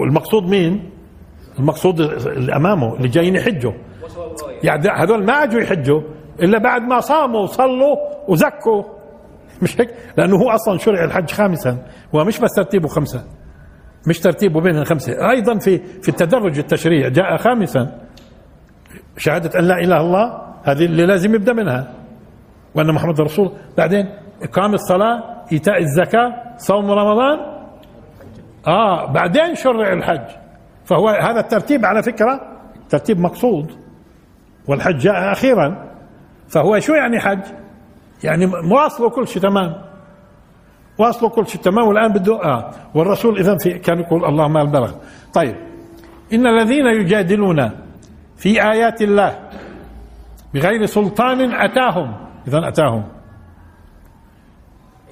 والمقصود 0.00 0.42
مين؟ 0.42 0.90
المقصود 1.58 2.00
اللي 2.00 2.56
أمامه 2.56 2.96
اللي 2.96 3.08
جايين 3.08 3.34
يحجوا. 3.36 3.72
يعني 4.62 4.88
هذول 4.88 5.24
ما 5.24 5.32
اجوا 5.32 5.60
يحجوا 5.60 6.00
إلا 6.42 6.58
بعد 6.58 6.82
ما 6.82 7.00
صاموا 7.00 7.40
وصلوا 7.40 7.96
وزكوا. 8.28 8.82
مش 9.62 9.80
هيك؟ 9.80 9.94
لأنه 10.16 10.36
هو 10.36 10.50
أصلا 10.50 10.78
شرع 10.78 11.04
الحج 11.04 11.30
خامسا 11.30 11.86
هو 12.14 12.24
مش 12.24 12.40
بس 12.40 12.54
ترتيبه 12.56 12.88
خمسة. 12.88 13.24
مش 14.06 14.20
ترتيبه 14.20 14.60
بين 14.60 14.76
الخمسة. 14.76 15.30
أيضا 15.30 15.58
في 15.58 15.78
في 15.78 16.08
التدرج 16.08 16.58
التشريع 16.58 17.08
جاء 17.08 17.36
خامسا. 17.36 18.00
شهادة 19.16 19.58
أن 19.58 19.64
لا 19.64 19.74
إله 19.74 19.84
إلا 19.84 20.00
الله 20.00 20.42
هذه 20.64 20.84
اللي 20.84 21.06
لازم 21.06 21.34
يبدأ 21.34 21.52
منها. 21.52 21.92
وأن 22.74 22.94
محمد 22.94 23.20
رسول. 23.20 23.52
بعدين 23.78 24.06
إقام 24.42 24.74
الصلاة 24.74 25.44
إيتاء 25.52 25.78
الزكاة 25.78 26.56
صوم 26.56 26.90
رمضان. 26.90 27.38
آه 28.66 29.12
بعدين 29.12 29.54
شرع 29.54 29.92
الحج. 29.92 30.28
فهو 30.84 31.08
هذا 31.08 31.40
الترتيب 31.40 31.84
على 31.84 32.02
فكرة 32.02 32.40
ترتيب 32.90 33.20
مقصود. 33.20 33.72
والحج 34.68 34.96
جاء 34.98 35.32
أخيرا. 35.32 35.86
فهو 36.48 36.78
شو 36.78 36.92
يعني 36.92 37.20
حج؟ 37.20 37.40
يعني 38.24 38.46
مواصله 38.46 39.10
كل 39.10 39.28
شيء 39.28 39.42
تمام. 39.42 39.85
واصله 40.98 41.28
كل 41.28 41.46
شيء 41.46 41.60
تمام 41.60 41.88
والآن 41.88 42.12
بده 42.12 42.44
آه 42.44 42.70
والرسول 42.94 43.38
اذا 43.38 43.56
في 43.56 43.78
كان 43.78 43.98
يقول 44.00 44.24
اللهم 44.24 44.56
البلغ. 44.56 44.92
طيب. 45.34 45.56
إن 46.32 46.46
الذين 46.46 46.86
يجادلون 46.86 47.70
في 48.36 48.62
آيات 48.62 49.02
الله 49.02 49.38
بغير 50.54 50.86
سلطان 50.86 51.52
أتاهم. 51.52 52.16
اذا 52.48 52.68
أتاهم. 52.68 53.04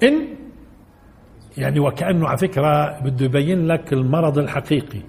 ان 0.03 0.27
يعني 1.57 1.79
وكأنه 1.79 2.27
على 2.27 2.37
فكرة 2.37 2.99
بده 2.99 3.25
يبين 3.25 3.67
لك 3.67 3.93
المرض 3.93 4.37
الحقيقي. 4.37 5.01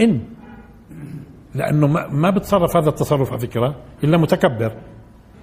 إن. 0.00 0.20
لأنه 1.54 1.86
ما, 1.86 2.08
ما 2.08 2.30
بتصرف 2.30 2.76
هذا 2.76 2.88
التصرف 2.88 3.30
على 3.30 3.40
فكرة 3.40 3.74
إلا 4.04 4.16
متكبر. 4.18 4.72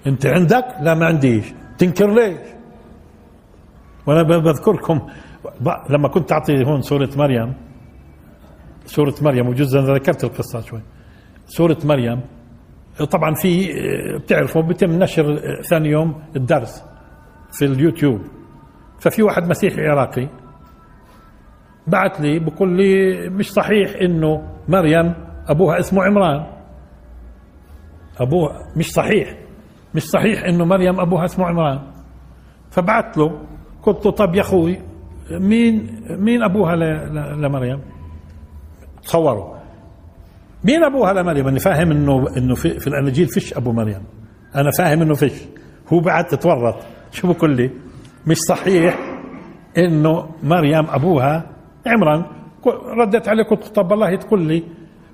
أنت 0.06 0.26
عندك؟ 0.26 0.64
لا 0.80 0.94
ما 0.94 1.06
عنديش. 1.06 1.44
تنكر 1.78 2.14
ليش؟ 2.14 2.53
وأنا 4.06 4.22
بذكركم 4.22 5.00
لما 5.90 6.08
كنت 6.08 6.32
أعطي 6.32 6.64
هون 6.64 6.82
سورة 6.82 7.10
مريم 7.16 7.54
سورة 8.86 9.14
مريم 9.22 9.48
وجزء 9.48 9.78
ذكرت 9.78 10.24
القصة 10.24 10.60
شوي. 10.60 10.80
سورة 11.46 11.78
مريم 11.84 12.20
طبعا 13.10 13.34
في 13.34 13.68
بتعرفوا 14.18 14.62
بيتم 14.62 14.90
نشر 14.90 15.38
ثاني 15.70 15.88
يوم 15.88 16.22
الدرس 16.36 16.84
في 17.52 17.64
اليوتيوب. 17.64 18.20
ففي 19.00 19.22
واحد 19.22 19.48
مسيحي 19.48 19.86
عراقي 19.86 20.28
بعت 21.86 22.20
لي 22.20 22.38
بقول 22.38 22.76
لي 22.76 23.28
مش 23.28 23.52
صحيح 23.52 23.90
إنه 24.02 24.48
مريم 24.68 25.14
أبوها 25.48 25.78
اسمه 25.78 26.04
عمران. 26.04 26.46
أبوها 28.18 28.58
مش 28.76 28.92
صحيح 28.92 29.38
مش 29.94 30.02
صحيح 30.02 30.44
إنه 30.44 30.64
مريم 30.64 31.00
أبوها 31.00 31.24
اسمه 31.24 31.46
عمران. 31.46 31.80
فبعت 32.70 33.18
له 33.18 33.40
قلت 33.86 34.06
له 34.06 34.12
طب 34.12 34.34
يا 34.34 34.40
أخوي 34.40 34.78
مين 35.30 36.00
مين 36.10 36.42
أبوها 36.42 36.76
لمريم؟ 37.36 37.80
تصوروا. 39.02 39.54
مين 40.64 40.84
أبوها 40.84 41.12
لمريم؟ 41.12 41.48
أنا 41.48 41.58
فاهم 41.58 41.90
إنه 41.90 42.36
إنه 42.36 42.54
في, 42.54 42.78
في 42.80 42.86
الأناجيل 42.86 43.28
فيش 43.28 43.54
أبو 43.54 43.72
مريم. 43.72 44.02
أنا 44.56 44.70
فاهم 44.70 45.02
إنه 45.02 45.14
فيش. 45.14 45.32
هو 45.92 46.00
بعد 46.00 46.24
تتورط. 46.24 46.76
شو 47.12 47.32
بقول 47.32 47.56
لي. 47.56 47.70
مش 48.26 48.36
صحيح 48.36 48.98
إنه 49.78 50.28
مريم 50.42 50.86
أبوها 50.90 51.50
عمران. 51.86 52.24
ردت 53.00 53.28
عليه 53.28 53.42
قلت 53.44 53.64
طب 53.66 53.90
والله 53.90 54.16
تقول 54.16 54.42
لي. 54.42 54.62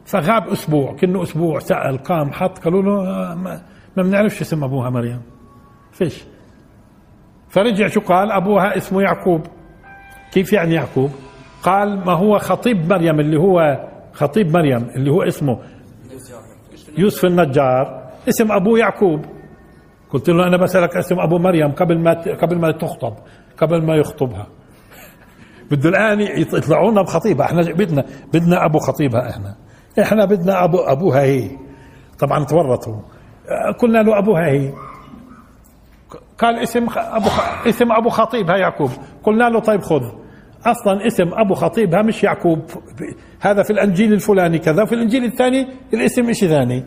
فغاب 0.05 0.49
أسبوع 0.49 0.95
كأنه 0.95 1.23
أسبوع 1.23 1.59
سأل 1.59 1.99
قام 1.99 2.33
حط 2.33 2.59
قالوا 2.59 2.83
له 2.83 3.09
آه، 3.09 3.35
ما 3.97 4.03
بنعرفش 4.03 4.41
اسم 4.41 4.64
أبوها 4.64 4.91
مريم. 4.91 5.21
فيش. 5.93 6.25
فرجع 7.51 7.86
شو 7.86 8.01
قال؟ 8.01 8.32
أبوها 8.32 8.76
اسمه 8.76 9.03
يعقوب. 9.03 9.46
كيف 10.32 10.53
يعني 10.53 10.74
يعقوب؟ 10.74 11.11
قال 11.62 12.07
ما 12.07 12.12
هو 12.12 12.38
خطيب 12.38 12.92
مريم 12.92 13.20
اللي 13.20 13.36
هو 13.36 13.88
خطيب 14.12 14.57
مريم 14.57 14.88
اللي 14.96 15.11
هو 15.11 15.22
اسمه 15.22 15.59
يوسف 16.98 17.24
النجار. 17.24 18.11
اسم 18.28 18.53
ابوه 18.53 18.78
يعقوب. 18.78 19.24
قلت 20.11 20.28
له 20.28 20.46
أنا 20.46 20.57
بسألك 20.57 20.96
اسم 20.96 21.20
أبو 21.20 21.38
مريم 21.38 21.72
قبل 21.72 21.98
ما 21.98 22.12
قبل 22.12 22.59
ما 22.59 22.70
تخطب 22.72 23.14
قبل 23.57 23.86
ما 23.86 23.96
يخطبها. 23.96 24.46
بده 25.70 25.88
الآن 25.88 26.20
يطلعونا 26.20 27.03
بخطيبها. 27.03 27.46
إحنا 27.46 27.62
بدنا 27.62 28.05
بدنا 28.34 28.64
أبو 28.64 28.78
خطيبها 28.78 29.30
إحنا. 29.30 29.57
إحنا 30.03 30.24
بدنا 30.24 30.64
ابو 30.64 30.78
أبوها 30.78 31.22
هي. 31.22 31.51
طبعا 32.18 32.44
تورطوا. 32.44 32.94
آه، 32.94 33.72
قلنا 33.78 33.98
له 33.98 34.18
أبوها 34.18 34.46
هي. 34.46 34.72
قال 36.41 36.59
اسم 36.59 36.86
أبو. 36.97 37.28
اسم 37.66 37.93
أبو 37.93 38.09
خطيبها 38.09 38.57
يعقوب. 38.57 38.91
قلنا 39.24 39.45
له 39.45 39.61
طيب 39.61 39.82
خذ. 39.82 40.03
أصلا 40.66 41.07
اسم 41.07 41.30
أبو 41.32 41.55
خطيبها 41.55 42.03
مش 42.03 42.24
يعقوب. 42.24 42.59
هذا 43.41 43.62
في 43.62 43.70
الإنجيل 43.70 44.12
الفلاني 44.12 44.59
كذا 44.59 44.82
وفي 44.82 44.95
الإنجيل 44.95 45.24
الثاني 45.24 45.68
الاسم 45.95 46.32
شيء 46.32 46.49
ثاني. 46.49 46.84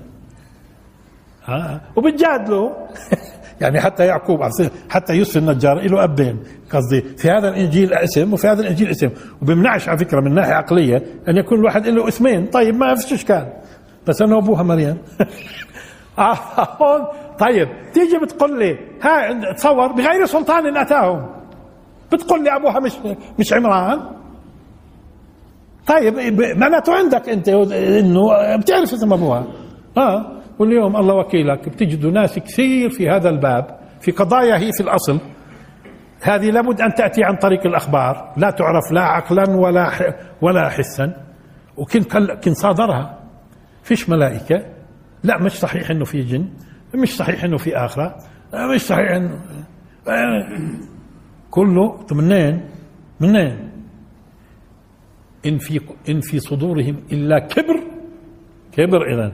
آه. 1.50 1.82
وبتجادلوا 1.96 2.70
يعني 3.62 3.82
حتى 3.82 4.06
يعقوب 4.06 4.40
حتى 4.90 5.14
يوسف 5.14 5.38
النجار 5.38 5.82
له 5.82 6.04
أبين 6.04 6.40
قصدي 6.70 7.02
في 7.02 7.30
هذا 7.30 7.50
الإنجيل 7.50 7.94
اسم 7.94 8.34
وفي 8.34 8.48
هذا 8.48 8.62
الإنجيل 8.62 8.90
اسم. 8.90 9.10
وبمنعش 9.42 9.90
على 9.90 9.98
فكرة 9.98 10.22
من 10.22 10.34
ناحية 10.34 10.54
عقلية 10.54 11.04
أن 11.28 11.38
يكون 11.38 11.60
الواحد 11.60 11.88
له 11.88 12.08
اسمين 12.08 12.46
طيب 12.48 12.76
ما 12.76 12.96
فيش 12.96 13.14
إشكال. 13.14 13.54
بس 14.08 14.22
أنه 14.22 14.38
أبوها 14.38 14.64
مريم. 14.64 14.98
آه، 16.20 16.38
هون 16.82 17.08
طيب 17.40 17.68
تيجي 17.94 18.18
بتقول 18.24 18.60
لي 18.60 18.78
ها 19.02 19.54
تصور 19.54 19.88
بغير 19.92 20.26
سلطان 20.26 20.78
أتاهم. 20.78 21.30
بتقول 22.14 22.44
لي 22.44 22.56
أبوها 22.56 22.80
مش 22.80 22.92
مش 23.40 23.54
عمران. 23.54 24.00
طيب 25.88 26.14
معناته 26.58 26.94
عندك 26.96 27.30
أنت 27.30 27.50
إنه 27.50 28.22
بتعرف 28.58 28.94
اسم 28.94 29.14
أبوها. 29.14 29.48
آه 29.98 30.42
واليوم 30.60 30.96
الله 30.96 31.16
وكيلك 31.16 31.70
بتجدوا 31.70 32.12
ناس 32.12 32.40
كثير 32.40 32.90
في 32.90 33.10
هذا 33.10 33.30
الباب 33.30 33.80
في 34.02 34.12
قضايا 34.12 34.58
هي 34.58 34.72
في 34.72 34.84
الأصل. 34.84 35.20
هذه 36.22 36.50
لابد 36.50 36.82
أن 36.82 36.94
تأتي 36.94 37.24
عن 37.24 37.36
طريق 37.36 37.66
الأخبار. 37.66 38.34
لا 38.38 38.50
تعرف 38.52 38.92
لا 38.92 39.02
عقلا 39.02 39.50
ولا 39.50 39.92
ولا 40.42 40.70
حسا. 40.70 41.14
وكن 41.78 42.04
كن 42.44 42.54
صادرها. 42.54 43.20
فيش 43.84 44.10
ملائكة. 44.10 44.66
لا 45.24 45.38
مش 45.38 45.52
صحيح 45.52 45.90
إنه 45.92 46.06
في 46.06 46.22
جن. 46.22 46.50
مش 46.96 47.18
صحيح 47.18 47.44
إنه 47.44 47.58
في 47.58 47.78
آخرة. 47.78 48.16
مش 48.76 48.82
صحيح 48.82 49.12
إنه 49.12 49.40
كله 51.52 51.98
طب 52.04 52.16
منين؟ 52.18 52.70
منين؟ 53.20 53.72
إن 55.46 55.58
في 55.58 55.80
إن 56.10 56.20
في 56.22 56.40
صدورهم 56.40 57.04
إلا 57.12 57.40
كبر 57.40 57.84
كبر 58.72 59.14
إذا 59.14 59.34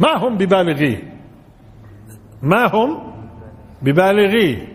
ما 0.00 0.16
هم 0.16 0.36
ببالغيه؟ 0.36 1.12
ما 2.42 2.66
هم 2.74 3.12
ببالغيه؟ 3.82 4.68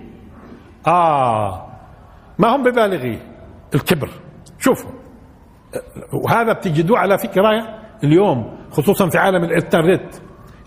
آه 0.88 1.68
ما 2.40 2.56
هم 2.56 2.64
ببالغيه؟ 2.64 3.20
الكبر. 3.76 4.10
شوفوا 4.60 4.92
وهذا 6.14 6.54
بتجدوه 6.54 7.00
على 7.00 7.18
فكرة 7.18 7.80
اليوم 8.04 8.58
خصوصا 8.72 9.10
في 9.10 9.18
عالم 9.18 9.44
الإنترنت. 9.44 10.14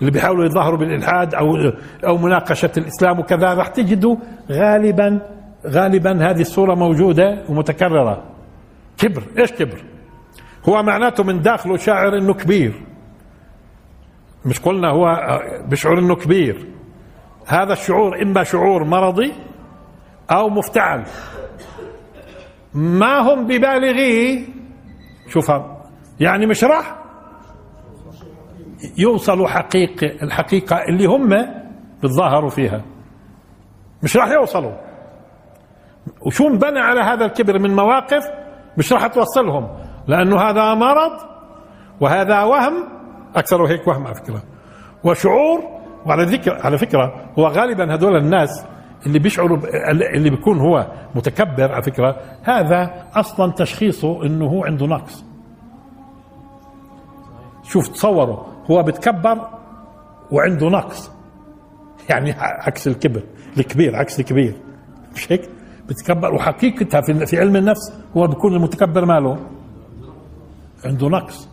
اللي 0.01 0.11
بيحاولوا 0.11 0.45
يظهروا 0.45 0.79
بالإلحاد 0.79 1.35
أو 1.35 1.57
أو 2.07 2.19
مناقشة 2.19 2.71
الإسلام 2.77 3.19
وكذا 3.19 3.55
راح 3.55 3.69
تجدوا 3.69 4.17
غالبا 4.51 5.21
غالبا 5.67 6.31
هذه 6.31 6.41
الصورة 6.41 6.75
موجودة 6.75 7.45
ومتكررة. 7.49 8.23
كبر. 8.99 9.23
إيش 9.39 9.53
كبر؟ 9.53 9.85
هو 10.69 10.83
معناته 10.83 11.25
من 11.25 11.43
داخله 11.43 11.77
شاعر 11.77 12.19
إنه 12.19 12.35
كبير. 12.35 12.73
مش 14.45 14.61
قلنا 14.61 14.89
هو 14.91 15.19
بشعر 15.69 15.99
إنه 15.99 16.15
كبير. 16.17 16.67
هذا 17.47 17.73
الشعور 17.73 18.23
إما 18.23 18.45
شعور 18.45 18.85
مرضي 18.85 19.33
أو 20.31 20.49
مفتعل. 20.49 21.05
ما 22.75 23.19
هم 23.19 23.47
ببالغيه؟ 23.47 24.47
شوفها 25.29 25.83
يعني 26.21 26.47
مش 26.47 26.65
راح 26.65 27.04
يوصلوا 28.99 29.49
حقيقة 29.49 30.07
الحقيقة 30.23 30.77
اللي 30.89 31.07
هم 31.07 31.47
بتظاهروا 32.03 32.51
فيها. 32.51 32.83
مش 34.03 34.17
راح 34.17 34.31
يوصلوا. 34.31 34.73
وشو 36.27 36.49
انبنى 36.49 36.79
على 36.79 37.01
هذا 37.01 37.25
الكبر 37.25 37.59
من 37.59 37.77
مواقف 37.77 38.23
مش 38.79 38.93
راح 38.93 39.07
توصلهم 39.07 39.69
لأنه 40.09 40.41
هذا 40.41 40.75
مرض 40.75 41.13
وهذا 42.01 42.43
وهم 42.43 42.75
أكثر 43.37 43.65
هيك 43.67 43.87
وهم 43.89 44.07
على 44.07 44.15
فكرة. 44.15 44.43
وشعور 45.05 45.61
وعلى 46.07 46.25
ذكر 46.25 46.59
على 46.65 46.79
فكرة 46.79 47.31
هو 47.39 47.47
غالبا 47.47 47.95
هذول 47.95 48.17
الناس 48.17 48.67
اللي 49.07 49.19
بيشعروا 49.19 49.59
اللي 50.15 50.31
بيكون 50.31 50.59
هو 50.61 50.87
متكبر 51.15 51.73
على 51.73 51.83
فكرة 51.83 52.17
هذا 52.43 53.07
أصلا 53.15 53.53
تشخيصه 53.53 54.27
أنه 54.27 54.47
هو 54.47 54.65
عنده 54.65 54.87
نقص. 54.87 55.25
شوف 57.63 57.89
تصوروا. 57.89 58.54
هو 58.71 58.83
بتكبر 58.83 59.49
وعنده 60.33 60.69
نقص. 60.69 61.11
يعني 62.11 62.33
عكس 62.39 62.89
الكبر 62.89 63.23
الكبير 63.59 63.97
عكس 63.97 64.21
الكبير. 64.21 64.55
مش 65.15 65.33
هيك؟ 65.33 65.49
بتكبر 65.89 66.35
وحقيقتها 66.35 67.01
في 67.01 67.27
في 67.27 67.41
علم 67.41 67.57
النفس 67.57 67.93
هو 68.17 68.27
بيكون 68.27 68.55
المتكبر 68.55 69.05
ماله؟ 69.05 69.39
عنده 70.85 71.09
نقص. 71.09 71.49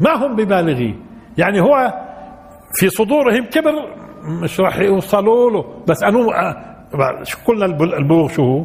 ما 0.00 0.12
هم 0.26 0.36
ببالغيه. 0.36 0.94
يعني 1.38 1.60
هو 1.60 1.94
في 2.74 2.88
صدورهم 2.90 3.44
كبر 3.44 3.72
مش 4.42 4.60
راح 4.60 4.78
يوصلوا 4.78 5.50
له. 5.50 5.64
بس 5.88 6.02
انو 6.02 6.32
شو 7.22 7.38
قلنا 7.46 7.64
البل- 7.64 7.94
البلوغ 7.94 8.28
شو 8.28 8.42
هو؟ 8.42 8.64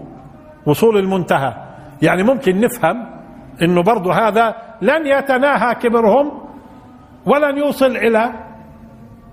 وصول 0.65 0.97
المنتهى. 0.97 1.53
يعني 2.01 2.24
ممكن 2.24 2.59
نفهم 2.59 3.05
إنه 3.61 3.84
برضو 3.84 4.11
هذا 4.11 4.55
لن 4.82 5.07
يتناهى 5.07 5.76
كبرهم 5.76 6.43
ولن 7.26 7.57
يوصل 7.57 7.97
إلى 7.97 8.34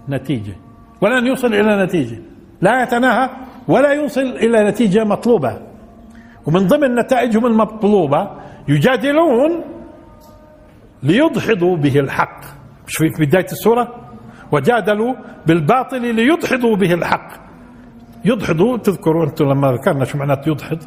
نتيجة. 0.09 0.57
ولن 1.01 1.27
يوصل 1.27 1.55
إلى 1.55 1.85
نتيجة. 1.85 2.19
لا 2.61 2.83
يتناهى 2.83 3.31
ولا 3.69 3.93
يوصل 3.93 4.21
إلى 4.21 4.65
نتيجة 4.69 5.05
مطلوبة. 5.05 5.59
ومن 6.47 6.67
ضمن 6.67 6.95
نتائجهم 6.95 7.47
المطلوبة 7.47 8.31
يجادلون 8.69 9.65
ليدحضوا 11.03 11.77
به 11.77 12.01
الحق. 12.01 12.41
مش 12.87 12.97
في 12.97 13.27
بداية 13.27 13.45
السورة. 13.45 13.95
وجادلوا 14.53 15.15
بالباطل 15.47 16.15
ليدحضوا 16.15 16.77
به 16.77 16.95
الحق. 16.95 17.29
يدحضوا 18.25 18.77
تذكروا 18.77 19.25
أنتم 19.25 19.51
لما 19.51 19.73
ذكرنا 19.73 20.05
شو 20.05 20.19
معنات 20.19 20.47
يدحض؟ 20.47 20.79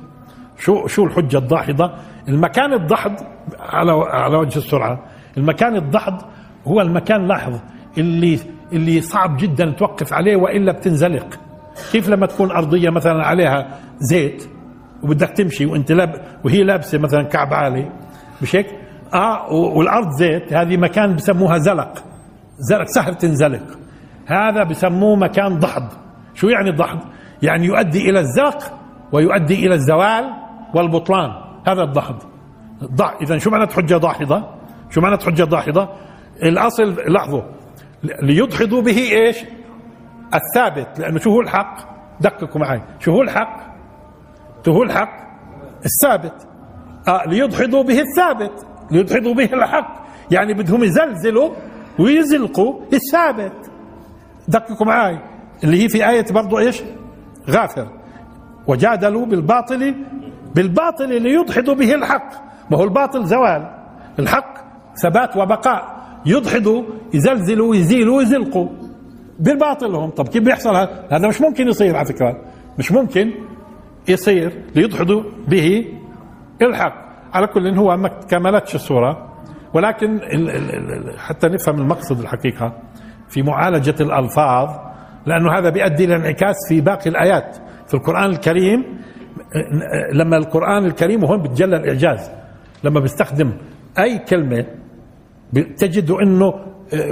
شو 0.59 0.87
شو 0.87 1.03
الحجة 1.05 1.37
الداحضه 1.37 1.91
المكان 2.29 2.73
الدحض 2.73 3.15
على 3.59 3.91
على 3.91 4.37
وجه 4.37 4.57
السرعة. 4.57 4.99
المكان 5.37 5.75
الدحض 5.75 6.21
هو 6.67 6.81
المكان 6.81 7.27
لاحظ 7.27 7.59
اللي 7.97 8.39
اللي 8.73 9.01
صعب 9.01 9.37
جدا 9.37 9.71
توقف 9.71 10.13
عليه 10.13 10.35
وإلا 10.35 10.71
بتنزلق 10.71 11.39
كيف 11.91 12.09
لما 12.09 12.25
تكون 12.25 12.51
أرضية 12.51 12.89
مثلا 12.89 13.25
عليها 13.25 13.79
زيت 13.99 14.49
وبدك 15.03 15.29
تمشي 15.29 15.65
وأنت 15.65 15.91
لاب 15.91 16.15
وهي 16.43 16.63
لابسة 16.63 16.97
مثلا 16.97 17.23
كعب 17.23 17.53
عالي 17.53 17.91
مش 18.41 18.55
هيك؟ 18.55 18.67
آه 19.13 19.51
والأرض 19.53 20.09
زيت 20.19 20.53
هذه 20.53 20.77
مكان 20.77 21.15
بسموها 21.15 21.57
زلق 21.57 22.03
زلق 22.57 22.85
سهل 22.85 23.15
تنزلق 23.15 23.63
هذا 24.25 24.63
بسموه 24.63 25.15
مكان 25.15 25.59
ضحض 25.59 25.87
شو 26.33 26.47
يعني 26.47 26.69
الضحض؟ 26.69 26.99
يعني 27.41 27.65
يؤدي 27.65 28.09
إلى 28.09 28.19
الزلق 28.19 28.73
ويؤدي 29.11 29.67
إلى 29.67 29.75
الزوال 29.75 30.33
والبطلان 30.73 31.31
هذا 31.67 31.83
الضحض 31.83 32.15
ضع 32.83 33.13
اذا 33.21 33.37
شو 33.37 33.49
معنات 33.49 33.73
حجه 33.73 33.97
داحضه؟ 33.97 34.43
شو 34.89 35.01
معنات 35.01 35.23
حجه 35.23 35.43
داحضه؟ 35.43 35.89
الأصل 36.43 36.95
لاحظوا 37.07 37.41
ليدحضوا 38.03 38.81
به 38.81 38.97
إيش؟ 38.97 39.37
الثابت 40.33 40.99
لأنه 40.99 41.19
شو 41.19 41.29
هو 41.29 41.41
الحق؟ 41.41 41.77
دققوا 42.21 42.61
معي. 42.61 42.81
شو 42.99 43.11
هو 43.11 43.21
الحق؟ 43.21 43.57
شو 44.65 44.71
هو 44.71 44.83
الحق؟ 44.83 45.23
الثابت. 45.85 46.47
آه 47.07 47.23
ليدحضوا 47.27 47.83
به 47.83 48.01
الثابت. 48.01 48.65
ليدحضوا 48.91 49.33
به 49.33 49.49
الحق. 49.53 50.05
يعني 50.31 50.53
بدهم 50.53 50.83
يزلزلوا 50.83 51.49
ويزلقوا 51.99 52.81
الثابت. 52.93 53.71
دققوا 54.47 54.87
معي. 54.87 55.19
اللي 55.63 55.83
هي 55.83 55.89
في 55.89 56.09
آية 56.09 56.25
برضو 56.31 56.59
إيش؟ 56.59 56.83
غافر. 57.49 57.87
وجادلوا 58.67 59.25
بالباطل 59.25 59.95
بالباطل 60.55 61.21
ليدحضوا 61.21 61.75
به 61.75 61.95
الحق. 61.95 62.31
ما 62.71 62.77
هو 62.77 62.83
الباطل؟ 62.83 63.25
زوال. 63.25 63.75
الحق 64.19 64.53
ثبات 64.95 65.37
وبقاء. 65.37 66.02
يدحضوا 66.25 66.83
يزلزلوا 67.13 67.69
ويزيلوا 67.69 68.17
ويزلقوا 68.17 68.67
بالباطل 69.39 69.95
هم. 69.95 70.09
طب 70.09 70.27
كيف 70.27 70.43
بيحصل؟ 70.43 70.75
هذا 70.75 71.07
هذا 71.11 71.27
مش 71.27 71.41
ممكن 71.41 71.67
يصير 71.67 71.95
على 71.95 72.05
فكرة. 72.05 72.41
مش 72.79 72.91
ممكن 72.91 73.31
يصير 74.07 74.63
ليدحضوا 74.75 75.23
به 75.47 75.85
الحق. 76.61 77.03
على 77.33 77.47
كل 77.47 77.67
إن 77.67 77.77
هو 77.77 77.97
ما 77.97 78.07
كملتش 78.07 78.75
الصورة 78.75 79.33
ولكن 79.73 80.19
حتى 81.17 81.47
نفهم 81.47 81.81
المقصد 81.81 82.19
الحقيقة 82.19 82.73
في 83.29 83.41
معالجة 83.41 83.95
الألفاظ 84.01 84.69
لأنه 85.25 85.51
هذا 85.57 85.69
بيؤدي 85.69 86.05
إلى 86.05 86.15
انعكاس 86.15 86.55
في 86.69 86.81
باقي 86.81 87.09
الآيات. 87.09 87.57
في 87.87 87.93
القرآن 87.93 88.29
الكريم 88.29 88.83
لما 90.13 90.37
القرآن 90.37 90.85
الكريم 90.85 91.23
وهون 91.23 91.41
بتجلى 91.41 91.77
الإعجاز. 91.77 92.31
لما 92.83 92.99
بيستخدم 92.99 93.51
أي 93.99 94.19
كلمة 94.19 94.65
تجد 95.77 96.11
أنه 96.11 96.53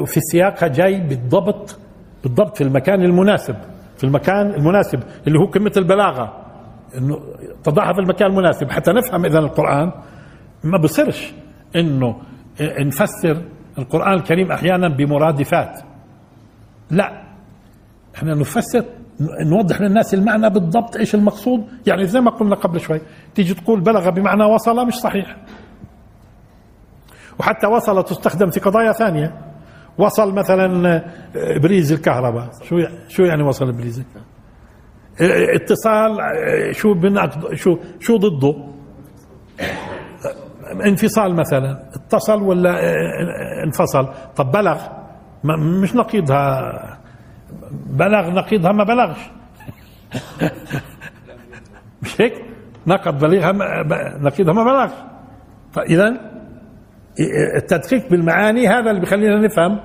في 0.05 0.19
سياقها 0.19 0.67
جاي 0.67 0.99
بالضبط 0.99 1.79
بالضبط 2.23 2.57
في 2.57 2.63
المكان 2.63 3.01
المناسب 3.01 3.55
في 3.97 4.03
المكان 4.03 4.53
المناسب 4.53 4.99
اللي 5.27 5.39
هو 5.39 5.47
كلمة 5.47 5.71
البلاغة 5.77 6.37
إنه 6.97 7.19
تضعها 7.63 7.93
في 7.93 7.99
المكان 7.99 8.29
المناسب. 8.31 8.71
حتى 8.71 8.91
نفهم 8.91 9.25
اذا 9.25 9.39
القرآن 9.39 9.91
ما 10.63 10.77
بصيرش 10.77 11.33
إنه 11.75 12.15
نفسر 12.61 13.41
القرآن 13.77 14.13
الكريم 14.13 14.51
أحيانا 14.51 14.87
بمرادفات. 14.87 15.79
لا 16.91 17.23
إحنا 18.15 18.35
نفسر 18.35 18.85
نوضح 19.45 19.81
للناس 19.81 20.13
المعنى 20.13 20.49
بالضبط 20.49 20.97
إيش 20.97 21.15
المقصود. 21.15 21.63
يعني 21.87 22.05
زي 22.05 22.21
ما 22.21 22.31
قلنا 22.31 22.55
قبل 22.55 22.79
شوي 22.79 23.01
تيجي 23.35 23.53
تقول 23.53 23.81
بلغ 23.81 24.09
بمعنى 24.09 24.43
وصل 24.43 24.87
مش 24.87 24.93
صحيح. 24.95 25.37
وحتى 27.41 27.67
وصل 27.67 28.03
تستخدم 28.03 28.49
في 28.49 28.59
قضايا 28.59 28.91
ثانية. 28.91 29.33
وصل 29.97 30.33
مثلا 30.33 31.03
إبريز 31.35 31.91
الكهرباء. 31.91 32.49
شو 32.63 32.79
شو 33.07 33.23
يعني 33.23 33.43
وصل 33.43 33.69
إبريز 33.69 33.99
الكهرباء؟ 33.99 35.55
اتصال 35.55 36.17
شو 36.75 36.93
بنعقد 36.93 37.53
شو 37.53 37.77
شو 37.99 38.17
ضده؟ 38.17 38.55
انفصال 40.85 41.35
مثلا. 41.35 41.83
اتصل 41.95 42.41
ولا 42.41 42.79
انفصل؟ 43.63 44.07
طب 44.35 44.51
بلغ. 44.51 44.81
مش 45.43 45.95
نقيضها. 45.95 46.71
بلغ 47.71 48.29
نقيضها 48.29 48.71
ما 48.71 48.83
بلغش. 48.83 49.19
مش 52.01 52.21
هيك؟ 52.21 52.33
نقض 52.87 53.19
بليغها 53.19 53.51
نقيضها 54.17 54.53
ما 54.53 54.63
بلغش. 54.63 54.91
فاذا 55.71 56.30
التدقيق 57.55 58.09
بالمعاني 58.09 58.67
هذا 58.67 58.89
اللي 58.89 59.01
بيخلينا 59.01 59.39
نفهم 59.39 59.79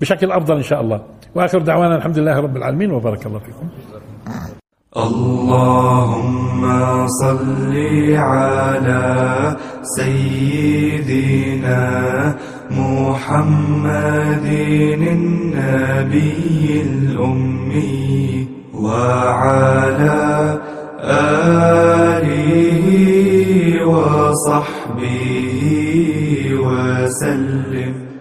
بشكل 0.00 0.32
أفضل 0.32 0.56
إن 0.56 0.62
شاء 0.62 0.80
الله. 0.80 1.02
وآخر 1.34 1.58
دعوانا 1.58 1.96
الحمد 1.96 2.18
لله 2.18 2.40
رب 2.40 2.56
العالمين 2.56 2.90
وبارك 2.90 3.26
الله 3.26 3.38
فيكم. 3.38 3.68
اللهم 4.96 6.62
صل 7.06 7.74
على 8.16 9.56
سيدنا 9.82 11.82
محمد 12.70 14.46
النبي 15.12 16.82
الأمي 16.82 18.48
وعلى 18.74 20.60
آله 21.04 22.86
وصحبه 23.86 25.81
وسلم. 26.62 28.11